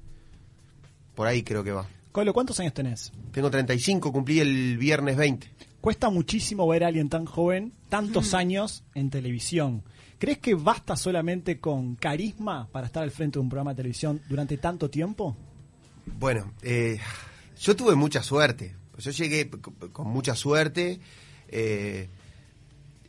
Por 1.16 1.26
ahí 1.26 1.42
creo 1.42 1.64
que 1.64 1.72
va. 1.72 1.88
Colo, 2.12 2.32
¿cuántos 2.34 2.60
años 2.60 2.74
tenés? 2.74 3.10
Tengo 3.32 3.50
35, 3.50 4.12
cumplí 4.12 4.40
el 4.40 4.76
viernes 4.76 5.16
20. 5.16 5.50
Cuesta 5.80 6.10
muchísimo 6.10 6.68
ver 6.68 6.84
a 6.84 6.88
alguien 6.88 7.08
tan 7.08 7.24
joven, 7.24 7.72
tantos 7.88 8.34
años 8.34 8.84
en 8.94 9.10
televisión. 9.10 9.82
¿Crees 10.18 10.38
que 10.38 10.54
basta 10.54 10.94
solamente 10.94 11.58
con 11.58 11.96
carisma 11.96 12.68
para 12.70 12.86
estar 12.86 13.02
al 13.02 13.10
frente 13.10 13.38
de 13.38 13.40
un 13.40 13.48
programa 13.48 13.72
de 13.72 13.76
televisión 13.78 14.20
durante 14.28 14.58
tanto 14.58 14.88
tiempo? 14.90 15.36
Bueno, 16.06 16.52
eh, 16.62 17.00
yo 17.60 17.74
tuve 17.74 17.94
mucha 17.96 18.22
suerte. 18.22 18.76
Yo 18.98 19.10
llegué 19.10 19.50
con 19.50 20.06
mucha 20.08 20.36
suerte. 20.36 21.00
eh, 21.48 22.08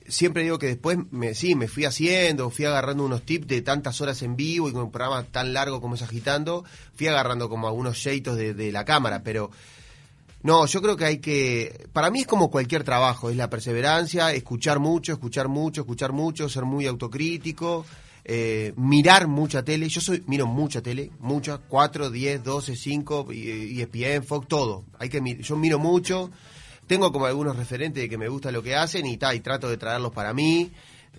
siempre 0.07 0.43
digo 0.43 0.59
que 0.59 0.67
después 0.67 0.97
me, 1.11 1.33
sí, 1.33 1.55
me 1.55 1.67
fui 1.67 1.85
haciendo, 1.85 2.49
fui 2.49 2.65
agarrando 2.65 3.05
unos 3.05 3.23
tips 3.23 3.47
de 3.47 3.61
tantas 3.61 4.01
horas 4.01 4.21
en 4.21 4.35
vivo 4.35 4.69
y 4.69 4.73
con 4.73 4.83
un 4.83 4.91
programa 4.91 5.23
tan 5.23 5.53
largo 5.53 5.81
como 5.81 5.95
es 5.95 6.01
agitando, 6.01 6.63
fui 6.95 7.07
agarrando 7.07 7.49
como 7.49 7.67
algunos 7.67 8.01
jeitos 8.01 8.37
de, 8.37 8.53
de 8.53 8.71
la 8.71 8.85
cámara, 8.85 9.23
pero 9.23 9.51
no, 10.43 10.65
yo 10.65 10.81
creo 10.81 10.97
que 10.97 11.05
hay 11.05 11.17
que, 11.19 11.87
para 11.93 12.11
mí 12.11 12.21
es 12.21 12.27
como 12.27 12.51
cualquier 12.51 12.83
trabajo, 12.83 13.29
es 13.29 13.37
la 13.37 13.49
perseverancia, 13.49 14.33
escuchar 14.33 14.79
mucho, 14.79 15.13
escuchar 15.13 15.47
mucho, 15.47 15.81
escuchar 15.81 16.11
mucho, 16.11 16.49
ser 16.49 16.65
muy 16.65 16.85
autocrítico, 16.85 17.85
eh, 18.25 18.73
mirar 18.75 19.27
mucha 19.27 19.63
tele. 19.63 19.87
Yo 19.87 20.01
soy 20.01 20.21
miro 20.27 20.45
mucha 20.45 20.81
tele, 20.81 21.11
mucha, 21.19 21.59
4, 21.59 22.09
10, 22.09 22.43
12, 22.43 22.75
5, 22.75 23.27
y 23.31 23.81
ESPN, 23.81 24.23
Fox, 24.23 24.47
todo. 24.49 24.83
Hay 24.99 25.07
que 25.07 25.21
yo 25.41 25.55
miro 25.55 25.79
mucho. 25.79 26.29
Tengo 26.93 27.11
como 27.11 27.25
algunos 27.25 27.55
referentes 27.55 28.03
de 28.03 28.07
que 28.07 28.19
me 28.19 28.27
gusta 28.27 28.51
lo 28.51 28.61
que 28.61 28.75
hacen 28.75 29.07
y, 29.07 29.17
ta, 29.17 29.33
y 29.33 29.39
trato 29.39 29.67
de 29.67 29.77
traerlos 29.77 30.11
para 30.11 30.31
mí. 30.31 30.71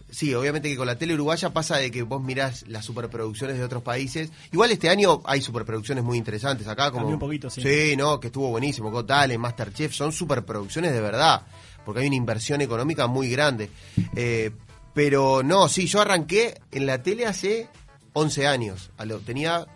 Sí, 0.09 0.33
obviamente 0.33 0.69
que 0.69 0.77
con 0.77 0.87
la 0.87 0.97
tele 0.97 1.15
uruguaya 1.15 1.53
pasa 1.53 1.79
de 1.79 1.91
que 1.91 2.03
vos 2.05 2.23
mirás 2.23 2.65
las 2.69 2.85
superproducciones 2.85 3.59
de 3.59 3.65
otros 3.65 3.83
países. 3.83 4.31
Igual 4.53 4.71
este 4.71 4.89
año 4.89 5.21
hay 5.25 5.41
superproducciones 5.41 6.05
muy 6.05 6.17
interesantes 6.17 6.69
acá. 6.69 6.93
Como, 6.93 7.07
Cambió 7.07 7.17
un 7.17 7.19
poquito, 7.21 7.51
sí. 7.51 7.61
Sí, 7.61 7.97
no, 7.97 8.21
que 8.21 8.29
estuvo 8.29 8.51
buenísimo. 8.51 8.93
Got 8.93 9.09
Talent, 9.09 9.41
Masterchef, 9.41 9.93
son 9.93 10.13
superproducciones 10.13 10.93
de 10.93 11.01
verdad. 11.01 11.43
Porque 11.85 12.03
hay 12.03 12.07
una 12.07 12.15
inversión 12.15 12.61
económica 12.61 13.09
muy 13.09 13.29
grande. 13.29 13.69
Eh, 14.15 14.53
pero 14.95 15.43
no, 15.43 15.69
sí, 15.69 15.89
yo 15.89 16.03
arranqué 16.03 16.61
en 16.71 16.87
la 16.87 17.03
tele 17.03 17.27
hace 17.27 17.67
11 18.13 18.47
años. 18.47 18.93
A, 18.97 19.07
lo, 19.07 19.19
tenía, 19.19 19.67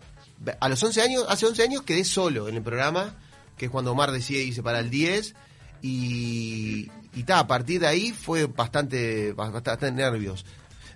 a 0.61 0.69
los 0.69 0.81
11 0.81 1.03
años, 1.03 1.25
hace 1.29 1.45
11 1.45 1.63
años 1.65 1.83
quedé 1.83 2.05
solo 2.05 2.47
en 2.47 2.55
el 2.55 2.63
programa, 2.63 3.17
que 3.57 3.65
es 3.65 3.71
cuando 3.73 3.91
Omar 3.91 4.13
decide 4.13 4.45
irse 4.45 4.63
para 4.63 4.79
el 4.79 4.91
10. 4.91 5.35
Y, 5.83 6.91
y 7.15 7.23
ta, 7.25 7.41
a 7.41 7.47
partir 7.47 7.81
de 7.81 7.87
ahí 7.87 8.13
fue 8.13 8.47
bastante, 8.47 9.33
bastante 9.33 9.91
nervios. 9.93 10.45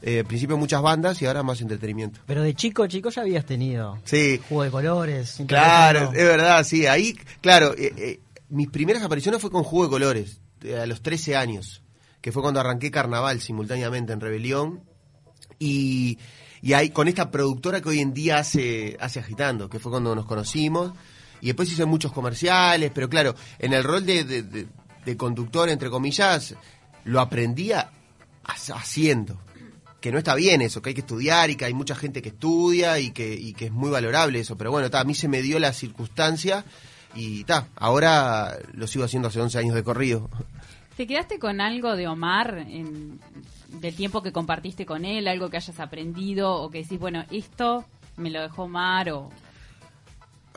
Eh, 0.04 0.20
al 0.20 0.24
principio 0.26 0.56
muchas 0.56 0.82
bandas 0.82 1.22
y 1.22 1.26
ahora 1.26 1.42
más 1.44 1.60
entretenimiento. 1.60 2.20
Pero 2.26 2.42
de 2.42 2.54
chico, 2.54 2.86
chico 2.88 3.10
ya 3.10 3.22
habías 3.22 3.46
tenido 3.46 3.98
Sí. 4.04 4.40
juego 4.48 4.64
de 4.64 4.70
colores. 4.70 5.38
Claro, 5.46 6.06
es 6.12 6.24
verdad, 6.24 6.64
sí. 6.64 6.86
Ahí, 6.86 7.16
claro, 7.40 7.72
eh, 7.78 7.92
eh, 7.96 8.20
mis 8.48 8.68
primeras 8.68 9.02
apariciones 9.04 9.40
fue 9.40 9.50
con 9.52 9.62
Jugo 9.62 9.84
de 9.84 9.90
Colores, 9.90 10.40
a 10.80 10.86
los 10.86 11.02
13 11.02 11.36
años, 11.36 11.82
que 12.20 12.32
fue 12.32 12.42
cuando 12.42 12.58
arranqué 12.58 12.90
Carnaval 12.90 13.40
simultáneamente 13.40 14.12
en 14.12 14.20
Rebelión. 14.20 14.80
Y, 15.60 16.18
y 16.60 16.72
ahí 16.72 16.90
con 16.90 17.06
esta 17.06 17.30
productora 17.30 17.80
que 17.80 17.90
hoy 17.90 18.00
en 18.00 18.12
día 18.12 18.38
hace, 18.38 18.96
hace 19.00 19.20
Agitando, 19.20 19.68
que 19.70 19.78
fue 19.78 19.92
cuando 19.92 20.14
nos 20.16 20.26
conocimos. 20.26 20.92
Y 21.42 21.46
después 21.48 21.70
hice 21.70 21.84
muchos 21.84 22.12
comerciales, 22.12 22.90
pero 22.94 23.10
claro, 23.10 23.34
en 23.58 23.74
el 23.74 23.84
rol 23.84 24.06
de, 24.06 24.66
conductor, 25.16 25.68
entre 25.68 25.90
comillas, 25.90 26.54
lo 27.04 27.20
aprendía 27.20 27.90
ha- 28.44 28.74
haciendo. 28.78 29.38
Que 30.00 30.10
no 30.10 30.18
está 30.18 30.34
bien 30.34 30.62
eso, 30.62 30.80
que 30.82 30.88
hay 30.90 30.94
que 30.94 31.00
estudiar 31.02 31.50
y 31.50 31.56
que 31.56 31.64
hay 31.64 31.74
mucha 31.74 31.94
gente 31.94 32.22
que 32.22 32.30
estudia 32.30 32.98
y 32.98 33.10
que, 33.12 33.34
y 33.34 33.52
que 33.52 33.66
es 33.66 33.72
muy 33.72 33.90
valorable 33.90 34.40
eso. 34.40 34.56
Pero 34.56 34.70
bueno, 34.70 34.88
ta, 34.90 35.00
a 35.00 35.04
mí 35.04 35.14
se 35.14 35.28
me 35.28 35.42
dio 35.42 35.58
la 35.58 35.72
circunstancia 35.72 36.64
y 37.14 37.44
ta, 37.44 37.68
ahora 37.76 38.56
lo 38.72 38.86
sigo 38.86 39.04
haciendo 39.04 39.28
hace 39.28 39.40
11 39.40 39.58
años 39.58 39.74
de 39.74 39.82
corrido. 39.84 40.30
¿Te 40.96 41.06
quedaste 41.06 41.38
con 41.38 41.60
algo 41.60 41.94
de 41.96 42.06
Omar 42.08 42.58
en- 42.68 43.20
del 43.80 43.94
tiempo 43.96 44.22
que 44.22 44.32
compartiste 44.32 44.86
con 44.86 45.04
él, 45.04 45.26
algo 45.28 45.50
que 45.50 45.56
hayas 45.56 45.78
aprendido 45.80 46.52
o 46.54 46.70
que 46.70 46.82
decís, 46.82 46.98
bueno, 47.00 47.24
esto 47.30 47.84
me 48.16 48.30
lo 48.30 48.40
dejó 48.42 48.64
Omar 48.64 49.10
o... 49.10 49.30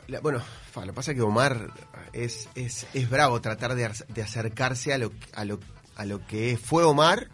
La- 0.08 0.20
bueno, 0.20 0.40
lo 0.74 0.82
que 0.82 0.92
pasa 0.92 1.10
es 1.12 1.16
que 1.16 1.22
Omar 1.22 1.70
es, 2.12 2.48
es, 2.54 2.86
es 2.94 3.10
bravo 3.10 3.40
tratar 3.40 3.74
de, 3.74 3.90
de 4.08 4.22
acercarse 4.22 4.92
a 4.94 4.98
lo, 4.98 5.12
a, 5.34 5.44
lo, 5.44 5.58
a 5.96 6.04
lo 6.04 6.24
que 6.26 6.58
fue 6.62 6.84
Omar. 6.84 7.28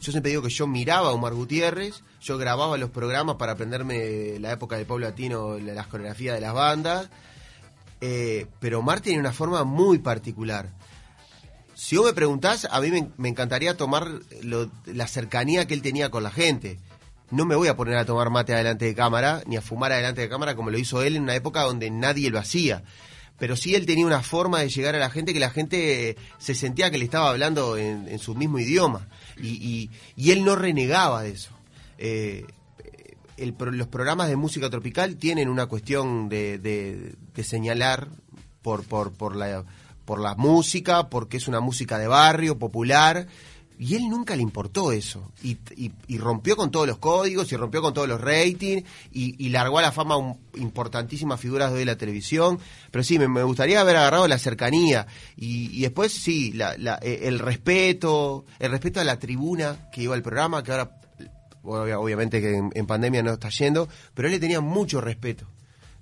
Yo 0.00 0.12
siempre 0.12 0.30
digo 0.30 0.42
que 0.42 0.50
yo 0.50 0.66
miraba 0.66 1.08
a 1.08 1.12
Omar 1.12 1.32
Gutiérrez, 1.34 2.02
yo 2.20 2.36
grababa 2.38 2.76
los 2.78 2.90
programas 2.90 3.36
para 3.36 3.52
aprenderme 3.52 4.38
la 4.38 4.52
época 4.52 4.76
del 4.76 4.86
pueblo 4.86 5.06
latino, 5.08 5.58
la- 5.58 5.74
las 5.74 5.86
coreografías 5.88 6.34
de 6.34 6.40
las 6.40 6.54
bandas. 6.54 7.08
Eh, 8.00 8.46
pero 8.60 8.80
Omar 8.80 9.00
tiene 9.00 9.18
una 9.20 9.32
forma 9.32 9.64
muy 9.64 9.98
particular. 9.98 10.70
Si 11.74 11.96
vos 11.96 12.06
me 12.06 12.12
preguntás, 12.12 12.68
a 12.70 12.80
mí 12.80 12.90
me, 12.90 13.10
me 13.16 13.28
encantaría 13.28 13.76
tomar 13.76 14.08
lo- 14.42 14.70
la 14.86 15.08
cercanía 15.08 15.66
que 15.66 15.74
él 15.74 15.82
tenía 15.82 16.10
con 16.10 16.22
la 16.22 16.30
gente. 16.30 16.78
No 17.30 17.46
me 17.46 17.56
voy 17.56 17.68
a 17.68 17.76
poner 17.76 17.96
a 17.96 18.04
tomar 18.04 18.30
mate 18.30 18.54
adelante 18.54 18.84
de 18.84 18.94
cámara, 18.94 19.42
ni 19.46 19.56
a 19.56 19.62
fumar 19.62 19.92
adelante 19.92 20.20
de 20.20 20.28
cámara 20.28 20.54
como 20.54 20.70
lo 20.70 20.78
hizo 20.78 21.02
él 21.02 21.16
en 21.16 21.22
una 21.22 21.34
época 21.34 21.62
donde 21.62 21.90
nadie 21.90 22.30
lo 22.30 22.38
hacía. 22.38 22.82
Pero 23.38 23.56
sí 23.56 23.74
él 23.74 23.86
tenía 23.86 24.06
una 24.06 24.22
forma 24.22 24.60
de 24.60 24.68
llegar 24.68 24.94
a 24.94 24.98
la 24.98 25.10
gente 25.10 25.32
que 25.32 25.40
la 25.40 25.50
gente 25.50 26.16
se 26.38 26.54
sentía 26.54 26.90
que 26.90 26.98
le 26.98 27.04
estaba 27.04 27.30
hablando 27.30 27.76
en, 27.76 28.06
en 28.08 28.18
su 28.20 28.34
mismo 28.36 28.58
idioma. 28.60 29.08
Y, 29.40 29.48
y- 29.48 29.90
y 30.16 30.30
él 30.30 30.44
no 30.44 30.54
renegaba 30.54 31.22
de 31.22 31.30
eso. 31.30 31.50
Eh, 31.98 32.46
el 33.36 33.54
los 33.72 33.88
programas 33.88 34.28
de 34.28 34.36
música 34.36 34.70
tropical 34.70 35.16
tienen 35.16 35.48
una 35.48 35.66
cuestión 35.66 36.28
de, 36.28 36.58
de- 36.58 37.14
de 37.34 37.42
señalar 37.42 38.06
por, 38.62 38.84
por, 38.84 39.12
por, 39.12 39.34
la, 39.34 39.64
por 40.04 40.20
la 40.20 40.36
música, 40.36 41.08
porque 41.08 41.38
es 41.38 41.48
una 41.48 41.58
música 41.58 41.98
de 41.98 42.06
barrio, 42.06 42.56
popular, 42.58 43.26
y 43.78 43.96
él 43.96 44.08
nunca 44.08 44.36
le 44.36 44.42
importó 44.42 44.92
eso. 44.92 45.30
Y, 45.42 45.58
y- 45.76 46.18
rompió 46.18 46.56
con 46.56 46.70
todos 46.70 46.86
los 46.86 46.98
códigos, 46.98 47.50
y 47.52 47.56
rompió 47.56 47.82
con 47.82 47.92
todos 47.94 48.08
los 48.08 48.20
ratings, 48.20 48.84
y, 49.12 49.48
largó 49.48 49.78
a 49.78 49.82
la 49.82 49.92
fama 49.92 50.16
un- 50.16 50.38
importantísimas 50.56 51.40
figuras 51.40 51.72
de 51.72 51.84
la 51.84 51.96
televisión. 51.96 52.58
Pero 52.90 53.02
sí, 53.02 53.18
me, 53.18 53.42
gustaría 53.42 53.80
haber 53.80 53.96
agarrado 53.96 54.28
la 54.28 54.38
cercanía, 54.38 55.06
y, 55.36 55.80
después 55.80 56.12
sí, 56.12 56.52
la- 56.52 56.76
la- 56.78 56.98
eh, 57.02 57.20
el 57.24 57.38
respeto, 57.38 58.44
el 58.58 58.70
respeto 58.70 59.00
a 59.00 59.04
la 59.04 59.18
tribuna 59.18 59.88
que 59.92 60.02
iba 60.02 60.14
al 60.14 60.22
programa, 60.22 60.62
que 60.62 60.70
ahora 60.72 60.90
Obvia- 61.66 61.98
obviamente 61.98 62.42
que 62.42 62.56
en, 62.58 62.70
en 62.74 62.86
pandemia 62.86 63.22
no 63.22 63.32
está 63.32 63.48
yendo, 63.48 63.88
pero 64.12 64.28
él 64.28 64.34
le 64.34 64.38
tenía 64.40 64.60
mucho 64.60 65.00
respeto. 65.00 65.46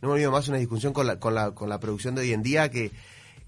No 0.01 0.09
me 0.09 0.15
olvido 0.15 0.33
más 0.33 0.49
una 0.49 0.59
discusión 0.59 0.93
con 0.93 1.07
la, 1.07 1.21
con 1.21 1.37
la, 1.37 1.53
con 1.53 1.69
la 1.69 1.79
producción 1.79 2.17
de 2.17 2.23
hoy 2.23 2.33
en 2.33 2.43
día 2.43 2.69
que, 2.69 2.91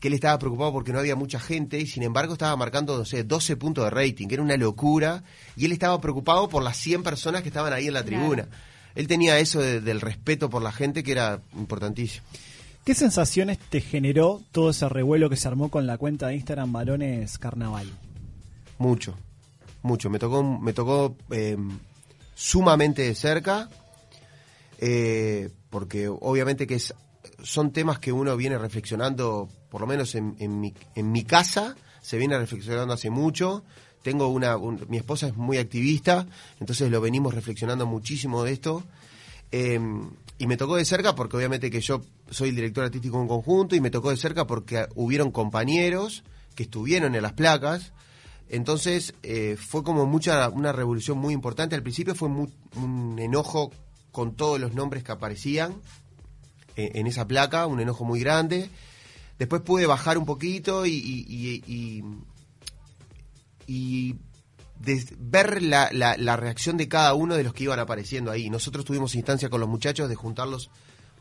que 0.05 0.09
él 0.09 0.15
estaba 0.15 0.39
preocupado 0.39 0.71
porque 0.71 0.93
no 0.93 0.99
había 0.99 1.17
mucha 1.17 1.41
gente 1.41 1.79
y 1.81 1.87
sin 1.87 2.03
embargo 2.03 2.35
estaba 2.35 2.55
marcando, 2.57 2.99
no 2.99 3.07
sé, 3.07 3.25
12 3.25 3.57
puntos 3.57 3.85
de 3.85 3.89
rating, 3.91 4.29
que 4.29 4.35
era 4.35 4.43
una 4.43 4.59
locura, 4.59 5.25
y 5.57 5.65
él 5.65 5.73
estaba 5.73 5.99
preocupado 5.99 6.47
por 6.51 6.63
las 6.63 6.77
100 6.77 7.03
personas 7.03 7.41
que 7.41 7.49
estaban 7.49 7.73
ahí 7.73 7.87
en 7.87 7.95
la 7.95 8.03
Claro. 8.05 8.19
tribuna. 8.19 8.49
Él 8.95 9.07
tenía 9.07 9.39
eso 9.39 9.61
de- 9.61 9.81
del 9.81 10.03
respeto 10.03 10.51
por 10.51 10.61
la 10.61 10.73
gente 10.73 11.03
que 11.03 11.13
era 11.13 11.41
importantísimo. 11.57 12.23
¿Qué 12.85 12.95
sensaciones 12.95 13.57
te 13.71 13.81
generó 13.81 14.43
todo 14.53 14.69
ese 14.69 14.87
revuelo 14.91 15.31
que 15.31 15.37
se 15.37 15.49
armó 15.49 15.71
con 15.71 15.87
la 15.87 15.97
cuenta 15.97 16.27
de 16.27 16.35
Instagram 16.35 16.71
Varones 16.71 17.39
Carnaval? 17.39 17.89
Mucho, 18.77 19.17
mucho. 19.83 20.11
Me 20.11 20.19
tocó, 20.19 20.43
me 20.43 20.75
tocó 20.75 21.17
eh, 21.31 21.57
sumamente 22.35 23.01
de 23.01 23.15
cerca, 23.15 23.71
eh, 24.79 25.49
porque 25.71 26.09
obviamente 26.09 26.67
que 26.67 26.75
es, 26.75 26.93
son 27.43 27.73
temas 27.73 27.99
que 27.99 28.13
uno 28.13 28.37
viene 28.37 28.59
reflexionando, 28.59 29.49
por 29.75 29.81
lo 29.81 29.89
menos 29.89 30.15
en, 30.15 30.37
mi, 30.61 31.25
casa, 31.25 31.75
se 32.01 32.17
viene 32.17 32.39
reflexionando 32.39 32.95
hace 32.95 33.11
mucho. 33.11 33.65
Tengo 34.05 34.29
una, 34.29 34.57
un- 34.57 34.87
mi 34.89 34.99
esposa 34.99 35.27
es 35.27 35.35
muy 35.35 35.59
activista, 35.59 36.29
entonces 36.61 36.93
lo 36.93 37.01
venimos 37.01 37.35
reflexionando 37.35 37.85
muchísimo 37.85 38.45
de 38.45 38.53
esto. 38.53 38.85
Eh, 39.51 39.81
y 40.39 40.47
me 40.47 40.57
tocó 40.57 40.77
de 40.77 40.85
cerca 40.85 41.17
porque 41.17 41.37
obviamente 41.39 41.73
que 41.73 41.81
yo 41.81 42.03
soy 42.31 42.51
el 42.51 42.55
director 42.55 42.85
artístico 42.85 43.17
de 43.17 43.23
un 43.23 43.29
conjunto 43.29 43.75
y 43.75 43.81
me 43.81 43.91
tocó 43.91 44.11
de 44.11 44.17
cerca 44.17 44.47
porque 44.47 44.87
hubieron 44.95 45.33
compañeros 45.33 46.23
que 46.55 46.63
estuvieron 46.63 47.17
en 47.17 47.23
las 47.23 47.33
placas. 47.33 47.93
Entonces 48.49 49.15
eh, 49.25 49.57
fue 49.59 49.83
como 49.83 50.07
mucha 50.07 50.49
una 50.51 50.71
revolución 50.71 51.19
muy 51.19 51.35
importante. 51.35 51.75
Al 51.75 51.83
principio 51.83 52.15
fue 52.15 52.29
un 52.29 53.19
enojo 53.19 53.73
con 54.13 54.37
todos 54.37 54.61
los 54.61 54.73
nombres 54.73 55.03
que 55.03 55.11
aparecían 55.11 55.75
eh, 56.77 56.93
en 56.95 57.09
esa 57.09 57.27
placa, 57.27 57.67
un 57.67 57.81
enojo 57.81 58.05
muy 58.05 58.21
grande. 58.21 58.71
Después 59.39 59.63
pude 59.63 59.87
bajar 59.87 60.17
un 60.19 60.27
poquito 60.27 60.87
y, 60.87 60.93
y- 63.67 64.17
des- 64.81 65.15
ver 65.19 65.63
la, 65.63 65.89
la- 65.93 66.17
la 66.17 66.37
reacción 66.37 66.77
de 66.77 66.89
cada 66.89 67.15
uno 67.15 67.35
de 67.37 67.45
los 67.45 67.55
que 67.55 67.65
iban 67.65 67.79
apareciendo 67.81 68.31
ahí. 68.31 68.51
Nosotros 68.51 68.85
tuvimos 68.85 69.15
instancia 69.15 69.49
con 69.49 69.61
los 69.61 69.69
muchachos 69.69 70.09
de 70.09 70.15
juntarlos. 70.15 70.71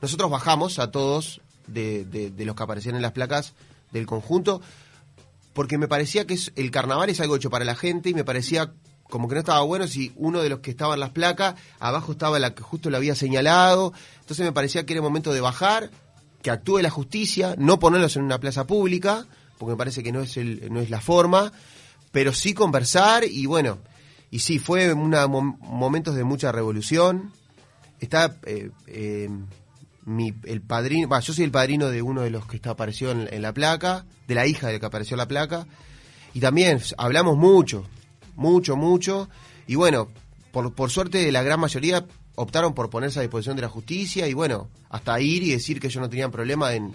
Nosotros 0.02 0.30
bajamos 0.30 0.80
a 0.80 0.92
todos 0.92 1.42
de, 1.68 2.04
de- 2.06 2.30
de 2.30 2.46
los 2.46 2.56
que 2.56 2.64
aparecían 2.64 2.96
en 2.96 3.02
las 3.02 3.14
placas 3.14 3.54
del 3.92 4.06
conjunto 4.06 4.62
porque 5.54 5.78
me 5.78 5.88
parecía 5.88 6.26
que 6.26 6.34
es- 6.34 6.52
el 6.56 6.72
carnaval 6.72 7.10
es 7.10 7.22
algo 7.22 7.36
hecho 7.36 7.50
para 7.50 7.64
la 7.66 7.76
gente 7.76 8.10
y 8.10 8.14
me 8.14 8.24
parecía 8.26 8.74
como 9.10 9.28
que 9.28 9.36
no 9.36 9.40
estaba 9.42 9.62
bueno 9.62 9.88
si 9.88 10.12
uno 10.16 10.42
de 10.42 10.50
los 10.50 10.60
que 10.60 10.72
estaba 10.72 10.96
en 10.96 11.00
las 11.00 11.12
placas, 11.12 11.54
abajo 11.80 12.14
estaba 12.14 12.40
la 12.40 12.56
que 12.56 12.64
justo 12.64 12.90
lo 12.90 12.98
había 12.98 13.14
señalado, 13.14 13.94
entonces 14.22 14.44
me 14.44 14.52
parecía 14.52 14.86
que 14.86 14.94
era 14.94 15.02
momento 15.04 15.32
de 15.32 15.40
bajar, 15.42 15.92
que 16.44 16.52
actúe 16.52 16.80
la 16.80 16.92
justicia, 16.92 17.56
no 17.58 17.80
ponerlos 17.80 18.16
en 18.18 18.24
una 18.24 18.40
plaza 18.40 18.68
pública, 18.68 19.26
porque 19.58 19.72
me 19.72 19.78
parece 19.78 20.04
que 20.04 20.12
no 20.12 20.22
es, 20.22 20.38
el, 20.38 20.72
no 20.72 20.80
es 20.82 20.92
la 20.92 21.02
forma, 21.02 21.52
pero 22.12 22.34
sí 22.34 22.54
conversar 22.54 23.24
y 23.24 23.48
bueno, 23.48 23.80
y 24.30 24.40
sí, 24.40 24.60
fue 24.60 24.94
una, 24.94 25.26
mom- 25.28 25.58
momentos 25.60 26.14
de 26.16 26.24
mucha 26.24 26.52
revolución, 26.52 27.32
está 28.00 28.38
eh, 28.46 28.70
eh, 28.88 29.30
mi, 30.06 30.34
el 30.44 30.62
padrino, 30.62 31.08
va, 31.08 31.22
yo 31.22 31.34
soy 31.34 31.46
el 31.46 31.52
padrino 31.52 31.90
de 31.90 32.02
uno 32.02 32.22
de 32.22 32.30
los 32.30 32.46
que 32.46 32.58
está 32.58 32.72
apareció 32.72 33.12
en, 33.12 33.30
en 33.32 33.42
la 33.42 33.54
placa, 33.54 34.06
de 34.28 34.36
la 34.36 34.46
hija 34.46 34.68
del 34.68 34.80
que 34.80 34.86
apareció 34.86 35.16
en 35.16 35.20
la 35.20 35.28
placa, 35.28 35.66
y 36.34 36.40
también 36.42 36.82
hablamos 36.98 37.38
mucho, 37.38 37.86
mucho, 38.36 38.76
mucho, 38.76 39.30
y 39.66 39.76
bueno, 39.76 40.10
por, 40.52 40.74
por 40.74 40.90
suerte 40.92 41.32
la 41.32 41.42
gran 41.42 41.60
mayoría 41.60 42.06
optaron 42.36 42.74
por 42.74 42.90
ponerse 42.90 43.20
a 43.20 43.22
disposición 43.22 43.56
de 43.56 43.62
la 43.62 43.70
justicia 43.70 44.28
y 44.28 44.34
bueno, 44.34 44.70
hasta 44.90 45.20
ir 45.20 45.44
y 45.44 45.52
decir 45.52 45.80
que 45.80 45.88
ellos 45.88 46.02
no 46.02 46.10
tenían 46.10 46.32
problema 46.32 46.74
en, 46.74 46.94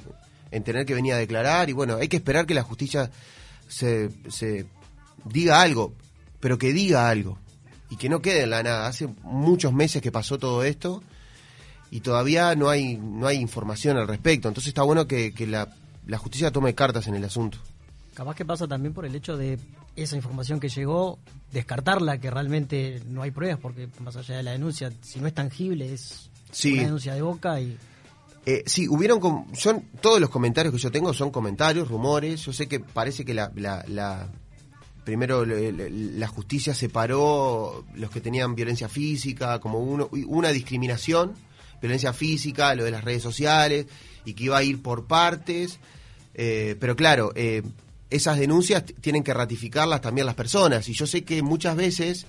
en 0.51 0.65
tener 0.65 0.87
que 0.87 0.95
venir 0.95 1.13
a 1.13 1.17
declarar 1.17 1.71
y 1.71 1.73
bueno, 1.73 1.97
hay 1.97 2.09
que 2.09 2.17
esperar 2.17 2.47
que 2.47 2.55
la 2.55 2.63
justicia 2.63 3.11
se, 3.69 4.11
se 4.29 4.67
diga 5.25 5.61
algo, 5.61 5.95
pero 6.41 6.59
que 6.59 6.73
diga 6.73 7.09
algo, 7.09 7.39
y 7.91 7.97
que 7.97 8.09
no 8.09 8.21
quede 8.21 8.43
en 8.43 8.51
la 8.51 8.63
nada. 8.63 8.87
Hace 8.87 9.09
muchos 9.23 9.73
meses 9.73 10.03
que 10.03 10.13
pasó 10.13 10.39
todo 10.39 10.63
esto 10.65 11.03
y 11.91 12.01
todavía 12.01 12.55
no 12.55 12.69
hay, 12.69 12.97
no 12.97 13.27
hay 13.27 13.39
información 13.39 13.97
al 13.97 14.09
respecto. 14.09 14.49
Entonces 14.49 14.69
está 14.69 14.83
bueno 14.83 15.07
que, 15.07 15.33
que 15.33 15.47
la, 15.47 15.69
la 16.07 16.19
justicia 16.19 16.51
tome 16.51 16.75
cartas 16.75 17.07
en 17.07 17.15
el 17.15 17.25
asunto. 17.25 17.59
Capaz 18.19 18.35
que 18.35 18.45
pasa 18.45 18.67
también 18.67 18.93
por 18.93 19.07
el 19.07 19.15
hecho 19.15 19.37
de 19.37 19.61
esa 19.95 20.17
información 20.17 20.59
que 20.59 20.69
llegó, 20.69 21.21
descartarla, 21.53 22.19
que 22.19 22.29
realmente 22.33 23.01
no 23.07 23.23
hay 23.23 23.31
pruebas, 23.31 23.61
porque 23.63 23.87
más 24.01 24.17
allá 24.17 24.39
de 24.39 24.43
la 24.43 24.51
denuncia, 24.51 24.91
si 25.03 25.21
no 25.21 25.29
es 25.29 25.35
tangible, 25.35 25.93
es 25.95 26.29
Sí. 26.51 26.73
una 26.73 26.83
denuncia 26.83 27.15
de 27.15 27.23
boca 27.23 27.61
y 27.61 27.79
Eh, 28.45 28.65
sí, 28.67 28.89
hubieron. 28.89 29.21
son 29.55 29.85
Todos 30.01 30.21
los 30.21 30.31
comentarios 30.31 30.75
que 30.75 30.81
yo 30.81 30.91
tengo 30.91 31.15
son 31.15 31.31
comentarios, 31.31 31.87
rumores. 31.87 32.45
Yo 32.45 32.53
sé 32.53 32.67
que 32.67 32.81
parece 32.81 33.25
que 33.25 33.35
la. 33.35 33.53
la- 33.55 33.85
la- 33.87 34.29
primero 35.05 35.45
la 35.47 36.27
justicia 36.27 36.75
separó 36.75 37.85
los 37.95 38.11
que 38.11 38.21
tenían 38.21 38.57
violencia 38.57 38.89
física, 38.89 39.61
como 39.61 39.79
uno, 39.79 40.09
una 40.27 40.49
discriminación, 40.49 41.35
violencia 41.81 42.13
física, 42.13 42.75
lo 42.75 42.83
de 42.83 42.91
las 42.91 43.05
redes 43.05 43.23
sociales, 43.23 43.87
y 44.25 44.35
que 44.35 44.43
iba 44.45 44.59
a 44.59 44.63
ir 44.65 44.83
por 44.83 45.07
partes. 45.07 45.79
Eh, 46.35 46.75
pero 46.81 46.97
claro, 46.97 47.31
eh, 47.37 47.63
esas 48.11 48.39
denuncias 48.39 48.85
tienen 49.01 49.23
que 49.23 49.35
ratificarlas 49.35 50.01
también 50.01 50.27
las 50.27 50.35
personas. 50.35 50.89
Y 50.89 50.93
yo 50.95 51.07
sé 51.07 51.25
que 51.25 51.43
muchas 51.43 51.77
veces 51.77 52.27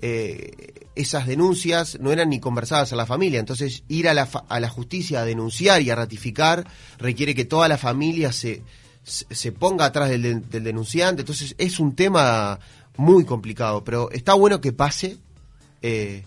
eh, 0.00 0.74
esas 0.94 1.26
denuncias 1.26 1.98
no 2.00 2.12
eran 2.12 2.28
ni 2.30 2.40
conversadas 2.40 2.92
a 2.92 2.96
la 2.96 3.06
familia. 3.06 3.40
Entonces, 3.40 3.84
ir 3.88 4.08
a 4.08 4.14
la, 4.14 4.26
fa- 4.26 4.44
a 4.48 4.60
la 4.60 4.68
justicia 4.68 5.20
a 5.20 5.24
denunciar 5.24 5.80
y 5.82 5.90
a 5.90 5.94
ratificar 5.94 6.66
requiere 6.98 7.34
que 7.34 7.44
toda 7.44 7.68
la 7.68 7.78
familia 7.78 8.32
se, 8.32 8.62
se, 9.04 9.52
ponga 9.52 9.86
atrás 9.86 10.10
del 10.10 10.42
denunciante. 10.50 11.22
Entonces, 11.22 11.54
es 11.58 11.80
un 11.80 11.94
tema 11.94 12.58
muy 12.96 13.24
complicado, 13.24 13.82
pero 13.84 14.10
está 14.10 14.34
bueno 14.34 14.60
que 14.60 14.72
pase. 14.72 15.18
eh, 15.82 16.24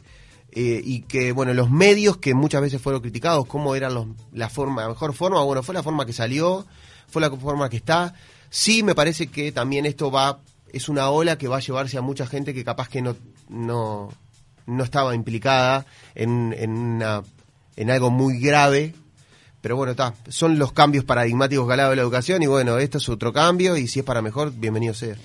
eh, 0.52 0.82
y 0.84 1.02
que 1.02 1.34
bueno 1.34 1.54
los 1.54 1.70
medios 1.70 2.18
que 2.18 2.34
muchas 2.34 2.62
veces 2.62 2.82
fueron 2.82 3.02
criticados 3.02 3.46
cómo 3.46 3.76
eran 3.76 3.94
los, 3.94 4.08
la 4.32 4.50
forma 4.50 4.84
la 4.84 4.90
mejor 4.90 5.14
forma 5.14 5.42
bueno 5.44 5.62
fue 5.62 5.76
la 5.76 5.84
forma 5.84 6.06
que 6.06 6.14
salió 6.14 6.66
fue 7.08 7.22
la 7.22 7.32
forma 7.32 7.70
que 7.70 7.78
está. 7.78 8.14
Sí 8.50 8.84
me 8.84 8.96
parece 8.96 9.28
que 9.28 9.52
también 9.52 9.86
esto 9.86 10.12
va 10.12 10.40
es 10.72 10.90
una 10.90 11.10
ola 11.10 11.38
que 11.38 11.48
va 11.48 11.58
a 11.58 11.62
llevarse 11.62 11.98
a 11.98 12.02
mucha 12.02 12.28
gente 12.28 12.54
que 12.54 12.64
capaz 12.64 12.90
que 12.90 13.02
no 13.02 13.16
no 13.50 14.10
no 14.66 14.84
estaba 14.84 15.16
implicada 15.16 15.86
en, 16.16 16.54
en 16.58 16.72
una 16.72 17.24
en 17.76 17.92
algo 17.92 18.10
muy 18.10 18.40
grave. 18.40 18.94
Pero 19.62 19.76
bueno 19.76 19.92
está 19.92 20.14
son 20.30 20.60
los 20.60 20.72
cambios 20.72 21.04
paradigmáticos 21.04 21.68
que 21.68 21.76
dado 21.76 21.96
la 21.96 22.02
educación 22.02 22.44
y 22.44 22.48
bueno 22.48 22.78
esto 22.78 23.00
es 23.00 23.10
otro 23.10 23.34
cambio 23.34 23.76
y 23.78 23.88
si 23.88 24.00
es 24.00 24.06
para 24.06 24.22
mejor 24.22 24.52
bienvenido 24.52 24.94
sea 24.94 25.16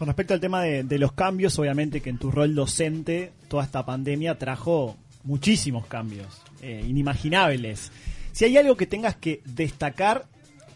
Con 0.00 0.06
respecto 0.06 0.32
al 0.32 0.40
tema 0.40 0.62
de, 0.62 0.98
los 0.98 1.12
cambios, 1.12 1.58
obviamente 1.58 2.00
que 2.00 2.08
en 2.08 2.16
tu 2.16 2.30
rol 2.30 2.54
docente, 2.54 3.32
toda 3.48 3.64
esta 3.64 3.84
pandemia 3.84 4.38
trajo 4.38 4.96
muchísimos 5.24 5.84
cambios, 5.84 6.40
eh, 6.62 6.82
inimaginables. 6.88 7.92
Si 8.32 8.46
hay 8.46 8.56
algo 8.56 8.78
que 8.78 8.86
tengas 8.86 9.16
que 9.16 9.42
destacar, 9.44 10.24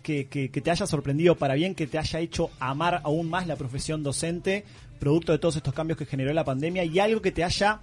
que, 0.02 0.26
te 0.26 0.70
haya 0.70 0.86
sorprendido 0.86 1.36
para 1.36 1.54
bien, 1.54 1.74
que 1.74 1.86
te 1.86 1.96
haya 1.96 2.20
hecho 2.20 2.50
amar 2.60 3.00
aún 3.02 3.30
más 3.30 3.46
la 3.46 3.56
profesión 3.56 4.02
docente, 4.02 4.66
producto 5.00 5.32
de 5.32 5.38
todos 5.38 5.56
estos 5.56 5.72
cambios 5.72 5.98
que 5.98 6.04
generó 6.04 6.34
la 6.34 6.44
pandemia, 6.44 6.84
y 6.84 6.98
algo 6.98 7.22
que 7.22 7.32
te 7.32 7.44
haya 7.44 7.80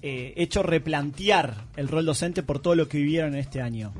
eh, 0.00 0.32
hecho 0.36 0.62
replantear 0.62 1.64
el 1.74 1.88
rol 1.88 2.06
docente 2.06 2.44
por 2.44 2.60
todo 2.60 2.76
lo 2.76 2.86
que 2.86 2.98
vivieron 2.98 3.34
en 3.34 3.40
este 3.40 3.60
año. 3.60 3.92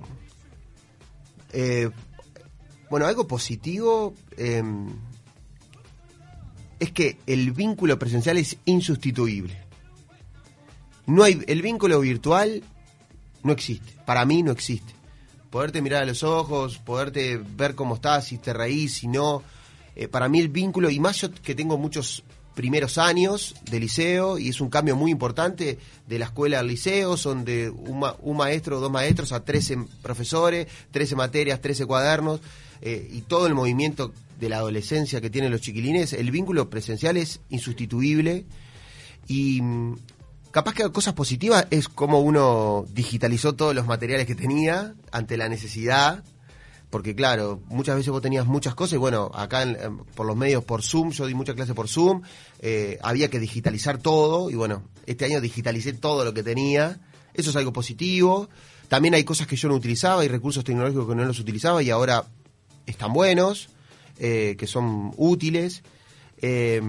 Eh, 1.53 1.91
bueno, 2.89 3.07
algo 3.07 3.27
positivo 3.27 4.15
eh, 4.37 4.63
es 6.81 6.93
que 6.93 7.19
el 7.27 7.53
vínculo 7.53 7.99
presencial 7.99 8.37
es 8.39 8.57
insustituible. 8.65 9.57
No 11.07 11.23
hay 11.23 11.43
el 11.47 11.63
vínculo 11.63 12.01
virtual 12.01 12.63
no 13.43 13.53
existe. 13.53 13.95
Para 14.05 14.25
mí 14.25 14.43
no 14.43 14.53
existe. 14.53 14.93
Poderte 15.51 15.81
mirar 15.81 16.03
a 16.03 16.07
los 16.07 16.23
ojos, 16.23 16.79
poderte 16.79 17.39
ver 17.39 17.75
cómo 17.75 17.95
estás, 17.95 18.27
si 18.27 18.39
te 18.39 18.53
reís, 18.53 18.95
si 18.95 19.09
no. 19.09 19.43
Eh, 19.97 20.07
para 20.09 20.29
mí 20.29 20.39
el 20.41 20.49
vínculo, 20.49 20.91
y 20.91 21.01
más 21.01 21.21
yo 21.23 21.33
que 21.33 21.55
tengo 21.55 21.79
muchos 21.79 22.23
primeros 22.55 22.99
años 22.99 23.55
de 23.71 23.81
liceo, 23.81 24.39
y 24.39 24.49
es 24.51 24.61
un 24.61 24.69
cambio 24.69 24.97
muy 24.97 25.11
importante 25.11 25.79
de 26.07 26.19
la 26.19 26.27
escuela 26.27 26.59
al 26.59 26.67
liceo, 26.67 27.17
son 27.17 27.45
de 27.45 27.71
un, 27.71 28.01
ma- 28.01 28.17
un 28.21 28.37
maestro 28.37 28.81
dos 28.81 28.91
maestros 28.91 29.33
a 29.33 29.45
13 29.45 29.79
profesores, 30.03 30.67
13 30.91 31.17
materias, 31.17 31.61
13 31.61 31.87
cuadernos, 31.87 32.41
eh, 32.83 33.09
y 33.13 33.23
todo 33.23 33.47
el 33.47 33.55
movimiento 33.55 34.13
de 34.39 34.49
la 34.49 34.57
adolescencia 34.59 35.21
que 35.21 35.31
tienen 35.31 35.51
los 35.51 35.61
chiquilines, 35.61 36.13
el 36.13 36.31
vínculo 36.31 36.71
presencial 36.71 37.17
es 37.17 37.41
insustituible, 37.49 38.47
y 39.27 39.61
mm, 39.63 39.97
capaz 40.51 40.75
que 40.75 40.91
cosas 40.93 41.15
positivas 41.15 41.67
es 41.71 41.89
como 41.89 42.21
uno 42.21 42.87
digitalizó 42.93 43.55
todos 43.55 43.75
los 43.75 43.87
materiales 43.87 44.27
que 44.27 44.35
tenía 44.35 44.95
ante 45.13 45.37
la 45.37 45.49
necesidad, 45.49 46.25
porque 46.91 47.15
claro, 47.15 47.61
muchas 47.67 47.97
veces 47.97 48.11
vos 48.11 48.23
tenías 48.23 48.47
muchas 48.47 48.75
cosas 48.75 48.95
y 48.95 48.97
bueno, 48.97 49.31
acá 49.35 49.63
en- 49.63 49.99
por 50.15 50.25
los 50.27 50.37
medios, 50.37 50.65
por 50.65 50.83
Zoom, 50.83 51.11
yo 51.11 51.27
di 51.27 51.35
mucha 51.35 51.55
clase 51.55 51.75
por 51.75 51.87
Zoom, 51.89 52.23
eh, 52.61 52.99
había 53.03 53.29
que 53.29 53.39
digitalizar 53.39 53.99
todo 53.99 54.49
y 54.49 54.55
bueno, 54.55 54.83
este 55.05 55.27
año 55.27 55.41
digitalicé 55.43 55.93
todo 55.93 56.25
lo 56.25 56.33
que 56.33 56.43
tenía, 56.43 56.99
eso 57.35 57.51
es 57.51 57.57
algo 57.57 57.73
positivo. 57.75 58.49
También 58.89 59.13
hay 59.15 59.23
cosas 59.25 59.47
que 59.47 59.55
yo 59.57 59.69
no 59.69 59.75
utilizaba 59.75 60.25
y 60.25 60.29
recursos 60.29 60.65
tecnológicos 60.65 61.07
que 61.09 61.15
no 61.15 61.25
los 61.27 61.39
utilizaba 61.39 61.83
y 61.83 61.91
ahora 61.91 62.25
están 62.87 63.13
buenos, 63.13 63.69
eh, 64.19 64.57
que 64.59 64.67
son 64.67 65.13
útiles. 65.17 65.83
Eh, 66.41 66.81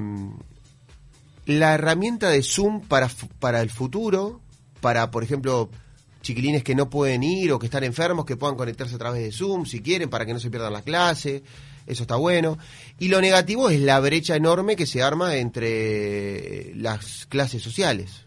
la 1.45 1.73
herramienta 1.73 2.29
de 2.29 2.43
Zoom 2.43 2.81
para, 2.81 3.09
para 3.39 3.61
el 3.61 3.69
futuro, 3.69 4.39
para, 4.81 5.09
por 5.09 5.23
ejemplo, 5.23 5.69
chiquilines 6.21 6.63
que 6.63 6.75
no 6.75 6.89
pueden 6.89 7.23
ir 7.23 7.51
o 7.51 7.59
que 7.59 7.65
están 7.65 7.83
enfermos, 7.83 8.25
que 8.25 8.37
puedan 8.37 8.55
conectarse 8.55 8.95
a 8.95 8.99
través 8.99 9.23
de 9.23 9.31
Zoom 9.31 9.65
si 9.65 9.81
quieren, 9.81 10.09
para 10.09 10.25
que 10.25 10.33
no 10.33 10.39
se 10.39 10.49
pierdan 10.49 10.73
la 10.73 10.83
clase, 10.83 11.43
eso 11.87 12.03
está 12.03 12.17
bueno. 12.17 12.57
Y 12.99 13.07
lo 13.07 13.19
negativo 13.19 13.69
es 13.69 13.79
la 13.79 13.99
brecha 13.99 14.35
enorme 14.35 14.75
que 14.75 14.85
se 14.85 15.01
arma 15.01 15.37
entre 15.37 16.73
las 16.75 17.25
clases 17.25 17.63
sociales. 17.63 18.25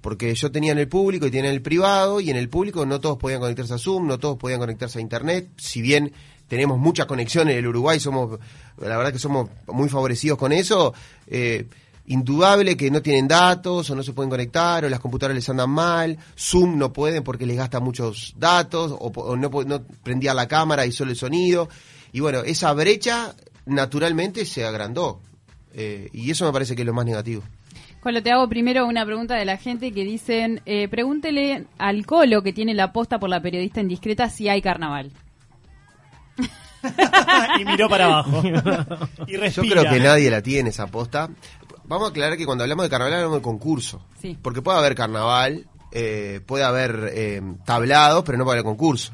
Porque 0.00 0.34
yo 0.34 0.52
tenía 0.52 0.72
en 0.72 0.78
el 0.78 0.88
público 0.88 1.26
y 1.26 1.30
tenía 1.30 1.48
en 1.48 1.56
el 1.56 1.62
privado, 1.62 2.20
y 2.20 2.30
en 2.30 2.36
el 2.36 2.48
público 2.48 2.86
no 2.86 3.00
todos 3.00 3.18
podían 3.18 3.40
conectarse 3.40 3.74
a 3.74 3.78
Zoom, 3.78 4.06
no 4.06 4.18
todos 4.18 4.36
podían 4.36 4.60
conectarse 4.60 4.98
a 4.98 5.02
Internet, 5.02 5.48
si 5.56 5.80
bien 5.82 6.12
tenemos 6.48 6.78
mucha 6.78 7.06
conexión 7.06 7.48
en 7.48 7.58
el 7.58 7.66
Uruguay, 7.66 8.00
somos, 8.00 8.38
la 8.78 8.96
verdad 8.96 9.12
que 9.12 9.18
somos 9.18 9.48
muy 9.66 9.88
favorecidos 9.88 10.38
con 10.38 10.52
eso, 10.52 10.94
eh, 11.26 11.66
indudable 12.06 12.76
que 12.76 12.90
no 12.90 13.02
tienen 13.02 13.26
datos 13.26 13.88
o 13.90 13.94
no 13.94 14.02
se 14.02 14.12
pueden 14.12 14.30
conectar 14.30 14.84
o 14.84 14.88
las 14.88 15.00
computadoras 15.00 15.34
les 15.34 15.48
andan 15.48 15.70
mal, 15.70 16.18
Zoom 16.38 16.78
no 16.78 16.92
pueden 16.92 17.22
porque 17.22 17.46
les 17.46 17.56
gasta 17.56 17.80
muchos 17.80 18.34
datos 18.36 18.94
o, 18.98 19.36
no, 19.36 19.50
no 19.64 19.82
prendía 20.02 20.34
la 20.34 20.46
cámara 20.46 20.84
y 20.86 20.92
solo 20.92 21.10
el 21.10 21.16
sonido. 21.16 21.68
Y 22.12 22.20
bueno, 22.20 22.40
esa 22.40 22.72
brecha 22.74 23.34
naturalmente 23.66 24.44
se 24.44 24.64
agrandó 24.64 25.20
eh, 25.72 26.08
y 26.12 26.30
eso 26.30 26.44
me 26.44 26.52
parece 26.52 26.76
que 26.76 26.82
es 26.82 26.86
lo 26.86 26.92
más 26.92 27.06
negativo. 27.06 27.42
Colo, 28.00 28.22
te 28.22 28.30
hago 28.30 28.48
primero 28.50 28.86
una 28.86 29.06
pregunta 29.06 29.34
de 29.34 29.46
la 29.46 29.56
gente 29.56 29.90
que 29.92 30.04
dicen, 30.04 30.60
eh, 30.66 30.88
pregúntele 30.88 31.64
al 31.78 32.04
Colo 32.04 32.42
que 32.42 32.52
tiene 32.52 32.74
la 32.74 32.92
posta 32.92 33.18
por 33.18 33.30
la 33.30 33.40
periodista 33.40 33.80
indiscreta 33.80 34.28
si 34.28 34.46
hay 34.46 34.60
carnaval. 34.60 35.10
y 37.60 37.64
miró 37.64 37.88
para 37.88 38.06
abajo. 38.06 38.42
y 39.26 39.32
Yo 39.50 39.62
creo 39.62 39.84
que 39.90 40.00
nadie 40.00 40.30
la 40.30 40.42
tiene 40.42 40.70
esa 40.70 40.84
aposta. 40.84 41.30
Vamos 41.84 42.08
a 42.08 42.10
aclarar 42.10 42.36
que 42.38 42.46
cuando 42.46 42.64
hablamos 42.64 42.84
de 42.84 42.90
carnaval 42.90 43.14
hablamos 43.14 43.36
de 43.38 43.42
concurso. 43.42 44.02
Sí. 44.20 44.38
Porque 44.40 44.62
puede 44.62 44.78
haber 44.78 44.94
carnaval, 44.94 45.66
eh, 45.92 46.40
puede 46.46 46.64
haber 46.64 47.10
eh, 47.12 47.42
tablados, 47.64 48.24
pero 48.24 48.38
no 48.38 48.44
puede 48.44 48.58
haber 48.60 48.64
concurso. 48.64 49.12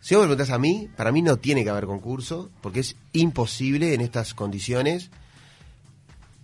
Si 0.00 0.14
vos 0.14 0.22
me 0.24 0.28
preguntás 0.28 0.54
a 0.54 0.58
mí, 0.58 0.88
para 0.96 1.12
mí 1.12 1.22
no 1.22 1.36
tiene 1.36 1.64
que 1.64 1.70
haber 1.70 1.86
concurso, 1.86 2.50
porque 2.62 2.80
es 2.80 2.96
imposible 3.12 3.94
en 3.94 4.00
estas 4.00 4.32
condiciones. 4.34 5.10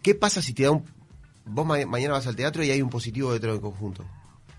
¿Qué 0.02 0.14
pasa 0.14 0.42
si 0.42 0.52
te 0.52 0.64
da 0.64 0.70
un... 0.72 0.84
Vos 1.46 1.64
ma- 1.66 1.84
mañana 1.86 2.14
vas 2.14 2.26
al 2.26 2.36
teatro 2.36 2.62
y 2.64 2.70
hay 2.70 2.82
un 2.82 2.90
positivo 2.90 3.32
dentro 3.32 3.52
del 3.52 3.60
conjunto. 3.60 4.04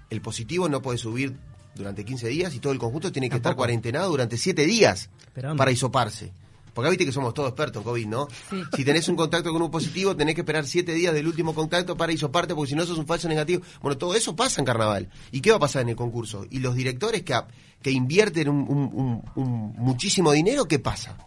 El 0.10 0.22
positivo 0.22 0.70
no 0.70 0.82
puede 0.82 0.98
subir 0.98 1.36
durante 1.76 2.04
15 2.06 2.28
días 2.30 2.54
y 2.56 2.60
todo 2.60 2.74
el 2.74 2.80
conjunto 2.80 3.12
tiene 3.12 3.30
que 3.30 3.36
estar 3.38 3.56
cuarentenado 3.56 4.10
durante 4.10 4.38
7 4.38 4.66
días 4.66 5.10
para 5.58 5.72
hisoparse. 5.72 6.32
Porque 6.74 6.90
viste 6.90 7.06
que 7.06 7.14
somos 7.14 7.34
todos 7.34 7.48
expertos 7.50 7.82
en 7.82 7.84
COVID, 7.86 8.08
¿no? 8.08 8.28
Sí. 8.50 8.62
Si 8.76 8.84
tenés 8.84 9.08
un 9.08 9.16
contacto 9.16 9.54
con 9.54 9.62
un 9.62 9.72
positivo, 9.72 10.14
tenés 10.14 10.36
que 10.36 10.42
esperar 10.42 10.66
7 10.68 10.92
días 10.94 11.14
del 11.14 11.26
último 11.26 11.54
contacto 11.56 11.96
para 11.96 12.12
hisoparte, 12.12 12.54
porque 12.54 12.72
si 12.72 12.76
no 12.76 12.86
sos 12.86 12.98
un 12.98 13.08
falso 13.08 13.30
negativo. 13.30 13.64
Bueno, 13.82 13.98
todo 13.98 14.14
eso 14.14 14.36
pasa 14.36 14.60
en 14.60 14.66
carnaval. 14.66 15.10
¿Y 15.32 15.40
qué 15.40 15.52
va 15.52 15.56
a 15.58 15.60
pasar 15.62 15.84
en 15.84 15.90
el 15.90 15.96
concurso? 15.96 16.46
¿Y 16.50 16.60
los 16.60 16.76
directores 16.76 17.24
que, 17.24 17.34
que 17.82 17.92
invierten 17.92 18.50
un, 18.50 18.58
un- 18.68 18.90
un- 18.94 19.24
un 19.36 19.74
muchísimo 19.78 20.34
dinero, 20.34 20.66
qué 20.68 20.80
pasa? 20.80 21.18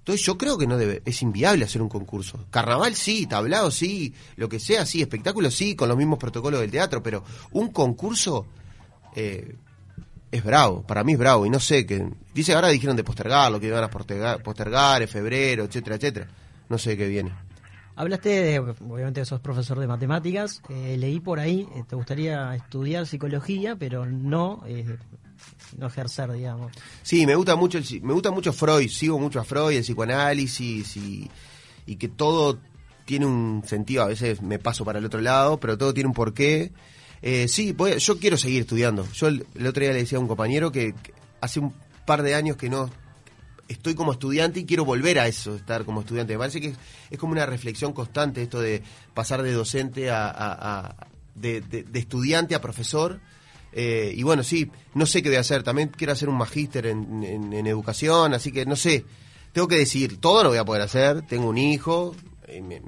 Entonces 0.00 0.26
yo 0.26 0.36
creo 0.36 0.58
que 0.58 0.66
no 0.66 0.76
debe, 0.76 1.00
es 1.06 1.22
inviable 1.22 1.64
hacer 1.64 1.80
un 1.80 1.88
concurso. 1.88 2.44
Carnaval 2.50 2.94
sí, 2.94 3.24
tablado 3.26 3.70
sí, 3.70 4.12
lo 4.36 4.48
que 4.50 4.58
sea 4.60 4.84
sí, 4.84 5.00
espectáculo 5.00 5.50
sí, 5.50 5.74
con 5.74 5.88
los 5.88 5.96
mismos 5.96 6.18
protocolos 6.18 6.60
del 6.60 6.70
teatro, 6.70 7.02
pero 7.02 7.24
un 7.52 7.68
concurso 7.72 8.46
eh, 9.14 9.54
es 10.32 10.42
bravo, 10.42 10.82
para 10.82 11.04
mí 11.04 11.12
es 11.12 11.18
bravo, 11.18 11.44
y 11.44 11.50
no 11.50 11.60
sé, 11.60 11.84
que 11.84 12.08
dice 12.34 12.54
ahora 12.54 12.68
dijeron 12.68 12.96
de 12.96 13.04
postergarlo, 13.04 13.60
que 13.60 13.66
iban 13.66 13.84
a 13.84 13.90
postergar, 13.90 14.42
postergar 14.42 15.02
en 15.02 15.08
febrero, 15.08 15.64
etcétera, 15.64 15.96
etcétera. 15.96 16.28
No 16.70 16.78
sé 16.78 16.96
qué 16.96 17.06
viene. 17.06 17.32
Hablaste 17.94 18.30
de, 18.30 18.58
obviamente 18.58 19.22
sos 19.26 19.40
profesor 19.40 19.78
de 19.78 19.86
matemáticas, 19.86 20.62
eh, 20.70 20.96
leí 20.98 21.20
por 21.20 21.38
ahí, 21.38 21.68
eh, 21.76 21.84
te 21.86 21.94
gustaría 21.94 22.54
estudiar 22.54 23.06
psicología, 23.06 23.76
pero 23.76 24.06
no, 24.06 24.62
eh, 24.66 24.96
no 25.76 25.88
ejercer, 25.88 26.32
digamos. 26.32 26.72
Sí, 27.02 27.26
me 27.26 27.34
gusta 27.34 27.54
mucho 27.54 27.76
el 27.76 28.02
me 28.02 28.14
gusta 28.14 28.30
mucho 28.30 28.54
Freud, 28.54 28.88
sigo 28.88 29.18
mucho 29.18 29.38
a 29.38 29.44
Freud, 29.44 29.76
el 29.76 29.82
psicoanálisis 29.82 30.96
y, 30.96 31.30
y 31.84 31.96
que 31.96 32.08
todo 32.08 32.58
tiene 33.04 33.26
un 33.26 33.62
sentido, 33.66 34.04
a 34.04 34.06
veces 34.06 34.40
me 34.40 34.58
paso 34.58 34.86
para 34.86 34.98
el 34.98 35.04
otro 35.04 35.20
lado, 35.20 35.60
pero 35.60 35.76
todo 35.76 35.92
tiene 35.92 36.08
un 36.08 36.14
porqué. 36.14 36.72
Eh, 37.22 37.46
sí, 37.48 37.72
voy 37.72 37.98
yo 37.98 38.18
quiero 38.18 38.36
seguir 38.36 38.62
estudiando. 38.62 39.06
Yo 39.12 39.28
el, 39.28 39.46
el 39.54 39.66
otro 39.66 39.80
día 39.82 39.92
le 39.92 40.00
decía 40.00 40.18
a 40.18 40.20
un 40.20 40.26
compañero 40.28 40.72
que, 40.72 40.94
hace 41.40 41.60
un 41.60 41.72
par 42.04 42.22
de 42.22 42.34
años 42.34 42.56
que 42.56 42.68
no 42.68 42.90
estoy 43.68 43.94
como 43.94 44.12
estudiante 44.12 44.60
y 44.60 44.64
quiero 44.66 44.84
volver 44.84 45.18
a 45.18 45.28
eso, 45.28 45.54
estar 45.54 45.84
como 45.84 46.00
estudiante. 46.00 46.32
Me 46.34 46.38
parece 46.40 46.60
que 46.60 46.68
es, 46.68 46.76
es 47.10 47.18
como 47.18 47.32
una 47.32 47.46
reflexión 47.46 47.92
constante 47.92 48.42
esto 48.42 48.60
de 48.60 48.82
pasar 49.14 49.42
de 49.42 49.52
docente 49.52 50.10
a, 50.10 50.94
de, 51.34 51.62
estudiante 51.94 52.54
a 52.54 52.60
profesor. 52.60 53.20
Eh, 53.72 54.12
y 54.14 54.22
bueno, 54.22 54.42
sí, 54.42 54.70
no 54.94 55.06
sé 55.06 55.22
qué 55.22 55.30
voy 55.30 55.36
a 55.38 55.40
hacer. 55.40 55.62
También 55.62 55.88
quiero 55.96 56.12
hacer 56.12 56.28
un 56.28 56.36
magíster 56.36 56.86
en, 56.86 57.66
educación, 57.66 58.34
así 58.34 58.52
que 58.52 58.66
no 58.66 58.76
sé. 58.76 59.04
Tengo 59.52 59.68
que 59.68 59.76
decidir. 59.76 60.18
Todo 60.18 60.42
no 60.42 60.48
voy 60.50 60.58
a 60.58 60.64
poder 60.64 60.82
hacer. 60.82 61.22
Tengo 61.22 61.48
un 61.48 61.58
hijo. 61.58 62.14
eh, 62.48 62.60
me- 62.62 62.82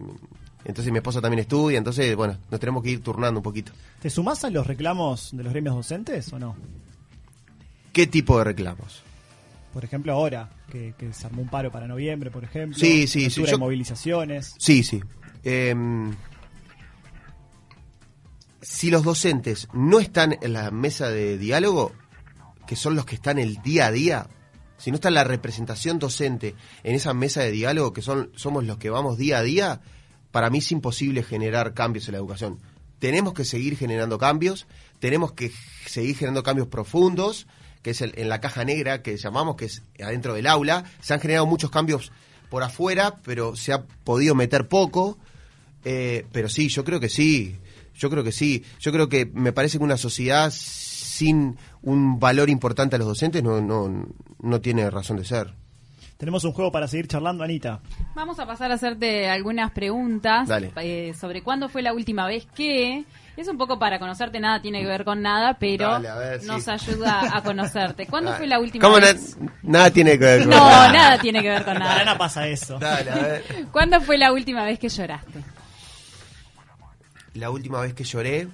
entonces 0.65 0.91
mi 0.93 0.99
esposa 0.99 1.21
también 1.21 1.41
estudia. 1.41 1.79
Entonces, 1.79 2.15
bueno, 2.17 2.39
nos 2.51 2.61
tenemos 2.61 2.83
que 2.83 2.91
ir 2.91 3.03
turnando 3.03 3.41
un 3.41 3.45
poquito. 3.45 3.73
¿Te 4.01 4.11
sumás 4.11 4.45
a 4.45 4.51
los 4.51 4.67
reclamos 4.67 5.31
de 5.37 5.43
los 5.43 5.53
gremios 5.53 5.75
docentes 5.75 6.33
o 6.33 6.39
no? 6.39 6.57
¿Qué 7.93 8.07
tipo 8.07 8.39
de 8.39 8.45
reclamos? 8.45 9.03
Por 9.73 9.85
ejemplo, 9.85 10.13
ahora, 10.13 10.51
que, 10.71 10.95
que 10.99 11.13
se 11.13 11.27
armó 11.27 11.43
un 11.43 11.49
paro 11.49 11.71
para 11.73 11.87
noviembre, 11.89 12.31
por 12.31 12.45
ejemplo. 12.45 12.79
Sí, 12.79 13.07
sí, 13.07 13.29
sí, 13.31 13.45
yo- 13.45 13.59
movilizaciones. 13.59 14.55
Sí, 14.59 14.83
sí. 14.85 15.03
Em, 15.43 16.15
si 18.63 18.91
los 18.91 19.03
docentes 19.05 19.69
no 19.73 19.99
están 20.01 20.39
en 20.41 20.53
la 20.53 20.71
mesa 20.71 21.09
de 21.09 21.37
diálogo, 21.39 21.93
que 22.67 22.77
son 22.77 22.95
los 22.95 23.05
que 23.05 23.15
están 23.17 23.39
el 23.39 23.57
día 23.63 23.87
a 23.87 23.91
día, 23.93 24.27
si 24.79 24.91
no 24.91 24.95
está 24.97 25.11
la 25.11 25.25
representación 25.25 25.99
docente 25.99 26.55
en 26.83 26.95
esa 26.95 27.13
mesa 27.15 27.43
de 27.43 27.51
diálogo, 27.51 27.93
que 27.93 28.03
son 28.03 28.31
somos 28.37 28.65
los 28.65 28.79
que 28.79 28.91
vamos 28.91 29.19
día 29.19 29.39
a 29.39 29.43
día, 29.43 29.81
para 30.35 30.51
mí 30.51 30.59
es 30.59 30.73
imposible 30.73 31.23
generar 31.23 31.75
cambios 31.75 32.09
en 32.09 32.13
la 32.13 32.19
educación. 32.19 32.59
Tenemos 32.99 33.35
que 33.35 33.45
seguir 33.45 33.77
generando 33.77 34.19
cambios, 34.19 34.67
tenemos 34.99 35.31
que 35.33 35.53
seguir 35.87 36.17
generando 36.17 36.43
cambios 36.43 36.67
profundos, 36.67 37.47
que 37.83 37.91
es 37.91 38.01
el- 38.01 38.15
en 38.17 38.29
la 38.29 38.41
caja 38.41 38.65
negra 38.65 39.01
que 39.01 39.17
llamamos, 39.17 39.55
que 39.55 39.67
es 39.67 39.83
adentro 40.03 40.35
del 40.35 40.49
aula. 40.49 40.83
Se 41.01 41.15
han 41.15 41.21
generado 41.21 41.47
muchos 41.47 41.71
cambios 41.71 42.11
por 42.51 42.65
afuera, 42.65 43.21
pero 43.23 43.55
se 43.55 43.73
ha 43.73 43.85
podido 43.85 44.35
meter 44.35 44.67
poco. 44.67 45.19
Eh, 45.85 46.27
pero 46.33 46.49
sí, 46.49 46.69
yo 46.69 46.83
creo 46.83 46.99
que 46.99 47.09
sí. 47.09 47.57
Yo 47.95 48.11
creo 48.11 48.25
que 48.25 48.33
sí. 48.33 48.65
Yo 48.81 48.91
creo 48.91 49.09
que 49.09 49.27
me 49.27 49.53
parece 49.53 49.79
que 49.79 49.85
una 49.85 49.97
sociedad 49.99 50.53
sin 50.53 51.57
un 51.83 52.19
valor 52.19 52.51
importante 52.51 52.97
a 52.97 52.99
los 52.99 53.07
docentes 53.07 53.41
no, 53.45 53.61
no, 53.61 54.09
no 54.41 54.61
tiene 54.61 54.91
razón 54.91 55.17
de 55.19 55.25
ser. 55.27 55.55
Tenemos 56.25 56.43
un 56.45 56.53
juego 56.53 56.73
para 56.73 56.89
seguir 56.89 57.07
charlando, 57.07 57.45
Anita. 57.45 57.81
Vamos 58.15 58.39
a 58.39 58.47
pasar 58.47 58.71
a 58.71 58.77
hacerte 58.77 59.29
algunas 59.29 59.71
preguntas 59.73 60.49
Dale. 60.49 60.73
eh, 60.77 61.13
sobre 61.13 61.43
cuándo 61.43 61.69
fue 61.69 61.83
la 61.83 61.93
última 61.93 62.27
vez 62.27 62.47
que. 62.47 63.05
Es 63.37 63.47
un 63.47 63.59
poco 63.59 63.79
para 63.79 63.99
conocerte, 63.99 64.41
nada 64.41 64.63
tiene 64.63 64.81
que 64.81 64.87
ver 64.87 65.05
con 65.05 65.21
nada, 65.21 65.59
pero 65.61 65.91
Dale, 65.91 66.09
a 66.09 66.15
ver, 66.15 66.41
sí. 66.41 66.47
nos 66.47 66.67
ayuda 66.67 67.37
a 67.37 67.43
conocerte. 67.43 68.07
¿Cuándo 68.07 68.31
Dale. 68.31 68.39
fue 68.39 68.47
la 68.47 68.59
última 68.59 68.87
¿Cómo 68.87 68.99
na- 69.01 69.13
vez? 69.13 69.37
nada 69.63 69.91
tiene 69.91 70.13
que 70.13 70.25
ver 70.25 70.41
con 70.45 70.51
No, 70.51 70.57
nada 70.57 71.19
tiene 71.19 71.43
que 71.43 71.49
ver 71.51 71.63
con 71.63 71.75
Para 71.75 71.79
nada. 71.81 72.01
Ana 72.01 72.17
pasa 72.17 72.47
eso. 72.49 72.79
Dale, 72.79 73.11
a 73.11 73.15
ver. 73.17 73.45
¿Cuándo 73.71 74.01
fue 74.01 74.17
la 74.17 74.33
última 74.33 74.65
vez 74.65 74.79
que 74.79 74.89
lloraste? 74.89 75.41
La 77.35 77.51
última 77.51 77.83
vez 77.83 77.93
que 77.93 78.05
lloré. 78.05 78.49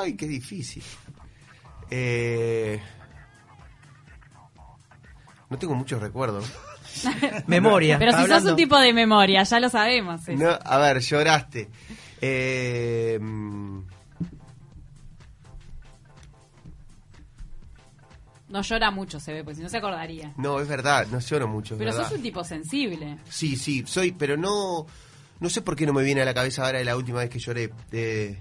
Ay, 0.00 0.16
qué 0.16 0.26
difícil. 0.26 0.82
Eh, 1.88 2.80
no 5.50 5.58
tengo 5.58 5.74
muchos 5.74 6.00
recuerdos. 6.00 6.50
Memoria. 7.46 7.98
Pero 7.98 8.12
si 8.12 8.26
sos 8.26 8.44
un 8.44 8.56
tipo 8.56 8.78
de 8.78 8.92
memoria, 8.92 9.42
ya 9.42 9.60
lo 9.60 9.68
sabemos. 9.68 10.26
eso. 10.28 10.42
No, 10.42 10.58
a 10.64 10.78
ver, 10.78 11.00
lloraste. 11.00 11.68
Eh, 12.20 13.18
No 18.48 18.62
llora 18.62 18.90
mucho, 18.92 19.18
se 19.18 19.32
ve, 19.32 19.42
pues 19.42 19.56
si 19.56 19.62
no 19.62 19.68
se 19.68 19.78
acordaría. 19.78 20.32
no, 20.36 20.60
es 20.60 20.68
verdad, 20.68 21.06
no 21.10 21.18
lloro 21.18 21.48
mucho. 21.48 21.76
Pero 21.76 21.90
verdad. 21.90 22.08
sos 22.08 22.16
un 22.16 22.22
tipo 22.22 22.44
sensible. 22.44 23.18
Sí, 23.28 23.56
sí, 23.56 23.82
soy, 23.86 24.12
pero 24.12 24.36
no. 24.36 24.86
No 25.40 25.50
sé 25.50 25.60
por 25.62 25.76
qué 25.76 25.84
no 25.84 25.92
me 25.92 26.02
viene 26.02 26.22
a 26.22 26.24
la 26.24 26.32
cabeza 26.32 26.64
ahora 26.64 26.78
de 26.78 26.84
la 26.84 26.96
última 26.96 27.18
vez 27.18 27.28
que 27.28 27.38
lloré. 27.38 27.70
Eh, 27.92 28.38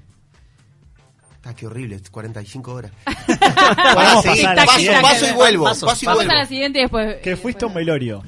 ah, 1.46 1.54
qué 1.56 1.68
horrible, 1.68 2.00
45 2.12 2.72
horas. 2.74 2.92
Vamos 3.96 4.24
Sí, 4.24 4.30
pasar 4.44 4.56
paso, 4.66 4.92
paso 5.02 5.28
y 5.28 5.32
vuelvo. 5.34 5.64
Paso 5.66 5.86
y 6.02 6.06
Vamos 6.06 6.20
vuelvo. 6.26 6.32
a 6.32 6.36
la 6.36 6.46
siguiente 6.46 6.80
y 6.80 6.82
después. 6.84 7.16
Que 7.22 7.36
fuiste 7.38 7.66
a 7.66 7.68
un 7.68 7.74
velorio. 7.74 8.24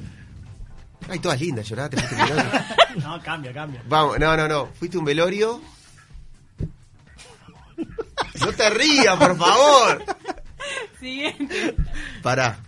Ay, 1.08 1.18
todas 1.20 1.40
lindas, 1.40 1.66
lloraste. 1.68 1.96
fuiste 1.96 2.14
a 2.16 2.24
un 2.24 2.28
velorio. 2.36 2.60
No, 3.02 3.22
cambia, 3.22 3.52
cambia. 3.52 3.82
Vamos, 3.88 4.18
no, 4.18 4.36
no, 4.36 4.48
no. 4.48 4.66
Fuiste 4.78 4.96
a 4.96 5.00
un 5.00 5.06
velorio. 5.06 5.60
No 8.40 8.52
te 8.52 8.70
rías, 8.70 9.16
por 9.16 9.36
favor. 9.36 10.04
Siguiente. 10.98 11.74
Pará. 12.22 12.58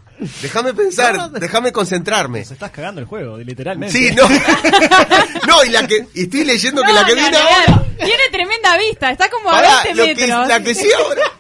Déjame 0.43 0.75
pensar, 0.75 1.31
déjame 1.33 1.73
concentrarme. 1.73 2.45
Se 2.45 2.53
estás 2.53 2.71
cagando 2.71 3.01
el 3.01 3.07
juego, 3.07 3.39
literalmente. 3.39 3.97
Sí, 3.97 4.15
no. 4.15 4.25
No, 5.49 5.65
y 5.65 5.71
la 5.71 5.87
que 5.87 6.07
y 6.15 6.23
estoy 6.25 6.45
leyendo 6.45 6.83
que 6.83 6.93
la 6.93 7.05
que 7.07 7.15
viene 7.15 7.37
ahora. 7.37 7.83
Tiene 8.05 8.23
tremenda 8.31 8.77
vista, 8.79 9.11
está 9.11 9.29
como 9.31 9.51
a 9.51 9.53
Pará, 9.53 9.83
20 9.85 9.95
lo 9.95 10.05
que, 10.05 10.15
metros. 10.15 10.49
la 10.49 10.63
que 10.63 10.75
sí 10.75 10.89
ahora. 10.97 11.23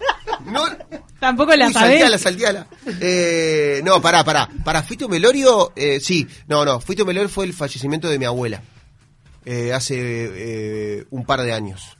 No, 0.46 0.64
Tampoco 1.20 1.54
la 1.54 1.66
Uy, 1.66 1.72
sabés. 1.72 2.00
salteala, 2.00 2.18
salteala. 2.18 2.66
Eh, 3.00 3.82
no, 3.84 4.00
pará, 4.00 4.24
pará. 4.24 4.48
Pará, 4.64 4.82
¿fuiste 4.82 5.04
a 5.04 5.06
un 5.06 5.12
velorio? 5.12 5.72
Eh, 5.76 6.00
sí, 6.00 6.26
no, 6.48 6.64
no. 6.64 6.78
Un 6.78 7.06
velorio 7.06 7.28
fue 7.28 7.44
el 7.44 7.52
fallecimiento 7.52 8.08
de 8.08 8.18
mi 8.18 8.24
abuela. 8.24 8.62
Eh, 9.44 9.72
hace 9.72 9.96
eh, 9.98 11.04
un 11.10 11.26
par 11.26 11.42
de 11.42 11.52
años. 11.52 11.96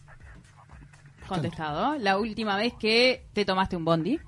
Contestado. 1.26 1.96
La 1.98 2.18
última 2.18 2.56
vez 2.56 2.72
que 2.80 3.26
te 3.34 3.44
tomaste 3.44 3.76
un 3.76 3.84
bondi. 3.84 4.18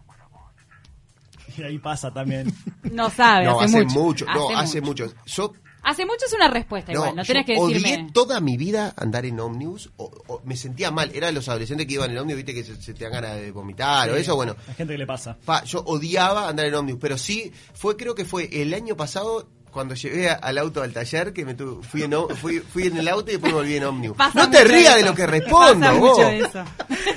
Y 1.57 1.63
ahí 1.63 1.79
pasa 1.79 2.13
también. 2.13 2.53
No 2.93 3.09
sabe, 3.09 3.47
no, 3.47 3.61
hace, 3.61 3.85
mucho. 3.85 4.27
No, 4.27 4.55
hace 4.55 4.81
mucho. 4.83 5.11
Yo, 5.25 5.55
Hace 5.85 6.05
mucho 6.07 6.27
es 6.27 6.33
una 6.33 6.49
respuesta 6.49 6.93
igual, 6.93 7.17
no 7.17 7.23
yo 7.23 7.27
tenés 7.27 7.45
que 7.47 7.57
odié 7.59 7.81
decirme. 7.81 8.11
toda 8.13 8.41
mi 8.41 8.57
vida 8.57 8.95
andar 8.97 9.27
en 9.27 9.41
ómnibus. 9.41 9.91
O, 9.97 10.11
o 10.29 10.41
me 10.45 10.57
sentía 10.57 10.91
mal. 10.93 11.11
Era 11.15 11.27
de 11.27 11.33
los 11.33 11.49
adolescentes 11.49 11.87
que 11.89 11.95
iban 11.95 12.11
en 12.13 12.19
ómnibus, 12.19 12.45
viste 12.45 12.55
que 12.55 12.63
se, 12.65 12.81
se 12.81 12.95
te 12.95 13.05
dan 13.05 13.13
ganas 13.15 13.37
de 13.37 13.51
vomitar 13.51 14.09
o 14.11 14.17
eso, 14.17 14.37
bueno. 14.37 14.55
Hay 14.69 14.75
gente 14.75 14.95
que 14.95 14.99
le 14.99 15.07
pasa. 15.07 15.37
Pa, 15.45 15.65
yo 15.65 15.81
odiaba 15.85 16.49
andar 16.49 16.67
en 16.67 16.75
ómnibus, 16.75 17.01
pero 17.01 17.19
sí, 17.19 17.53
fue 17.75 17.97
creo 17.97 18.15
que 18.15 18.25
fue 18.25 18.49
el 18.63 18.73
año 18.75 18.97
pasado 18.97 19.47
cuando 19.73 19.95
llevé 19.95 20.29
a- 20.31 20.35
al 20.35 20.59
auto 20.59 20.83
al 20.83 20.93
taller 20.93 21.33
que 21.33 21.45
me 21.47 21.55
tu- 21.55 21.83
fui, 21.83 22.03
en, 22.05 22.13
fui, 22.37 22.61
fui 22.61 22.85
en 22.89 22.99
el 22.99 23.09
auto 23.09 23.31
y 23.31 23.35
después 23.35 23.53
volví 23.53 23.75
en 23.77 23.85
ómnibus. 23.85 24.17
Pasa 24.19 24.39
no 24.39 24.51
te 24.51 24.63
rías 24.65 24.97
de 24.97 25.03
lo 25.03 25.15
que 25.15 25.27
respondo, 25.27 25.81
Pasa 25.81 25.93
vos. 25.99 26.19
mucho 26.19 26.29
eso. 26.29 26.65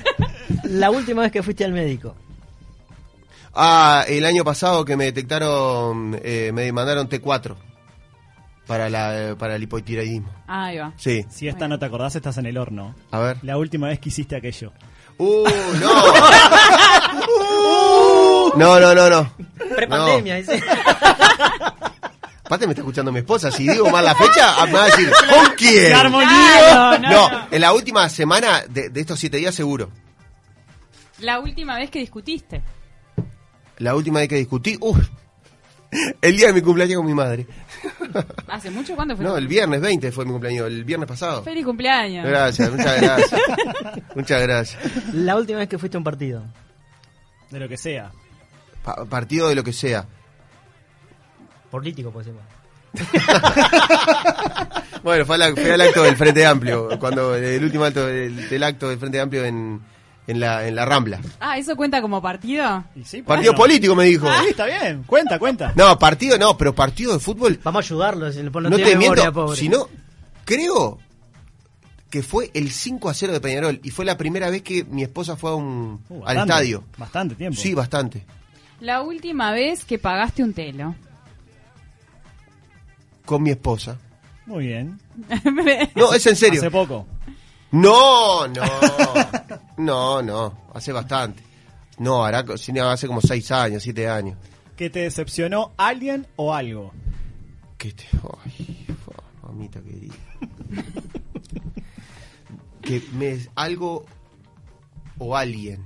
La 0.64 0.90
última 0.90 1.22
vez 1.22 1.32
que 1.32 1.44
fuiste 1.44 1.64
al 1.66 1.74
médico. 1.74 2.16
Ah, 3.54 4.04
el 4.08 4.26
año 4.26 4.44
pasado 4.44 4.84
que 4.84 4.98
me 4.98 5.06
detectaron, 5.06 6.20
eh, 6.24 6.52
me 6.54 6.70
mandaron 6.72 7.08
T4 7.08 7.56
para, 8.68 8.90
la, 8.90 9.36
para 9.38 9.56
el 9.56 9.64
hipotiroidismo. 9.64 10.30
Ahí 10.48 10.78
va. 10.78 10.94
Sí, 10.98 11.26
Si 11.30 11.48
esta 11.48 11.68
no 11.68 11.80
te 11.80 11.86
acordás, 11.86 12.16
estás 12.16 12.38
en 12.38 12.46
el 12.48 12.58
horno. 12.58 12.96
a 13.12 13.20
ver. 13.20 13.38
La 13.44 13.58
última 13.58 13.88
vez 13.88 14.00
que 14.00 14.10
hiciste 14.10 14.36
aquello. 14.36 14.72
Uh, 15.18 15.46
no. 15.80 15.92
No, 18.56 18.80
no, 18.80 18.96
no, 18.96 19.10
no. 19.10 19.32
Prepandemia, 19.76 20.36
dice. 20.36 20.62
Aparte 22.46 22.68
me 22.68 22.74
está 22.74 22.82
escuchando 22.82 23.12
mi 23.12 23.20
esposa, 23.20 23.52
si 23.52 23.68
digo 23.68 23.90
mal 23.90 24.06
la 24.06 24.14
fecha, 24.16 24.62
ah, 24.62 24.66
me 24.68 24.74
va 24.74 24.84
a 24.84 24.86
decir, 24.86 25.10
¿con 25.30 25.56
quién? 25.58 25.88
¡Qué 25.88 25.94
armonía! 25.94 26.30
Claro, 26.30 27.00
no, 27.00 27.10
No, 27.10 27.30
no. 27.32 27.48
en 27.52 27.62
la 27.62 27.74
última 27.74 28.08
semana 28.08 28.62
de, 28.70 28.90
de 28.90 29.02
estos 29.02 29.20
siete 29.20 29.38
días 29.38 29.56
seguro. 29.56 29.90
La 31.20 31.40
última 31.40 31.76
vez 31.78 31.90
que 31.90 32.00
discutiste. 32.00 32.62
La 33.80 33.96
última 33.96 34.20
vez 34.20 34.30
que 34.30 34.36
discutí, 34.36 34.78
uff, 34.80 35.10
el 36.22 36.38
día 36.38 36.48
de 36.48 36.54
mi 36.54 36.62
cumpleaños 36.62 36.98
con 36.98 37.06
mi 37.06 37.14
madre. 37.14 37.46
¿Hace 38.48 38.70
mucho? 38.72 38.96
¿Cuándo 38.96 39.16
fue? 39.16 39.26
No, 39.26 39.38
el 39.38 39.48
viernes 39.48 39.82
20 39.82 40.12
fue 40.12 40.26
mi 40.26 40.32
cumpleaños, 40.32 40.68
el 40.68 40.84
viernes 40.84 41.08
pasado. 41.08 41.44
Feliz 41.44 41.66
cumpleaños. 41.66 42.26
Gracias, 42.26 42.72
muchas 42.72 43.02
gracias. 43.02 43.42
Muchas 44.16 44.42
gracias. 44.42 44.84
La 45.14 45.36
última 45.36 45.60
vez 45.60 45.68
que 45.70 45.78
fuiste 45.78 45.98
a 45.98 46.00
un 46.00 46.04
partido. 46.04 46.44
De 47.52 47.60
lo 47.60 47.68
que 47.70 47.78
sea. 47.78 48.12
Pa- 48.84 49.06
partido 49.06 49.50
de 49.50 49.56
lo 49.56 49.64
que 49.64 49.74
sea. 49.74 50.06
Político, 51.72 52.12
puede 52.12 52.26
ser. 52.26 52.36
Bueno, 55.04 55.24
fue, 55.26 55.36
al- 55.36 55.54
fue 55.54 55.72
al 55.72 55.82
acto 55.82 56.02
del 56.04 56.16
Frente 56.16 56.46
Amplio, 56.48 56.90
cuando 57.00 57.36
el 57.36 57.64
último 57.64 57.84
acto 57.86 58.08
del, 58.08 58.50
del 58.50 58.64
acto 58.64 58.90
del 58.90 58.98
Frente 58.98 59.20
Amplio 59.20 59.46
en, 59.46 59.80
en, 60.28 60.40
la, 60.40 60.68
en 60.68 60.76
la 60.76 60.86
Rambla. 60.86 61.20
Ah, 61.40 61.58
¿eso 61.58 61.76
cuenta 61.76 62.02
como 62.02 62.22
partido? 62.22 62.84
Y 62.96 63.04
sí, 63.04 63.22
Partido 63.22 63.54
bueno. 63.54 63.64
político, 63.64 63.96
me 63.96 64.06
dijo. 64.06 64.28
Sí, 64.42 64.48
está 64.50 64.66
bien. 64.66 65.04
Cuenta, 65.04 65.38
cuenta. 65.40 65.74
No, 65.76 65.98
partido 66.00 66.38
no, 66.38 66.58
pero 66.58 66.74
partido 66.74 67.14
de 67.14 67.20
fútbol. 67.20 67.60
Vamos 67.64 67.84
a 67.84 67.86
ayudarlo. 67.86 68.32
Si 68.32 68.42
no, 68.42 68.50
no 68.50 68.70
te 68.78 68.96
memoria, 68.96 68.98
miento, 68.98 69.34
pobre. 69.34 69.58
si 69.58 69.70
no, 69.70 69.88
creo 70.46 71.00
que 72.10 72.24
fue 72.24 72.50
el 72.54 72.72
5 72.72 73.10
a 73.10 73.14
0 73.14 73.34
de 73.34 73.42
Peñarol 73.42 73.80
y 73.84 73.90
fue 73.90 74.06
la 74.06 74.18
primera 74.18 74.50
vez 74.50 74.62
que 74.62 74.84
mi 74.86 75.04
esposa 75.04 75.36
fue 75.36 75.52
a 75.52 75.56
un, 75.56 76.02
Uh, 76.10 76.24
al 76.26 76.38
estadio. 76.38 76.84
Bastante 76.98 77.36
tiempo. 77.36 77.60
Sí, 77.60 77.74
bastante. 77.74 78.26
La 78.80 79.02
última 79.02 79.52
vez 79.52 79.86
que 79.86 79.98
pagaste 80.00 80.44
un 80.44 80.54
telo. 80.54 80.96
Con 83.26 83.42
mi 83.44 83.50
esposa. 83.52 83.98
Muy 84.46 84.68
bien. 84.68 85.00
No, 85.96 86.14
es 86.14 86.26
en 86.28 86.36
serio. 86.36 86.62
Hace 86.62 86.70
poco. 86.72 87.08
No, 87.76 88.48
no. 88.48 88.62
No, 89.78 90.22
no. 90.22 90.58
Hace 90.74 90.94
bastante. 90.94 91.44
No, 91.98 92.24
hará, 92.24 92.40
hace 92.40 93.08
como 93.08 93.20
6 93.20 93.52
años, 93.52 93.84
7 93.84 94.08
años. 94.08 94.38
¿Que 94.78 94.90
te 94.90 95.00
decepcionó 95.00 95.74
alguien 95.76 96.26
o 96.38 96.54
algo? 96.54 96.94
Que 97.78 97.92
te. 97.92 98.06
Ay, 98.46 98.88
mamita 99.44 99.82
querida. 99.82 100.14
que 102.82 103.04
me. 103.14 103.46
Algo 103.56 104.06
o 105.18 105.36
alguien. 105.36 105.84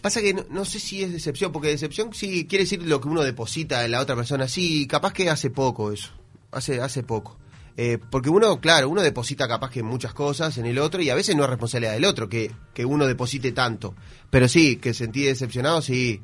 Pasa 0.00 0.20
que 0.20 0.32
no, 0.32 0.44
no 0.50 0.64
sé 0.64 0.78
si 0.78 1.02
es 1.02 1.12
decepción, 1.12 1.50
porque 1.50 1.68
decepción 1.68 2.14
sí 2.14 2.46
quiere 2.46 2.64
decir 2.64 2.80
lo 2.84 3.00
que 3.00 3.08
uno 3.08 3.22
deposita 3.22 3.84
en 3.84 3.90
la 3.90 4.00
otra 4.00 4.14
persona. 4.14 4.46
Sí, 4.46 4.86
capaz 4.86 5.12
que 5.12 5.28
hace 5.28 5.50
poco 5.50 5.90
eso. 5.90 6.12
Hace, 6.52 6.80
hace 6.80 7.02
poco. 7.02 7.39
Eh, 7.82 7.96
porque 8.10 8.28
uno, 8.28 8.60
claro, 8.60 8.90
uno 8.90 9.00
deposita 9.00 9.48
capaz 9.48 9.70
que 9.70 9.82
muchas 9.82 10.12
cosas 10.12 10.58
en 10.58 10.66
el 10.66 10.78
otro 10.78 11.00
y 11.00 11.08
a 11.08 11.14
veces 11.14 11.34
no 11.34 11.44
es 11.44 11.48
responsabilidad 11.48 11.92
del 11.94 12.04
otro 12.04 12.28
que, 12.28 12.50
que 12.74 12.84
uno 12.84 13.06
deposite 13.06 13.52
tanto. 13.52 13.94
Pero 14.28 14.48
sí, 14.48 14.76
que 14.76 14.92
sentí 14.92 15.22
decepcionado, 15.22 15.80
sí. 15.80 16.20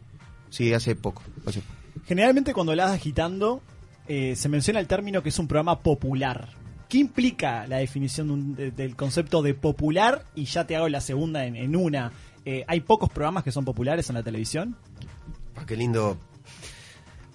Sí, 0.51 0.75
hace 0.75 0.95
poco. 0.97 1.23
Hace 1.47 1.61
poco. 1.61 1.73
Generalmente 2.07 2.53
cuando 2.53 2.75
de 2.75 2.91
agitando, 2.93 3.63
eh, 4.07 4.37
se 4.37 4.51
menciona 4.51 4.81
el 4.81 4.87
término 4.87 5.23
que 5.23 5.31
es 5.31 5.39
un 5.39 5.49
programa 5.49 5.81
popular. 5.81 6.51
¿Qué 6.91 6.99
implica 6.99 7.67
la 7.67 7.79
definición 7.79 8.27
de 8.29 8.33
un- 8.35 8.55
de- 8.55 8.71
del 8.73 8.95
concepto 8.95 9.41
de 9.41 9.55
popular? 9.55 10.27
Y 10.35 10.45
ya 10.45 10.67
te 10.67 10.77
hago 10.77 10.91
la 10.91 11.01
segunda 11.01 11.47
en, 11.47 11.57
en 11.57 11.75
una. 11.75 12.13
Eh, 12.45 12.65
¿Hay 12.69 12.81
pocos 12.81 13.09
programas 13.09 13.43
que 13.45 13.51
son 13.51 13.65
populares 13.65 14.09
en 14.11 14.15
la 14.17 14.23
televisión? 14.23 14.77
Ah, 15.57 15.65
qué 15.67 15.75
lindo. 15.75 16.19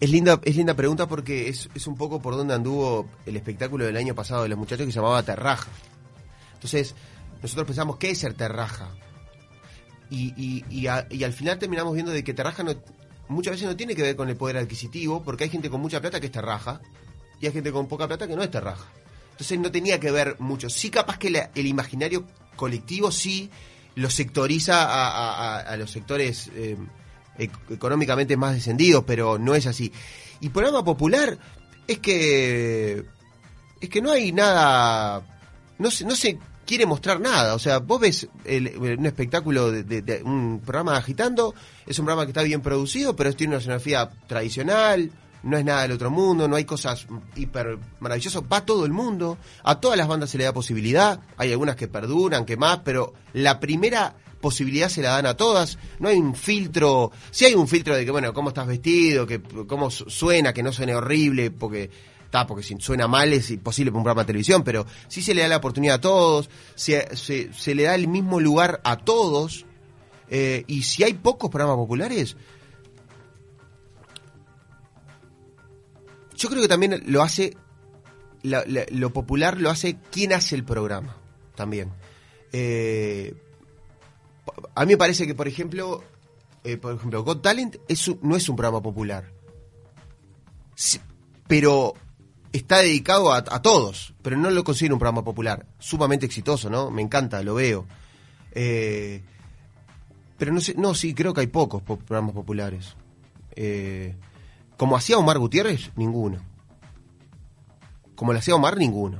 Es 0.02 0.10
linda, 0.10 0.42
es 0.44 0.56
linda 0.58 0.74
pregunta 0.74 1.08
porque 1.08 1.48
es, 1.48 1.70
es 1.76 1.88
un 1.88 1.96
poco 1.96 2.20
por 2.22 2.36
donde 2.36 2.54
anduvo 2.56 3.08
el 3.26 3.38
espectáculo 3.38 3.86
del 3.86 3.96
año 3.96 4.16
pasado 4.16 4.44
de 4.44 4.50
los 4.50 4.58
muchachos 4.58 4.86
que 4.88 4.92
se 4.92 4.96
llamaba 4.98 5.22
Terraja. 5.24 5.70
Entonces, 6.56 6.96
nosotros 7.42 7.68
pensamos, 7.68 7.98
¿qué 7.98 8.10
es 8.10 8.18
ser 8.18 8.34
Terraja? 8.34 8.90
Y, 10.10 10.34
y, 10.36 10.66
y, 10.70 10.88
al 10.88 11.34
final 11.34 11.58
terminamos 11.60 11.94
viendo 11.94 12.12
de 12.12 12.24
que 12.24 12.34
Terraja 12.34 12.66
muchas 13.30 13.52
veces 13.54 13.68
no 13.68 13.78
tiene 13.78 13.96
que 13.96 14.02
ver 14.02 14.16
con 14.16 14.28
el 14.28 14.36
poder 14.36 14.58
adquisitivo, 14.58 15.24
porque 15.24 15.46
hay 15.46 15.50
gente 15.50 15.70
con 15.70 15.80
mucha 15.80 16.02
plata 16.02 16.20
que 16.20 16.26
es 16.26 16.32
Terraja 16.32 16.82
y 17.40 17.46
hay 17.46 17.54
gente 17.54 17.72
con 17.72 17.88
poca 17.88 18.08
plata 18.08 18.28
que 18.28 18.36
no 18.36 18.44
es 18.44 18.52
Terraja. 18.52 18.86
Entonces 19.32 19.60
no 19.60 19.72
tenía 19.72 20.00
que 20.00 20.12
ver 20.12 20.36
mucho. 20.40 20.70
Sí, 20.70 20.90
capaz 20.90 21.18
que 21.18 21.48
el 21.56 21.66
imaginario 21.66 22.26
colectivo 22.56 23.12
sí 23.12 23.50
lo 23.96 24.10
sectoriza 24.10 24.84
a, 24.84 25.60
a- 25.60 25.78
los 25.78 25.92
sectores 25.92 26.50
eh, 26.56 26.76
económicamente 27.38 28.38
más 28.38 28.54
descendidos, 28.54 29.04
pero 29.06 29.38
no 29.40 29.56
es 29.56 29.66
así. 29.68 29.92
Y 30.40 30.50
programa 30.50 30.84
popular 30.84 31.38
es 31.88 32.00
que 32.00 33.06
es 33.80 33.90
que 33.90 34.02
no 34.02 34.12
hay 34.12 34.32
nada, 34.32 35.24
no 35.80 35.90
se, 35.90 36.06
no 36.06 36.16
se 36.16 36.38
quiere 36.66 36.86
mostrar 36.86 37.20
nada. 37.20 37.56
O 37.56 37.60
sea, 37.60 37.80
vos 37.80 38.00
ves 38.00 38.28
el- 38.46 38.78
un 38.78 39.06
espectáculo 39.06 39.72
de, 39.72 39.84
de- 39.84 40.02
de 40.04 40.22
un 40.24 40.62
programa 40.64 40.98
agitando, 40.98 41.56
es 41.88 41.98
un 41.98 42.06
programa 42.06 42.26
que 42.26 42.32
está 42.32 42.44
bien 42.44 42.62
producido, 42.62 43.16
pero 43.16 43.34
tiene 43.34 43.54
una 43.54 43.60
escenografía 43.60 44.10
tradicional, 44.28 45.12
no 45.44 45.58
es 45.58 45.66
nada 45.66 45.82
del 45.82 45.94
otro 45.94 46.12
mundo, 46.12 46.48
no 46.48 46.56
hay 46.56 46.66
cosas 46.66 47.08
hiper 47.36 47.80
maravillosas, 48.00 48.44
va 48.44 48.64
todo 48.64 48.86
el 48.86 48.92
mundo, 48.92 49.40
a 49.64 49.80
todas 49.80 49.98
las 49.98 50.08
bandas 50.08 50.30
se 50.30 50.38
le 50.38 50.44
da 50.44 50.54
posibilidad, 50.54 51.20
hay 51.38 51.52
algunas 51.52 51.76
que 51.76 51.88
perduran, 51.88 52.46
que 52.46 52.58
más, 52.58 52.82
pero 52.86 53.14
la 53.34 53.60
primera 53.60 54.14
posibilidad 54.42 54.90
se 54.90 55.02
la 55.02 55.12
dan 55.12 55.26
a 55.28 55.38
todas, 55.38 55.78
no 56.00 56.10
hay 56.10 56.18
un 56.18 56.36
filtro, 56.36 57.12
sí 57.30 57.46
hay 57.46 57.54
un 57.54 57.68
filtro 57.68 57.96
de 57.96 58.04
que, 58.04 58.12
bueno, 58.12 58.34
cómo 58.34 58.50
estás 58.50 58.68
vestido, 58.68 59.26
que 59.28 59.42
cómo 59.42 59.90
su- 59.90 60.10
suena, 60.10 60.52
que 60.54 60.64
no 60.64 60.74
suene 60.74 60.96
horrible, 60.96 61.52
porque 61.52 61.90
está, 62.26 62.48
porque 62.48 62.64
si 62.64 62.76
suena 62.80 63.08
mal 63.08 63.32
es 63.34 63.52
imposible 63.52 63.92
para 63.92 64.00
un 64.00 64.04
programa 64.04 64.24
de 64.24 64.28
televisión, 64.28 64.64
pero 64.64 64.86
sí 65.08 65.22
se 65.22 65.34
le 65.34 65.42
da 65.44 65.48
la 65.48 65.58
oportunidad 65.58 65.96
a 65.96 66.02
todos, 66.02 66.50
se, 66.76 67.16
se, 67.16 67.76
le 67.76 67.84
da 67.84 67.96
el 67.96 68.08
mismo 68.08 68.40
lugar 68.40 68.82
a 68.84 68.98
todos, 68.98 69.66
eh, 70.30 70.64
y 70.68 70.84
si 70.84 71.04
hay 71.04 71.14
pocos 71.14 71.50
programas 71.50 71.78
populares, 71.78 72.36
yo 76.38 76.50
creo 76.50 76.62
que 76.62 76.68
también 76.68 77.04
lo 77.06 77.22
hace, 77.22 77.56
lo 78.44 79.14
popular 79.14 79.60
lo 79.60 79.70
hace 79.70 79.98
quien 80.12 80.34
hace 80.34 80.56
el 80.56 80.64
programa, 80.64 81.18
también. 81.56 81.92
Eh, 82.54 83.34
a 84.76 84.86
mí 84.86 84.94
me 84.94 84.98
parece 84.98 85.26
que, 85.28 85.36
por 85.36 85.48
ejemplo, 85.48 86.04
eh, 86.64 86.78
por 86.78 86.96
ejemplo, 86.96 87.24
Talent 87.40 87.78
no 88.22 88.36
es 88.36 88.50
un 88.50 88.56
programa 88.56 88.82
popular. 88.82 89.32
Pero 91.48 91.94
está 92.54 92.80
dedicado 92.80 93.32
a, 93.34 93.44
todos, 93.62 94.14
pero 94.22 94.38
no 94.38 94.50
lo 94.50 94.64
considero 94.64 94.96
un 94.96 95.00
programa 95.00 95.24
popular. 95.24 95.66
Sumamente 95.80 96.26
exitoso, 96.26 96.70
¿no? 96.70 96.90
Me 96.92 97.02
encanta, 97.02 97.44
lo 97.44 97.56
veo. 97.56 97.86
Eh, 98.54 99.24
pero 100.38 100.54
no 100.54 100.62
sé, 100.62 100.74
no, 100.76 100.96
sí, 100.96 101.14
creo 101.14 101.34
que 101.34 101.42
hay 101.42 101.48
pocos 101.48 101.82
po- 101.84 101.98
programas 101.98 102.34
populares. 102.34 102.96
Eh, 103.56 104.16
como 104.78 104.96
hacía 104.96 105.18
Omar 105.18 105.38
Gutiérrez, 105.40 105.92
ninguno. 105.96 106.40
Como 108.16 108.34
lo 108.34 108.40
hacía 108.40 108.56
Omar, 108.56 108.78
ninguno. 108.78 109.20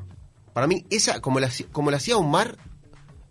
Para 0.54 0.68
mí, 0.68 0.86
esa, 0.90 1.22
como 1.22 1.40
la, 1.40 1.50
como 1.72 1.92
la 1.92 1.98
hacía 1.98 2.18
Omar, 2.18 2.58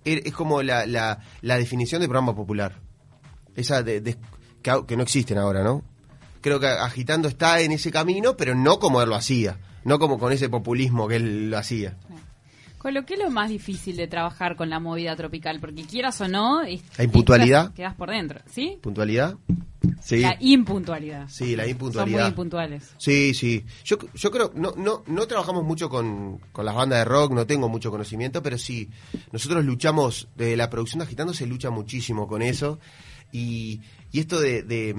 es 0.05 0.33
como 0.33 0.63
la, 0.63 0.87
la, 0.87 1.21
la 1.43 1.59
definición 1.59 2.01
de 2.01 2.09
programa 2.09 2.35
popular. 2.35 2.81
Esa 3.57 3.83
de, 3.83 4.17
que, 4.63 4.83
que 4.87 4.97
no 4.97 5.03
existen 5.03 5.39
ahora, 5.39 5.63
¿no? 5.63 5.83
Creo 6.41 6.59
que 6.59 6.69
Agitando 6.69 7.29
está 7.29 7.61
en 7.61 7.73
ese 7.73 7.91
camino, 7.91 8.37
pero 8.37 8.55
no 8.55 8.79
como 8.79 9.03
él 9.03 9.09
lo 9.09 9.15
hacía. 9.15 9.59
No 9.85 9.99
como 9.99 10.19
con 10.19 10.33
ese 10.33 10.49
populismo 10.49 11.09
que 11.09 11.17
él 11.17 11.51
lo 11.51 11.59
hacía. 11.59 11.99
Con 12.81 12.95
lo 12.95 13.05
que 13.05 13.13
es 13.15 13.21
lo 13.21 13.31
más 13.31 13.51
difícil 13.51 13.95
de 13.97 14.07
trabajar 14.09 14.57
con 14.57 14.71
la 14.71 14.81
movida 14.81 15.15
tropical, 15.15 15.61
porque 15.61 15.83
quieras 15.85 16.19
o 16.23 16.29
no, 16.29 16.63
es- 16.63 16.81
La 16.97 17.05
impuntualidad. 17.05 17.75
quedas, 17.75 17.95
por 17.95 18.09
dentro, 18.11 18.41
¿sí? 18.51 18.79
¿Puntualidad? 18.81 19.37
Sí. 20.03 20.21
La 20.21 20.37
impuntualidad. 20.41 21.29
Sí, 21.29 21.55
la 21.57 21.65
Son 21.65 21.71
impuntualidad. 21.73 22.21
muy 22.21 22.29
impuntuales. 22.31 22.95
Sí, 22.97 23.35
sí. 23.35 23.67
Yo, 23.85 23.99
yo 24.15 24.31
creo, 24.31 24.51
no, 24.55 24.73
no, 24.79 25.03
no 25.07 25.27
trabajamos 25.27 25.63
mucho 25.65 25.91
con, 25.91 26.39
con 26.53 26.65
las 26.65 26.75
bandas 26.75 27.01
de 27.01 27.05
rock, 27.05 27.33
no 27.33 27.47
tengo 27.47 27.69
mucho 27.69 27.91
conocimiento, 27.91 28.43
pero 28.43 28.57
sí, 28.57 28.89
nosotros 29.31 29.63
luchamos, 29.65 30.29
de 30.37 30.57
la 30.57 30.71
producción 30.71 31.01
de 31.01 31.05
Agitando 31.05 31.35
se 31.35 31.47
lucha 31.47 31.69
muchísimo 31.69 32.27
con 32.27 32.41
eso. 32.41 32.79
Y, 33.31 33.81
y 34.11 34.21
esto 34.21 34.41
de, 34.41 34.63
de, 34.63 34.95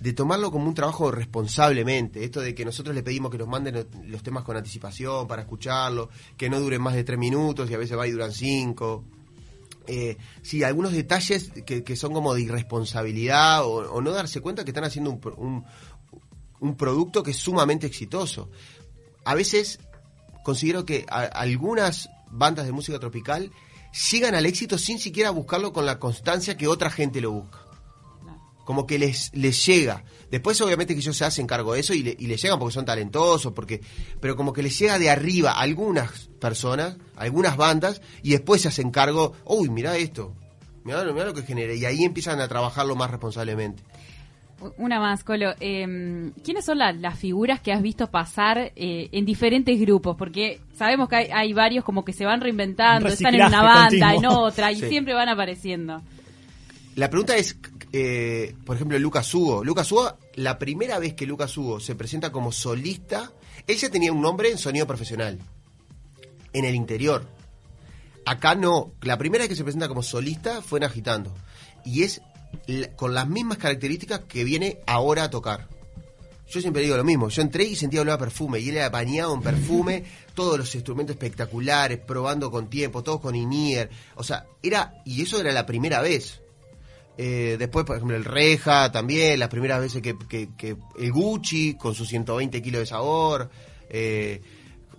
de 0.00 0.14
tomarlo 0.14 0.50
como 0.50 0.66
un 0.66 0.74
trabajo 0.74 1.10
responsablemente, 1.10 2.24
esto 2.24 2.40
de 2.40 2.54
que 2.54 2.64
nosotros 2.64 2.94
le 2.94 3.02
pedimos 3.02 3.30
que 3.30 3.36
nos 3.36 3.48
manden 3.48 3.86
los 4.06 4.22
temas 4.22 4.44
con 4.44 4.56
anticipación 4.56 5.28
para 5.28 5.42
escucharlo, 5.42 6.08
que 6.38 6.48
no 6.48 6.58
duren 6.58 6.80
más 6.80 6.94
de 6.94 7.04
tres 7.04 7.18
minutos 7.18 7.70
y 7.70 7.74
a 7.74 7.78
veces 7.78 7.98
va 7.98 8.06
y 8.06 8.10
duran 8.10 8.32
cinco. 8.32 9.04
Eh, 9.86 10.16
sí, 10.40 10.62
algunos 10.62 10.92
detalles 10.92 11.50
que, 11.66 11.84
que 11.84 11.96
son 11.96 12.14
como 12.14 12.34
de 12.34 12.42
irresponsabilidad 12.42 13.64
o, 13.64 14.00
no 14.00 14.12
darse 14.12 14.40
cuenta 14.40 14.64
que 14.64 14.70
están 14.70 14.84
haciendo 14.84 15.10
un, 15.10 15.64
un, 16.60 16.76
producto 16.76 17.22
que 17.22 17.32
es 17.32 17.36
sumamente 17.36 17.86
exitoso. 17.86 18.50
A 19.24 19.34
veces 19.34 19.80
considero 20.44 20.86
que 20.86 21.04
algunas 21.10 22.08
bandas 22.30 22.64
de 22.64 22.72
música 22.72 22.98
tropical 22.98 23.50
llegan 24.10 24.34
al 24.34 24.46
éxito 24.46 24.78
sin 24.78 24.98
siquiera 24.98 25.30
buscarlo 25.30 25.74
con 25.74 25.84
la 25.84 25.98
constancia 25.98 26.56
que 26.56 26.68
otra 26.68 26.88
gente 26.88 27.20
lo 27.20 27.32
busca. 27.32 27.69
Como 28.70 28.86
que 28.86 29.00
les, 29.00 29.34
les 29.34 29.66
llega. 29.66 30.04
Después 30.30 30.60
obviamente 30.60 30.94
que 30.94 31.00
ellos 31.00 31.16
se 31.16 31.24
hacen 31.24 31.44
cargo 31.48 31.72
de 31.74 31.80
eso 31.80 31.92
y, 31.92 32.04
le- 32.04 32.16
y 32.16 32.28
les 32.28 32.40
llegan 32.40 32.60
porque 32.60 32.72
son 32.72 32.84
talentosos, 32.84 33.52
porque 33.52 33.80
pero 34.20 34.36
como 34.36 34.52
que 34.52 34.62
les 34.62 34.78
llega 34.78 34.96
de 35.00 35.10
arriba 35.10 35.50
a 35.50 35.60
algunas 35.62 36.28
personas, 36.40 36.96
a 37.16 37.22
algunas 37.22 37.56
bandas, 37.56 38.00
y 38.22 38.30
después 38.30 38.60
se 38.62 38.68
hacen 38.68 38.92
cargo, 38.92 39.32
uy, 39.44 39.68
mira 39.70 39.96
esto, 39.96 40.36
mira 40.84 41.02
lo 41.02 41.34
que 41.34 41.42
genera, 41.42 41.74
y 41.74 41.84
ahí 41.84 42.04
empiezan 42.04 42.40
a 42.40 42.46
trabajarlo 42.46 42.94
más 42.94 43.10
responsablemente. 43.10 43.82
Una 44.76 45.00
más, 45.00 45.24
Colo. 45.24 45.54
Eh, 45.58 46.30
¿Quiénes 46.44 46.64
son 46.64 46.78
la- 46.78 46.92
las 46.92 47.18
figuras 47.18 47.58
que 47.60 47.72
has 47.72 47.82
visto 47.82 48.08
pasar 48.08 48.70
eh, 48.76 49.08
en 49.10 49.24
diferentes 49.24 49.80
grupos? 49.80 50.14
Porque 50.16 50.60
sabemos 50.76 51.08
que 51.08 51.16
hay, 51.16 51.28
hay 51.32 51.52
varios 51.54 51.82
como 51.84 52.04
que 52.04 52.12
se 52.12 52.24
van 52.24 52.40
reinventando, 52.40 53.08
están 53.08 53.34
en 53.34 53.46
una 53.46 53.62
banda, 53.62 54.14
en 54.14 54.26
otra, 54.26 54.70
y 54.70 54.76
Sí. 54.76 54.88
siempre 54.90 55.12
van 55.14 55.28
apareciendo. 55.28 56.00
La 56.96 57.08
pregunta 57.08 57.36
es, 57.36 57.56
eh, 57.92 58.54
por 58.64 58.76
ejemplo, 58.76 58.98
Lucas 58.98 59.32
Hugo. 59.34 59.64
Lucas 59.64 59.90
Hugo, 59.90 60.18
la 60.34 60.58
primera 60.58 60.98
vez 60.98 61.14
que 61.14 61.26
Lucas 61.26 61.56
Hugo 61.56 61.80
se 61.80 61.94
presenta 61.94 62.32
como 62.32 62.52
solista, 62.52 63.32
él 63.66 63.76
ya 63.76 63.90
tenía 63.90 64.12
un 64.12 64.20
nombre 64.20 64.50
en 64.50 64.58
sonido 64.58 64.86
profesional, 64.86 65.38
en 66.52 66.64
el 66.64 66.74
interior. 66.74 67.26
Acá 68.26 68.54
no, 68.54 68.92
la 69.02 69.18
primera 69.18 69.42
vez 69.42 69.48
que 69.48 69.56
se 69.56 69.64
presenta 69.64 69.88
como 69.88 70.02
solista 70.02 70.62
fue 70.62 70.78
en 70.78 70.84
Agitando. 70.84 71.34
Y 71.84 72.02
es 72.02 72.20
con 72.96 73.14
las 73.14 73.28
mismas 73.28 73.58
características 73.58 74.20
que 74.20 74.44
viene 74.44 74.78
ahora 74.86 75.24
a 75.24 75.30
tocar. 75.30 75.68
Yo 76.48 76.60
siempre 76.60 76.82
digo 76.82 76.96
lo 76.96 77.04
mismo, 77.04 77.28
yo 77.28 77.42
entré 77.42 77.62
y 77.62 77.76
sentía 77.76 78.00
olor 78.00 78.14
a 78.14 78.18
perfume, 78.18 78.58
y 78.58 78.70
él 78.70 78.76
era 78.76 78.90
bañado 78.90 79.32
en 79.34 79.40
perfume, 79.40 80.04
todos 80.34 80.58
los 80.58 80.74
instrumentos 80.74 81.14
espectaculares, 81.14 82.00
probando 82.00 82.50
con 82.50 82.68
tiempo, 82.68 83.04
todos 83.04 83.20
con 83.20 83.36
Inier, 83.36 83.88
o 84.16 84.24
sea, 84.24 84.46
era, 84.60 85.00
y 85.04 85.22
eso 85.22 85.40
era 85.40 85.52
la 85.52 85.64
primera 85.64 86.00
vez. 86.00 86.40
Eh, 87.18 87.56
después, 87.58 87.84
por 87.84 87.96
ejemplo, 87.96 88.16
el 88.16 88.24
Reja 88.24 88.90
también, 88.92 89.38
las 89.38 89.48
primeras 89.50 89.80
veces 89.80 90.00
que, 90.00 90.16
que- 90.28 90.48
que 90.56 90.76
el 90.98 91.12
Gucci 91.12 91.74
con 91.74 91.94
sus 91.94 92.08
120 92.08 92.62
kilos 92.62 92.80
de 92.80 92.86
sabor, 92.86 93.50
eh, 93.90 94.40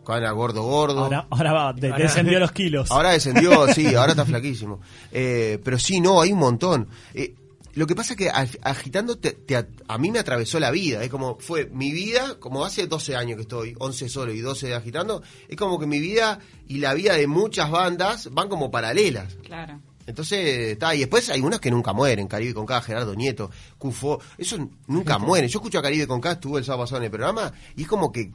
cuando 0.04 0.26
era 0.26 0.32
gordo, 0.32 0.64
gordo. 0.64 1.04
Ahora, 1.06 1.28
ahora 1.30 1.54
va, 1.54 1.74
de- 1.74 1.92
descendió 1.94 2.40
los 2.40 2.52
kilos. 2.52 2.92
Ahora 2.92 3.12
descendió, 3.12 3.68
sí, 3.74 3.96
ahora 3.96 4.12
está 4.12 4.26
flaquísimo. 4.26 4.82
Eh, 5.12 5.60
pero 5.64 5.80
sí, 5.80 6.00
no, 6.00 6.22
hay 6.22 6.32
un 6.32 6.40
montón. 6.40 6.88
Eh, 7.14 7.36
lo 7.74 7.88
que 7.88 7.96
pasa 7.96 8.14
es 8.14 8.18
que 8.18 8.30
ag- 8.30 8.60
agitando 8.64 9.18
te- 9.18 9.32
te 9.32 9.56
a, 9.56 9.66
a 9.88 9.98
mí 9.98 10.12
me 10.12 10.20
atravesó 10.20 10.60
la 10.60 10.72
vida. 10.72 11.04
Es 11.04 11.10
como 11.10 11.38
fue 11.40 11.68
mi 11.72 11.92
vida, 11.92 12.36
como 12.40 12.66
hace 12.66 12.86
12 12.88 13.16
años 13.16 13.38
que 13.38 13.44
estoy, 13.44 13.76
11 13.80 14.10
solo 14.10 14.34
y 14.34 14.42
12 14.42 14.68
de 14.68 14.76
agitando, 14.76 15.24
es 15.48 15.56
como 15.56 15.80
que 15.80 15.88
mi 15.88 16.00
vida 16.00 16.40
y 16.68 16.80
la 16.80 16.94
vida 16.94 17.14
de 17.16 17.28
muchas 17.28 17.72
bandas 17.72 18.30
van 18.32 18.50
como 18.50 18.70
paralelas. 18.72 19.36
Claro. 19.44 19.80
Entonces, 20.12 20.74
está, 20.74 20.94
y 20.94 21.00
después 21.00 21.30
hay 21.30 21.42
unas 21.42 21.60
que 21.60 21.72
nunca 21.72 21.94
mueren, 21.94 22.28
Caribe 22.28 22.54
con 22.54 22.66
K, 22.66 22.82
Gerardo 22.82 23.16
Nieto, 23.16 23.50
Cufo, 23.78 24.20
eso 24.38 24.58
nunca 24.88 25.18
mueren. 25.18 25.50
Yo 25.50 25.60
escucho 25.60 25.80
a 25.80 25.82
Caribe 25.82 26.06
con 26.06 26.20
K, 26.20 26.34
estuve 26.34 26.60
el 26.60 26.66
sábado 26.66 26.84
pasado 26.84 26.98
en 26.98 27.06
el 27.06 27.12
programa, 27.12 27.52
y 27.76 27.84
es 27.84 27.88
como 27.88 28.12
que 28.12 28.32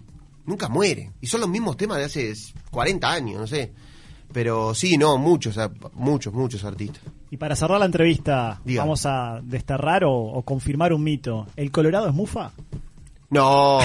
nunca 0.47 0.69
mueren. 0.69 1.13
Y 1.21 1.27
son 1.27 1.43
los 1.43 1.51
mismos 1.51 1.77
temas 1.77 1.99
de 1.99 2.05
hace 2.05 2.33
40 2.71 3.13
años, 3.13 3.41
no 3.41 3.47
sé. 3.47 3.73
Pero 4.33 4.75
sí, 4.75 4.97
no, 4.97 5.19
muchos, 5.19 5.57
muchos, 5.93 6.33
muchos 6.33 6.65
artistas. 6.65 7.03
Y 7.31 7.37
para 7.37 7.55
cerrar 7.55 7.79
la 7.79 7.87
entrevista, 7.87 8.61
vamos 8.65 9.05
a 9.05 9.41
desterrar 9.43 10.05
o, 10.05 10.15
o 10.15 10.43
confirmar 10.43 10.93
un 10.93 11.05
mito. 11.05 11.47
¿El 11.57 11.71
Colorado 11.71 12.09
es 12.09 12.15
mufa? 12.15 12.53
No. 13.31 13.81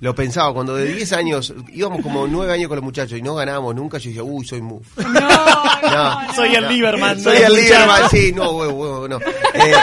Lo 0.00 0.14
pensaba, 0.16 0.52
cuando 0.52 0.74
de 0.74 0.92
10 0.92 1.12
años 1.12 1.54
íbamos 1.72 2.02
como 2.02 2.26
9 2.26 2.52
años 2.52 2.66
con 2.66 2.74
los 2.76 2.84
muchachos 2.84 3.16
y 3.16 3.22
no 3.22 3.36
ganábamos 3.36 3.72
nunca, 3.76 3.98
yo 3.98 4.08
decía, 4.08 4.24
uy, 4.24 4.44
soy 4.44 4.60
Muf. 4.60 4.84
No, 4.98 5.10
no, 5.10 6.26
no, 6.26 6.34
soy 6.34 6.56
el 6.56 6.66
Lieberman. 6.66 7.20
Soy 7.20 7.36
el 7.36 7.52
Lieberman, 7.52 8.10
sí, 8.10 8.32
no, 8.34 8.50
huevo, 8.50 8.72
huevo, 8.72 9.08
no. 9.08 9.20
Eh, 9.20 9.74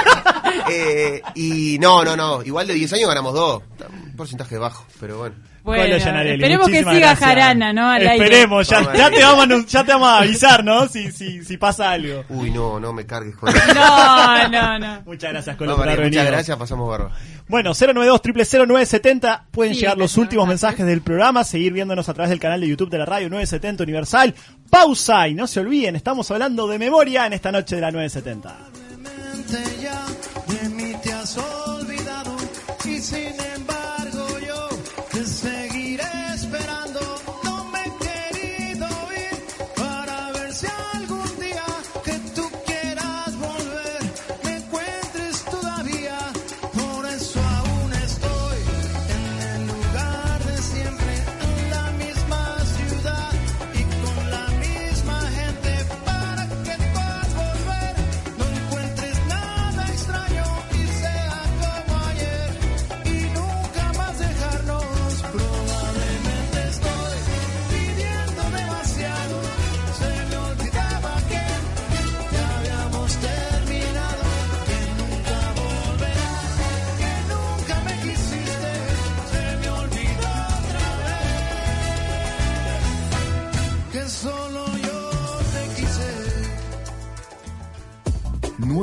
eh, 0.69 1.21
y 1.35 1.77
no, 1.79 2.03
no, 2.03 2.17
no, 2.17 2.43
igual 2.43 2.67
de 2.67 2.73
10 2.73 2.91
años 2.93 3.07
ganamos 3.07 3.33
2 3.33 3.63
porcentaje 4.19 4.57
bajo, 4.57 4.85
pero 4.99 5.17
bueno. 5.17 5.35
Bueno, 5.63 5.83
Colo 5.83 5.97
Gianarelli, 5.99 6.35
esperemos 6.35 6.67
que 6.67 6.77
siga 6.79 6.93
gracias. 6.93 7.19
Jarana, 7.19 7.73
¿no? 7.73 7.89
Al. 7.89 8.01
Esperemos, 8.03 8.67
ya, 8.67 8.79
te 9.11 9.23
vamos, 9.23 9.47
a, 9.49 9.65
ya 9.67 9.83
te 9.83 9.91
vamos 9.91 10.07
a 10.09 10.17
avisar, 10.19 10.63
¿no? 10.63 10.87
Si, 10.87 11.11
si, 11.11 11.43
si 11.43 11.57
pasa 11.57 11.91
algo. 11.91 12.23
Uy, 12.29 12.49
no, 12.51 12.79
no 12.79 12.93
me 12.93 13.05
cargues 13.05 13.35
con 13.35 13.49
eso. 13.55 13.73
No, 13.73 14.47
no, 14.49 14.79
no. 14.79 15.01
Muchas 15.05 15.31
gracias, 15.31 15.55
Colo, 15.57 15.71
No, 15.71 15.77
por 15.77 15.89
haber 15.89 16.05
muchas 16.05 16.25
gracias, 16.25 16.57
pasamos 16.57 16.89
barba. 16.89 17.11
Bueno, 17.47 17.71
092 17.73 18.21
0970 18.67 19.45
pueden 19.51 19.73
Sí, 19.73 19.81
llegar 19.81 19.97
los 19.97 20.17
últimos 20.17 20.47
mensajes. 20.47 20.79
mensajes 20.79 20.85
del 20.87 21.01
programa, 21.01 21.43
seguir 21.43 21.73
viéndonos 21.73 22.07
a 22.09 22.13
través 22.13 22.29
del 22.29 22.39
canal 22.39 22.61
de 22.61 22.67
YouTube 22.67 22.89
de 22.89 22.97
la 22.99 23.05
radio 23.05 23.29
970 23.29 23.83
Universal. 23.83 24.35
Pausa 24.69 25.27
y 25.27 25.33
no 25.35 25.47
se 25.47 25.59
olviden, 25.59 25.95
estamos 25.95 26.29
hablando 26.31 26.67
de 26.67 26.77
memoria 26.79 27.25
en 27.25 27.33
esta 27.33 27.51
noche 27.51 27.75
de 27.75 27.81
la 27.81 27.91
970. 27.91 28.55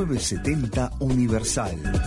970 0.06 0.90
Universal. 1.00 2.05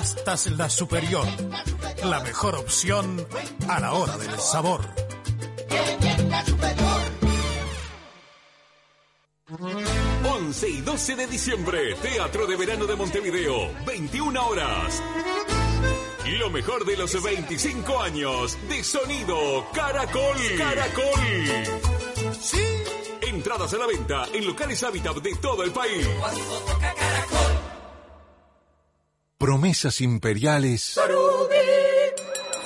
Pastas 0.00 0.46
La 0.52 0.70
Superior. 0.70 1.26
La 2.04 2.20
mejor 2.20 2.54
opción 2.54 3.22
a 3.68 3.80
la 3.80 3.92
hora 3.92 4.16
del 4.16 4.40
sabor. 4.40 4.80
11 10.24 10.68
y 10.70 10.80
12 10.80 11.16
de 11.16 11.26
diciembre, 11.26 11.94
Teatro 11.96 12.46
de 12.46 12.56
Verano 12.56 12.86
de 12.86 12.96
Montevideo, 12.96 13.70
21 13.84 14.42
horas. 14.42 15.02
Y 16.24 16.30
lo 16.38 16.48
mejor 16.48 16.86
de 16.86 16.96
los 16.96 17.22
25 17.22 18.00
años 18.00 18.56
de 18.70 18.82
sonido 18.82 19.66
Caracol. 19.74 20.38
Caracol. 20.56 22.32
Sí. 22.40 22.64
Entradas 23.20 23.74
a 23.74 23.76
la 23.76 23.86
venta 23.86 24.28
en 24.32 24.46
locales 24.46 24.82
Habitat 24.82 25.16
de 25.18 25.34
todo 25.34 25.62
el 25.62 25.72
país. 25.72 26.08
Promesas 29.40 30.02
imperiales. 30.02 31.00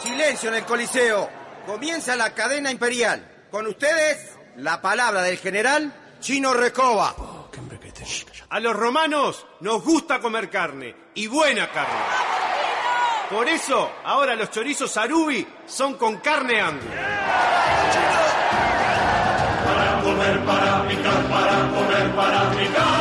Silencio 0.03 0.49
en 0.49 0.57
el 0.57 0.64
Coliseo. 0.64 1.31
Comienza 1.64 2.16
la 2.16 2.35
cadena 2.35 2.72
imperial. 2.72 3.47
Con 3.49 3.68
ustedes, 3.68 4.33
la 4.57 4.83
palabra 4.83 5.22
del 5.22 5.39
general 5.39 5.95
Chino 6.18 6.53
Recoba. 6.53 7.14
A 8.49 8.59
los 8.59 8.75
romanos 8.75 9.47
nos 9.61 9.85
gusta 9.85 10.18
comer 10.18 10.51
carne 10.51 10.97
y 11.14 11.29
buena 11.29 11.70
carne. 11.70 12.01
Por 13.31 13.49
eso, 13.49 13.93
ahora 14.05 14.35
los 14.35 14.51
chorizos 14.51 14.91
Sarubi 14.91 15.47
son 15.66 15.95
con 15.95 16.16
carne 16.16 16.61
angus. 16.61 16.91
Para 19.64 20.03
comer, 20.03 20.45
para 20.45 20.89
picar, 20.89 21.29
para 21.29 21.70
comer, 21.70 22.16
para 22.16 22.51
picar. 22.51 22.93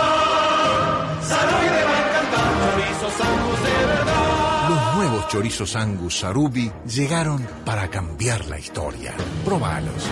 Chorizos 5.33 5.75
Angus 5.75 6.19
Sarubi 6.19 6.71
llegaron 6.85 7.43
para 7.65 7.89
cambiar 7.89 8.45
la 8.45 8.59
historia. 8.59 9.15
Probalos. 9.43 10.03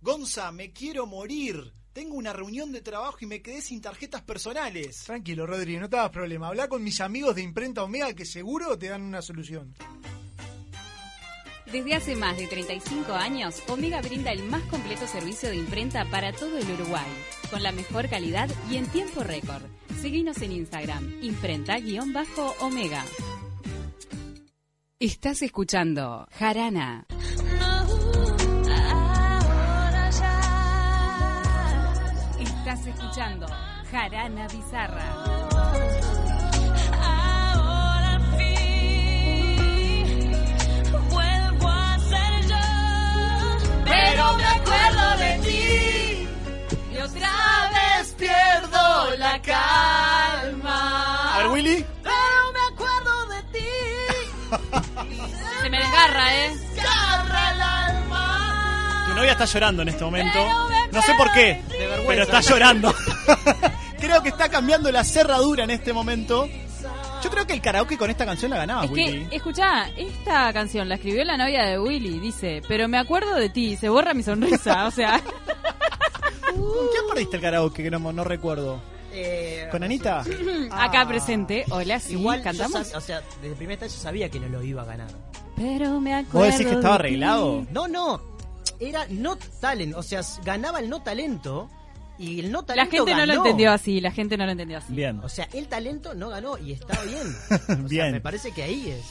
Gonza, 0.00 0.50
me 0.52 0.72
quiero 0.72 1.04
morir. 1.04 1.74
Tengo 1.92 2.14
una 2.14 2.32
reunión 2.32 2.72
de 2.72 2.80
trabajo 2.80 3.18
y 3.20 3.26
me 3.26 3.42
quedé 3.42 3.60
sin 3.60 3.82
tarjetas 3.82 4.22
personales. 4.22 5.04
Tranquilo, 5.04 5.46
Rodri, 5.46 5.76
no 5.76 5.90
te 5.90 5.98
hagas 5.98 6.12
problema. 6.12 6.48
Habla 6.48 6.66
con 6.68 6.82
mis 6.82 6.98
amigos 7.02 7.34
de 7.34 7.42
Imprenta 7.42 7.82
Omega 7.82 8.14
que 8.14 8.24
seguro 8.24 8.78
te 8.78 8.88
dan 8.88 9.02
una 9.02 9.20
solución. 9.20 9.74
Desde 11.70 11.94
hace 11.94 12.16
más 12.16 12.38
de 12.38 12.46
35 12.46 13.12
años, 13.12 13.62
Omega 13.68 14.00
brinda 14.00 14.32
el 14.32 14.44
más 14.44 14.62
completo 14.62 15.06
servicio 15.06 15.50
de 15.50 15.56
imprenta 15.56 16.06
para 16.06 16.32
todo 16.32 16.56
el 16.56 16.70
Uruguay, 16.70 17.10
con 17.50 17.62
la 17.62 17.72
mejor 17.72 18.08
calidad 18.08 18.48
y 18.70 18.76
en 18.76 18.86
tiempo 18.86 19.22
récord. 19.22 19.64
Seguinos 20.00 20.40
en 20.42 20.52
Instagram, 20.52 21.18
imprenta-omega. 21.22 23.04
Estás 24.98 25.42
escuchando 25.42 26.26
Jarana. 26.38 27.04
Estás 32.40 32.86
escuchando 32.86 33.46
Jarana 33.90 34.48
Bizarra. 34.48 35.04
Ahora 37.02 38.14
al 38.14 38.22
fin 38.38 40.32
vuelvo 41.10 41.68
a 41.68 41.98
ser 41.98 42.46
yo, 42.48 42.56
pero 43.84 44.36
me 44.38 44.44
acuerdo 44.46 45.16
de 45.18 45.38
ti 45.44 46.26
y 46.90 46.96
otra 46.96 47.70
vez 47.98 48.14
pierdo 48.14 49.14
la 49.18 49.42
calma. 49.42 51.34
A 51.34 51.38
ver, 51.40 51.48
Willy. 51.48 51.95
Se 55.62 55.70
me 55.70 55.78
desgarra, 55.78 56.34
¿eh? 56.36 56.56
Desgarra 56.74 57.52
el 57.52 57.60
alma. 57.60 59.04
Tu 59.08 59.14
novia 59.14 59.32
está 59.32 59.44
llorando 59.44 59.82
en 59.82 59.88
este 59.88 60.04
momento. 60.04 60.38
No 60.92 61.02
sé 61.02 61.12
por 61.16 61.32
qué, 61.32 61.62
pero 62.06 62.22
está 62.22 62.40
llorando. 62.40 62.94
creo 64.00 64.22
que 64.22 64.28
está 64.28 64.48
cambiando 64.48 64.90
la 64.92 65.04
cerradura 65.04 65.64
en 65.64 65.70
este 65.70 65.92
momento. 65.92 66.48
Yo 67.22 67.30
creo 67.30 67.46
que 67.46 67.54
el 67.54 67.60
karaoke 67.60 67.96
con 67.98 68.10
esta 68.10 68.24
canción 68.24 68.50
la 68.50 68.58
ganaba, 68.58 68.84
Es 68.84 68.90
Willy. 68.90 69.26
que, 69.26 69.36
escuchá, 69.36 69.88
esta 69.96 70.52
canción 70.52 70.88
la 70.88 70.96
escribió 70.96 71.24
la 71.24 71.36
novia 71.36 71.64
de 71.64 71.78
Willy. 71.78 72.20
Dice, 72.20 72.62
pero 72.68 72.86
me 72.88 72.98
acuerdo 72.98 73.34
de 73.34 73.48
ti, 73.48 73.76
se 73.76 73.88
borra 73.88 74.14
mi 74.14 74.22
sonrisa. 74.22 74.86
O 74.86 74.90
sea, 74.90 75.20
¿Con 76.46 76.88
quién 76.92 77.06
perdiste 77.08 77.36
el 77.36 77.42
karaoke? 77.42 77.82
Que 77.82 77.90
no, 77.90 78.12
no 78.12 78.24
recuerdo. 78.24 78.80
¿Con 79.70 79.82
Anita? 79.82 80.24
acá 80.70 81.06
presente. 81.06 81.64
Hola, 81.70 81.98
sí, 82.00 82.12
Igual, 82.14 82.42
cantamos. 82.42 82.94
o 82.94 83.00
sea, 83.00 83.20
desde 83.36 83.48
el 83.48 83.54
primer 83.56 83.74
instante 83.74 83.94
yo 83.94 84.00
sabía 84.00 84.28
que 84.28 84.40
no 84.40 84.48
lo 84.48 84.62
iba 84.62 84.82
a 84.82 84.86
ganar. 84.86 85.08
Pero 85.56 86.00
me 86.00 86.14
acuerdo. 86.14 86.38
¿Vos 86.46 86.58
decís 86.58 86.66
que 86.66 86.74
estaba 86.74 86.94
de 86.98 87.00
arreglado? 87.00 87.66
No, 87.70 87.88
no. 87.88 88.20
Era 88.78 89.06
no 89.08 89.36
talent. 89.60 89.94
O 89.96 90.02
sea, 90.02 90.20
ganaba 90.44 90.80
el 90.80 90.90
no 90.90 91.02
talento. 91.02 91.70
Y 92.18 92.40
el 92.40 92.50
no 92.50 92.60
La 92.60 92.66
talento 92.66 92.90
gente 92.96 93.10
no 93.12 93.20
lo 93.20 93.26
ganó. 93.26 93.44
entendió 93.44 93.72
así, 93.72 94.00
la 94.00 94.10
gente 94.10 94.36
no 94.38 94.46
lo 94.46 94.52
entendió 94.52 94.78
así. 94.78 94.92
Bien. 94.94 95.20
O 95.22 95.28
sea, 95.28 95.48
el 95.52 95.68
talento 95.68 96.14
no 96.14 96.30
ganó 96.30 96.56
y 96.58 96.72
está 96.72 96.98
bien. 97.02 97.26
O 97.50 97.58
sea, 97.66 97.76
Bien. 97.88 98.12
me 98.12 98.20
parece 98.22 98.52
que 98.52 98.62
ahí 98.62 98.88
es. 98.90 99.04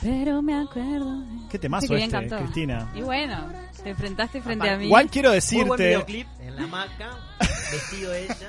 Pero 0.00 0.42
me 0.42 0.54
acuerdo. 0.54 1.22
Qué 1.50 1.58
temazo 1.58 1.88
bien 1.94 2.04
este, 2.14 2.28
cantó. 2.28 2.38
Cristina. 2.38 2.90
Y 2.94 3.00
bueno, 3.02 3.48
te 3.82 3.90
enfrentaste 3.90 4.40
frente 4.42 4.68
a 4.70 4.76
mí. 4.76 4.86
Igual 4.86 5.08
quiero 5.10 5.30
Muy 5.30 5.38
buen 5.38 5.40
decirte... 5.40 5.86
videoclip 5.88 6.26
en 6.40 6.56
la 6.56 6.62
hamaca, 6.62 7.16
vestido 7.72 8.14
ella. 8.14 8.48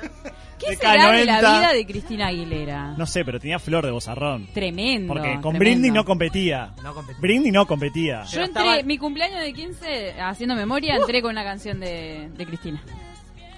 ¿Qué 0.60 0.70
de 0.72 0.76
será 0.76 1.12
de 1.12 1.24
la 1.24 1.40
K90. 1.40 1.58
vida 1.58 1.72
de 1.72 1.86
Cristina 1.86 2.26
Aguilera? 2.28 2.94
No 2.96 3.06
sé, 3.06 3.24
pero 3.24 3.40
tenía 3.40 3.58
flor 3.58 3.84
de 3.86 3.90
bozarrón. 3.92 4.48
Tremendo. 4.52 5.12
Porque 5.12 5.28
con 5.40 5.54
tremendo. 5.54 5.58
Britney 5.58 5.90
no 5.90 6.04
competía. 6.04 6.74
No 6.82 6.94
competía. 6.94 7.20
Britney 7.20 7.50
no 7.50 7.66
competía. 7.66 8.24
Yo 8.24 8.42
entré, 8.42 8.82
mi 8.84 8.98
cumpleaños 8.98 9.40
de 9.40 9.52
15, 9.52 10.20
haciendo 10.20 10.54
memoria, 10.54 10.96
entré 10.96 11.22
con 11.22 11.30
una 11.30 11.44
canción 11.44 11.80
de, 11.80 12.28
de 12.36 12.46
Cristina. 12.46 12.82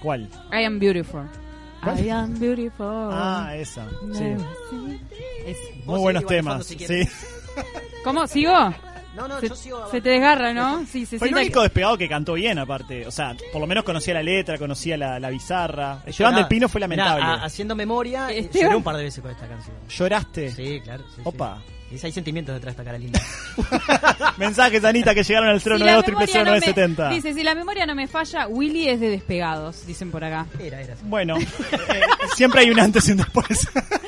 ¿Cuál? 0.01 0.29
I 0.51 0.63
am 0.63 0.79
beautiful. 0.79 1.23
¿Cuál? 1.83 2.05
I 2.05 2.09
am 2.09 2.39
beautiful. 2.39 3.09
Ah, 3.11 3.51
esa. 3.55 3.85
Sí. 4.13 4.23
Es- 5.45 5.85
Muy 5.85 5.99
buenos 5.99 6.25
temas. 6.25 6.65
Sí. 6.65 7.03
¿Cómo? 8.03 8.25
¿Sigo? 8.27 8.73
No, 9.15 9.27
no, 9.27 9.39
se, 9.39 9.49
yo 9.49 9.55
sigo 9.55 9.91
se 9.91 10.01
te 10.01 10.09
desgarra, 10.09 10.53
¿no? 10.53 10.85
Sí, 10.85 11.05
se 11.05 11.19
Fue 11.19 11.27
el 11.29 11.35
único 11.35 11.59
que- 11.61 11.65
despegado 11.67 11.97
que 11.97 12.09
cantó 12.09 12.33
bien, 12.33 12.57
aparte. 12.57 13.05
O 13.05 13.11
sea, 13.11 13.35
por 13.51 13.61
lo 13.61 13.67
menos 13.67 13.83
conocía 13.83 14.13
la 14.15 14.23
letra, 14.23 14.57
conocía 14.57 14.97
la, 14.97 15.19
la 15.19 15.29
bizarra. 15.29 15.99
El 16.05 16.15
Joan 16.15 16.35
del 16.35 16.47
Pino 16.47 16.67
fue 16.67 16.79
mirá, 16.87 17.05
lamentable. 17.05 17.41
a- 17.41 17.45
haciendo 17.45 17.75
memoria, 17.75 18.31
eh, 18.31 18.39
Esteban. 18.39 18.65
lloré 18.67 18.75
un 18.77 18.83
par 18.83 18.97
de 18.97 19.03
veces 19.03 19.21
con 19.21 19.31
esta 19.31 19.47
canción. 19.47 19.75
¿Lloraste? 19.87 20.51
Sí, 20.51 20.81
claro. 20.83 21.03
sí, 21.09 21.15
sí. 21.17 21.21
Opa. 21.25 21.61
Y 21.91 22.03
hay 22.03 22.11
sentimientos 22.11 22.55
detrás 22.55 22.75
de 22.75 22.81
esta 22.81 22.91
cara 22.91 22.97
linda. 22.97 23.21
Mensajes, 24.37 24.83
Anita, 24.83 25.13
que 25.13 25.21
llegaron 25.23 25.49
al 25.49 25.61
Si 25.61 25.69
la 25.69 25.77
092 25.77 26.07
memoria 26.07 26.33
no 26.39 26.43
me- 26.43 26.49
970 26.59 27.09
Dice, 27.09 27.33
si 27.35 27.43
la 27.43 27.53
memoria 27.53 27.85
no 27.85 27.93
me 27.93 28.07
falla, 28.07 28.47
Willy 28.47 28.89
es 28.89 28.99
de 28.99 29.09
despegados, 29.09 29.85
dicen 29.85 30.09
por 30.09 30.23
acá. 30.23 30.47
Era, 30.59 30.81
era. 30.81 30.95
Bueno, 31.03 31.37
eh, 31.39 31.45
siempre 32.35 32.61
hay 32.61 32.71
un 32.71 32.79
antes 32.79 33.07
y 33.09 33.11
un 33.11 33.17
después. 33.17 33.67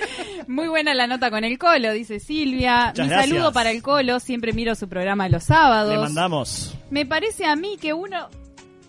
Muy 0.47 0.67
buena 0.67 0.93
la 0.93 1.07
nota 1.07 1.29
con 1.31 1.43
el 1.43 1.57
Colo, 1.57 1.91
dice 1.93 2.19
Silvia. 2.19 2.87
Muchas 2.89 3.05
Mi 3.05 3.09
gracias. 3.09 3.29
saludo 3.29 3.51
para 3.53 3.71
el 3.71 3.81
Colo, 3.81 4.19
siempre 4.19 4.53
miro 4.53 4.75
su 4.75 4.87
programa 4.87 5.27
los 5.29 5.43
sábados. 5.45 5.91
Le 5.93 5.99
mandamos. 5.99 6.75
Me 6.89 7.05
parece 7.05 7.45
a 7.45 7.55
mí 7.55 7.77
que 7.79 7.93
uno 7.93 8.29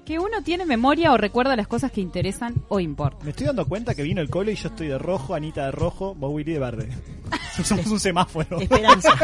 que 0.04 0.20
uno 0.20 0.40
tiene 0.44 0.64
memoria 0.66 1.11
o 1.12 1.16
recuerda 1.16 1.57
las 1.57 1.66
cosas 1.66 1.90
que 1.90 2.00
interesan 2.00 2.54
o 2.68 2.78
importan. 2.78 3.24
Me 3.24 3.30
estoy 3.30 3.46
dando 3.46 3.66
cuenta 3.66 3.92
que 3.92 4.04
vino 4.04 4.20
el 4.20 4.30
colo 4.30 4.52
y 4.52 4.54
yo 4.54 4.68
estoy 4.68 4.86
de 4.86 4.98
rojo, 4.98 5.34
Anita 5.34 5.64
de 5.64 5.72
rojo, 5.72 6.14
vos 6.14 6.30
Willy 6.32 6.52
de 6.52 6.59
verde. 6.61 6.88
Somos 7.64 7.86
un 7.88 7.98
semáforo. 7.98 8.61
Esperanza. 8.61 9.11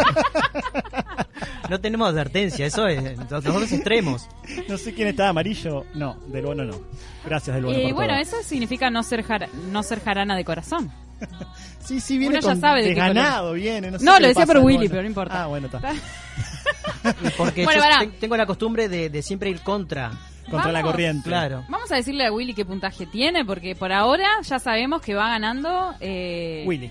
No 1.71 1.81
tenemos 1.81 2.09
advertencia, 2.09 2.67
eso 2.67 2.87
es 2.87 3.17
los 3.31 3.43
dos 3.45 3.73
extremos. 3.73 4.29
No 4.69 4.77
sé 4.77 4.93
quién 4.93 5.09
está 5.09 5.25
de 5.25 5.29
amarillo. 5.31 5.85
No, 5.95 6.17
del 6.27 6.45
bueno 6.45 6.65
no. 6.65 6.79
Gracias 7.25 7.55
del 7.57 7.65
bueno. 7.65 7.79
Eh, 7.81 7.93
bueno, 7.93 8.13
todo. 8.15 8.21
eso 8.23 8.37
significa 8.43 8.91
no 8.91 9.03
ser 9.03 9.23
jara- 9.23 9.49
no 9.71 9.83
ser 9.83 10.01
jarana 10.01 10.37
de 10.37 10.45
corazón. 10.45 10.93
Sí, 11.85 12.01
sí, 12.01 12.17
viene 12.17 12.37
Uno 12.37 12.43
ya 12.43 12.49
con 12.53 12.61
sabe 12.61 12.79
de 12.83 12.89
qué 12.91 12.95
desganado, 12.95 13.43
color. 13.49 13.57
viene. 13.57 13.91
No, 13.91 13.99
sé 13.99 14.05
No, 14.05 14.13
qué 14.13 14.17
lo 14.19 14.23
le 14.23 14.29
decía 14.29 14.43
pasa 14.43 14.53
por 14.53 14.57
al 14.59 14.63
Willy, 14.65 14.89
pero 14.89 15.03
no 15.03 15.09
importa. 15.09 15.43
Ah, 15.43 15.47
bueno, 15.49 15.67
está. 15.67 15.81
Porque 17.37 17.65
Bueno, 17.65 17.81
yo 17.81 17.85
pará. 17.85 17.99
te- 18.01 18.07
tengo 18.19 18.37
la 18.37 18.47
costumbre 18.47 18.89
de, 18.89 19.11
de 19.11 19.23
siempre 19.23 19.51
ir 19.51 19.61
contra. 19.63 20.13
Contra 20.51 20.71
la 20.73 20.81
Vamos. 20.81 20.93
corriente. 20.93 21.29
Claro. 21.29 21.65
Vamos 21.69 21.91
a 21.91 21.97
decirle 21.97 22.27
a 22.27 22.33
Willy 22.33 22.55
qué 22.55 22.65
puntaje 22.65 23.07
tiene, 23.07 23.45
porque 23.45 23.75
por 23.75 23.93
ahora 23.93 24.27
ya 24.43 24.59
sabemos 24.59 25.01
que 25.03 25.15
va 25.15 25.29
ganando. 25.29 25.95
Eh... 26.01 26.65
Willy. 26.67 26.91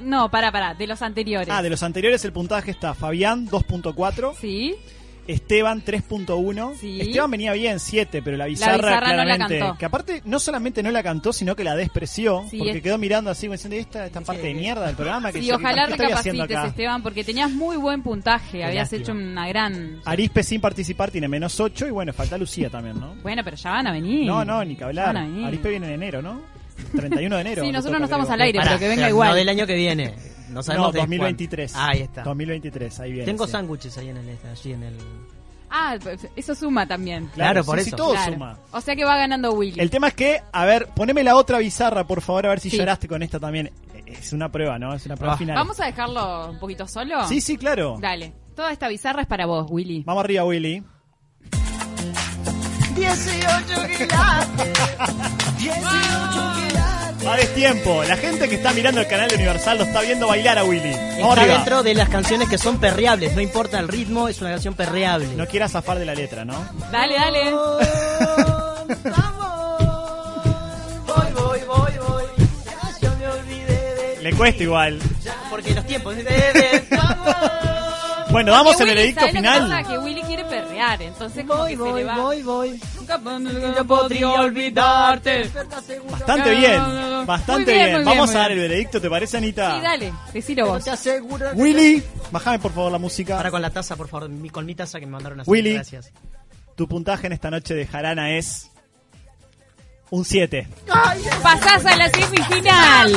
No, 0.00 0.30
para, 0.30 0.50
para, 0.52 0.74
de 0.74 0.86
los 0.86 1.00
anteriores. 1.02 1.48
Ah, 1.50 1.62
de 1.62 1.70
los 1.70 1.82
anteriores 1.82 2.24
el 2.24 2.32
puntaje 2.32 2.70
está 2.70 2.94
Fabián 2.94 3.46
2.4. 3.48 4.34
Sí. 4.40 4.74
Esteban 5.26 5.82
3.1. 5.84 6.74
Sí. 6.78 7.00
Esteban 7.00 7.30
venía 7.30 7.52
bien 7.52 7.80
7, 7.80 8.22
pero 8.22 8.36
la 8.36 8.46
bizarra, 8.46 8.76
bizarra 8.76 9.00
no 9.08 9.16
la 9.16 9.22
claramente. 9.24 9.58
cantó. 9.58 9.78
Que 9.78 9.84
aparte 9.84 10.22
no 10.24 10.38
solamente 10.38 10.82
no 10.82 10.90
la 10.90 11.02
cantó, 11.02 11.32
sino 11.32 11.56
que 11.56 11.64
la 11.64 11.74
despreció. 11.76 12.44
Sí, 12.50 12.58
porque 12.58 12.76
es- 12.78 12.82
quedó 12.82 12.98
mirando 12.98 13.30
así, 13.30 13.48
diciendo, 13.48 13.76
esta, 13.76 14.06
esta 14.06 14.20
parte 14.20 14.42
de 14.42 14.54
mierda 14.54 14.86
del 14.86 14.96
programa. 14.96 15.32
Que 15.32 15.40
Sí, 15.42 15.50
ojalá 15.50 15.86
¿qué 15.86 15.92
estoy 15.92 16.12
haciendo 16.12 16.42
recapacites, 16.44 16.56
acá? 16.56 16.68
Esteban, 16.68 17.02
porque 17.02 17.24
tenías 17.24 17.50
muy 17.50 17.76
buen 17.76 18.02
puntaje. 18.02 18.64
Habías 18.64 18.82
lástima. 18.92 19.02
hecho 19.02 19.12
una 19.12 19.48
gran. 19.48 20.00
Arispe 20.04 20.42
sin 20.42 20.60
participar 20.60 21.10
tiene 21.10 21.28
menos 21.28 21.58
8 21.60 21.86
y 21.86 21.90
bueno, 21.90 22.12
falta 22.12 22.38
Lucía 22.38 22.70
también, 22.70 22.98
¿no? 23.00 23.14
Bueno, 23.22 23.42
pero 23.44 23.56
ya 23.56 23.70
van 23.70 23.86
a 23.86 23.92
venir. 23.92 24.26
No, 24.26 24.44
no, 24.44 24.64
ni 24.64 24.76
que 24.76 24.84
hablar. 24.84 25.16
Arispe 25.16 25.70
viene 25.70 25.86
en 25.88 25.92
enero, 25.94 26.22
¿no? 26.22 26.40
31 26.94 27.36
de 27.36 27.40
enero. 27.40 27.62
Sí, 27.64 27.72
nosotros 27.72 27.98
no 27.98 28.04
estamos 28.04 28.26
creo. 28.26 28.34
al 28.34 28.40
aire, 28.42 28.58
Pará, 28.58 28.68
pero 28.72 28.80
que 28.80 28.88
venga 28.88 29.08
igual. 29.08 29.30
No 29.30 29.34
del 29.34 29.48
año 29.48 29.66
que 29.66 29.74
viene. 29.74 30.14
No 30.56 30.62
sabemos 30.62 30.86
No, 30.88 30.92
de 30.92 30.98
2023. 31.00 31.72
cuándo. 31.72 31.86
Ah, 31.88 31.92
ahí 31.92 32.00
está. 32.02 32.22
2023, 32.22 33.00
ahí 33.00 33.12
viene. 33.12 33.26
Tengo 33.26 33.44
sí. 33.46 33.52
sándwiches 33.52 33.98
ahí 33.98 34.08
en 34.08 34.16
el, 34.16 34.38
allí 34.50 34.72
en 34.72 34.82
el. 34.82 34.96
Ah, 35.68 35.96
pues, 36.02 36.26
eso 36.34 36.54
suma 36.54 36.86
también. 36.86 37.26
Claro, 37.34 37.62
por 37.64 37.78
sí, 37.80 37.88
eso. 37.88 37.96
todo 37.96 38.12
Claro. 38.12 38.32
suma. 38.32 38.58
O 38.70 38.80
sea 38.80 38.96
que 38.96 39.04
va 39.04 39.16
ganando 39.18 39.52
Willy. 39.52 39.78
El 39.80 39.90
tema 39.90 40.08
es 40.08 40.14
que, 40.14 40.40
a 40.52 40.64
ver, 40.64 40.86
poneme 40.94 41.22
la 41.24 41.36
otra 41.36 41.58
bizarra, 41.58 42.06
por 42.06 42.22
favor, 42.22 42.46
a 42.46 42.48
ver 42.50 42.60
si 42.60 42.70
Sí. 42.70 42.78
lloraste 42.78 43.06
con 43.08 43.22
esta 43.22 43.38
también. 43.38 43.70
Es 44.06 44.32
una 44.32 44.50
prueba, 44.50 44.78
¿no? 44.78 44.94
Es 44.94 45.04
una 45.04 45.16
prueba 45.16 45.34
Ah. 45.34 45.38
final. 45.38 45.56
¿Vamos 45.56 45.78
a 45.80 45.84
dejarlo 45.86 46.50
un 46.50 46.58
poquito 46.58 46.88
solo? 46.88 47.26
Sí, 47.28 47.40
sí, 47.42 47.56
claro. 47.58 47.98
Dale. 48.00 48.32
Toda 48.54 48.72
esta 48.72 48.88
bizarra 48.88 49.22
es 49.22 49.26
para 49.28 49.44
vos, 49.44 49.66
Willy. 49.68 50.02
Vamos 50.06 50.24
arriba, 50.24 50.44
Willy. 50.44 50.82
18 52.94 53.86
quilates. 53.98 54.78
18 55.58 56.52
quilates. 56.56 56.95
Va 57.26 57.34
a 57.34 57.38
tiempo. 57.38 58.04
La 58.04 58.16
gente 58.16 58.48
que 58.48 58.54
está 58.54 58.72
mirando 58.72 59.00
el 59.00 59.06
canal 59.08 59.28
de 59.28 59.34
Universal 59.34 59.78
lo 59.78 59.84
está 59.84 60.00
viendo 60.02 60.28
bailar 60.28 60.58
a 60.58 60.64
Willy. 60.64 60.92
Vamos 60.92 61.16
Está 61.16 61.32
arriba. 61.40 61.54
dentro 61.56 61.82
de 61.82 61.94
las 61.94 62.08
canciones 62.08 62.48
que 62.48 62.56
son 62.58 62.78
perreables. 62.78 63.34
No 63.34 63.40
importa 63.40 63.80
el 63.80 63.88
ritmo, 63.88 64.28
es 64.28 64.40
una 64.40 64.50
canción 64.50 64.74
perreable. 64.74 65.26
No 65.34 65.46
quieras 65.46 65.72
zafar 65.72 65.98
de 65.98 66.04
la 66.06 66.14
letra, 66.14 66.44
¿no? 66.44 66.54
Dale, 66.92 67.14
dale. 67.14 67.50
Voy, 71.06 71.32
voy, 71.34 71.60
voy, 71.66 71.92
voy. 72.06 72.24
Ya 72.64 73.08
yo 73.08 73.16
me 73.18 73.26
olvidé 73.28 73.94
de 74.16 74.22
Le 74.22 74.32
cuesta 74.32 74.62
igual. 74.62 75.00
Porque 75.50 75.74
los 75.74 75.86
tiempos. 75.86 76.14
Bueno, 78.36 78.52
damos 78.52 78.80
el 78.80 78.86
veredicto 78.86 79.20
¿sabes 79.20 79.34
lo 79.34 79.40
que 79.42 79.46
final. 79.48 79.68
pasa? 79.68 79.88
Que 79.90 79.98
Willy 79.98 80.22
quiere 80.22 80.44
perrear, 80.44 81.02
entonces 81.02 81.44
como 81.46 81.58
Voy, 81.60 81.70
que 81.70 81.76
se 81.76 81.82
voy, 81.82 82.00
le 82.00 82.04
va. 82.06 82.16
voy, 82.18 82.42
voy. 82.42 82.80
Yo 83.76 83.84
podría 83.86 84.30
olvidarte. 84.32 85.50
Bastante 86.10 86.50
bien. 86.50 87.26
Bastante 87.26 87.64
Muy 87.64 87.74
bien, 87.74 87.84
bien. 87.86 87.96
muy 87.96 88.04
Vamos 88.04 88.28
bien, 88.28 88.36
a 88.38 88.40
dar 88.42 88.52
el 88.52 88.58
veredicto, 88.58 89.00
¿te 89.00 89.10
parece, 89.10 89.36
Anita? 89.38 89.76
Sí, 89.76 89.80
dale, 89.82 90.12
decilo 90.32 90.66
vos. 90.66 90.84
te 90.84 90.90
aseguro. 90.90 91.50
que- 91.50 91.56
Willy, 91.56 92.02
bájame 92.30 92.58
por 92.58 92.72
favor 92.72 92.92
la 92.92 92.98
música. 92.98 93.36
Ahora 93.36 93.50
con 93.50 93.62
la 93.62 93.70
taza, 93.70 93.96
por 93.96 94.08
favor. 94.08 94.28
mi- 94.28 94.50
Con 94.50 94.64
mi 94.66 94.74
taza 94.74 95.00
que 95.00 95.06
me 95.06 95.12
mandaron 95.12 95.40
a. 95.40 95.42
Willy. 95.46 95.74
Gracias. 95.74 96.12
Tu 96.76 96.86
puntaje 96.86 97.26
en 97.26 97.32
esta 97.32 97.50
noche 97.50 97.74
de 97.74 97.86
Jarana 97.86 98.36
es 98.36 98.70
un 100.10 100.24
7. 100.24 100.68
Pasás 101.42 101.84
a 101.86 101.96
la 101.96 102.08
semifinal. 102.10 103.12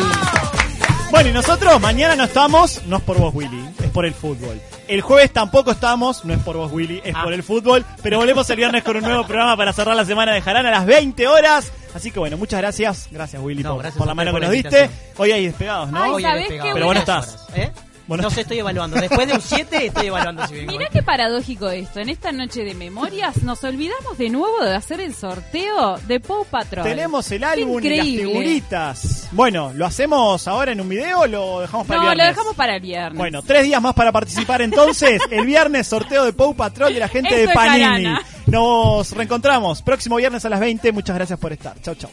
Bueno, 1.12 1.30
y 1.30 1.34
nosotros 1.34 1.82
mañana 1.82 2.16
no 2.16 2.24
estamos, 2.26 2.86
no 2.86 2.98
es 2.98 3.04
por 3.04 3.18
vos, 3.18 3.34
Willy, 3.34 3.68
es 3.84 3.90
por 3.90 4.06
el 4.06 4.14
fútbol. 4.14 4.62
El 4.88 5.02
jueves 5.02 5.32
tampoco 5.34 5.72
estamos, 5.72 6.24
no 6.24 6.34
es 6.34 6.40
por 6.40 6.56
vos, 6.56 6.72
Willy, 6.72 7.02
es 7.04 7.16
Ah. 7.16 7.24
por 7.24 7.34
el 7.34 7.42
fútbol. 7.44 7.84
Pero 8.04 8.20
volvemos 8.20 8.48
el 8.52 8.58
viernes 8.58 8.84
con 8.84 8.96
un 8.96 9.02
nuevo 9.04 9.26
programa 9.26 9.58
para 9.58 9.74
cerrar 9.74 9.96
la 9.96 10.06
semana 10.06 10.34
de 10.34 10.42
Jarana 10.42 10.70
a 10.70 10.72
las 10.72 10.86
20 10.86 11.28
horas. 11.28 11.72
Así 11.96 12.12
que 12.12 12.20
bueno, 12.20 12.38
muchas 12.38 12.60
gracias. 12.62 13.08
Gracias, 13.12 13.42
Willy, 13.42 13.64
No, 13.64 13.72
por, 13.74 13.80
gracias 13.82 13.98
por 13.98 14.08
a 14.08 14.12
la 14.12 14.14
mano 14.16 14.34
que 14.34 14.40
nos 14.40 14.52
diste. 14.52 14.90
Hoy 15.18 15.32
hay 15.32 15.48
despegados, 15.48 15.90
¿no? 15.92 16.04
Ay, 16.04 16.12
Hoy 16.12 16.24
he 16.24 16.28
¿sabés 16.28 16.40
despegado 16.50 16.68
qué? 16.70 16.74
Pero 16.74 16.86
vos 16.86 16.96
no 16.96 17.02
Buenas 17.06 17.26
estás. 17.34 17.48
¿Eh? 17.56 17.72
No 18.18 18.30
sé, 18.30 18.42
estoy 18.42 18.60
evaluando. 18.60 19.00
Después 19.00 19.28
de 19.28 19.34
un 19.34 19.42
7 19.42 19.86
estoy 19.88 20.08
evaluando 20.08 20.46
si 20.48 20.54
vengo. 20.56 20.72
Mirá 20.72 20.88
qué 20.92 21.04
paradójico 21.04 21.70
esto. 21.70 22.00
En 22.00 22.10
esta 22.10 22.32
noche 22.32 22.64
de 22.64 22.74
memorias 22.74 23.44
nos 23.44 23.64
olvidamos 23.64 24.18
de 24.18 24.30
nuevo 24.30 24.64
de 24.64 24.76
hacer 24.76 25.00
el 25.02 25.14
sorteo 25.16 25.98
de 26.08 26.20
Paw 26.20 26.46
Patrol. 26.46 26.84
Tenemos 26.84 27.32
el 27.32 27.44
álbum 27.44 27.84
y 27.84 27.90
las 27.98 28.06
figuritas. 28.06 29.28
Bueno, 29.32 29.72
¿lo 29.76 29.86
hacemos 29.86 30.48
ahora 30.48 30.72
en 30.72 30.82
un 30.82 30.90
video 30.90 31.20
o 31.22 31.28
lo 31.28 31.62
dejamos 31.62 31.88
para 31.88 32.02
No, 32.02 32.12
el 32.12 32.18
lo 32.18 32.24
viernes? 32.24 32.36
dejamos 32.36 32.56
para 32.56 32.76
el 32.76 32.82
viernes. 32.82 33.18
Bueno, 33.18 33.42
tres 33.42 33.64
días 33.64 33.82
más 33.82 33.94
para 33.94 34.12
participar 34.12 34.62
entonces. 34.62 35.22
El 35.30 35.46
viernes 35.46 35.88
sorteo 35.88 36.26
de 36.26 36.34
Paw 36.34 36.56
Patrol 36.56 36.94
de 36.94 37.00
la 37.00 37.08
gente 37.08 37.30
Esto 37.30 37.50
de 37.50 37.54
Panini. 37.56 38.14
Nos 38.48 39.12
reencontramos 39.12 39.82
próximo 39.82 40.16
viernes 40.16 40.44
a 40.46 40.50
las 40.50 40.60
20. 40.60 40.92
Muchas 40.92 41.16
gracias 41.16 41.38
por 41.40 41.54
estar. 41.54 41.80
Chau, 41.82 41.96
chau. 41.96 42.10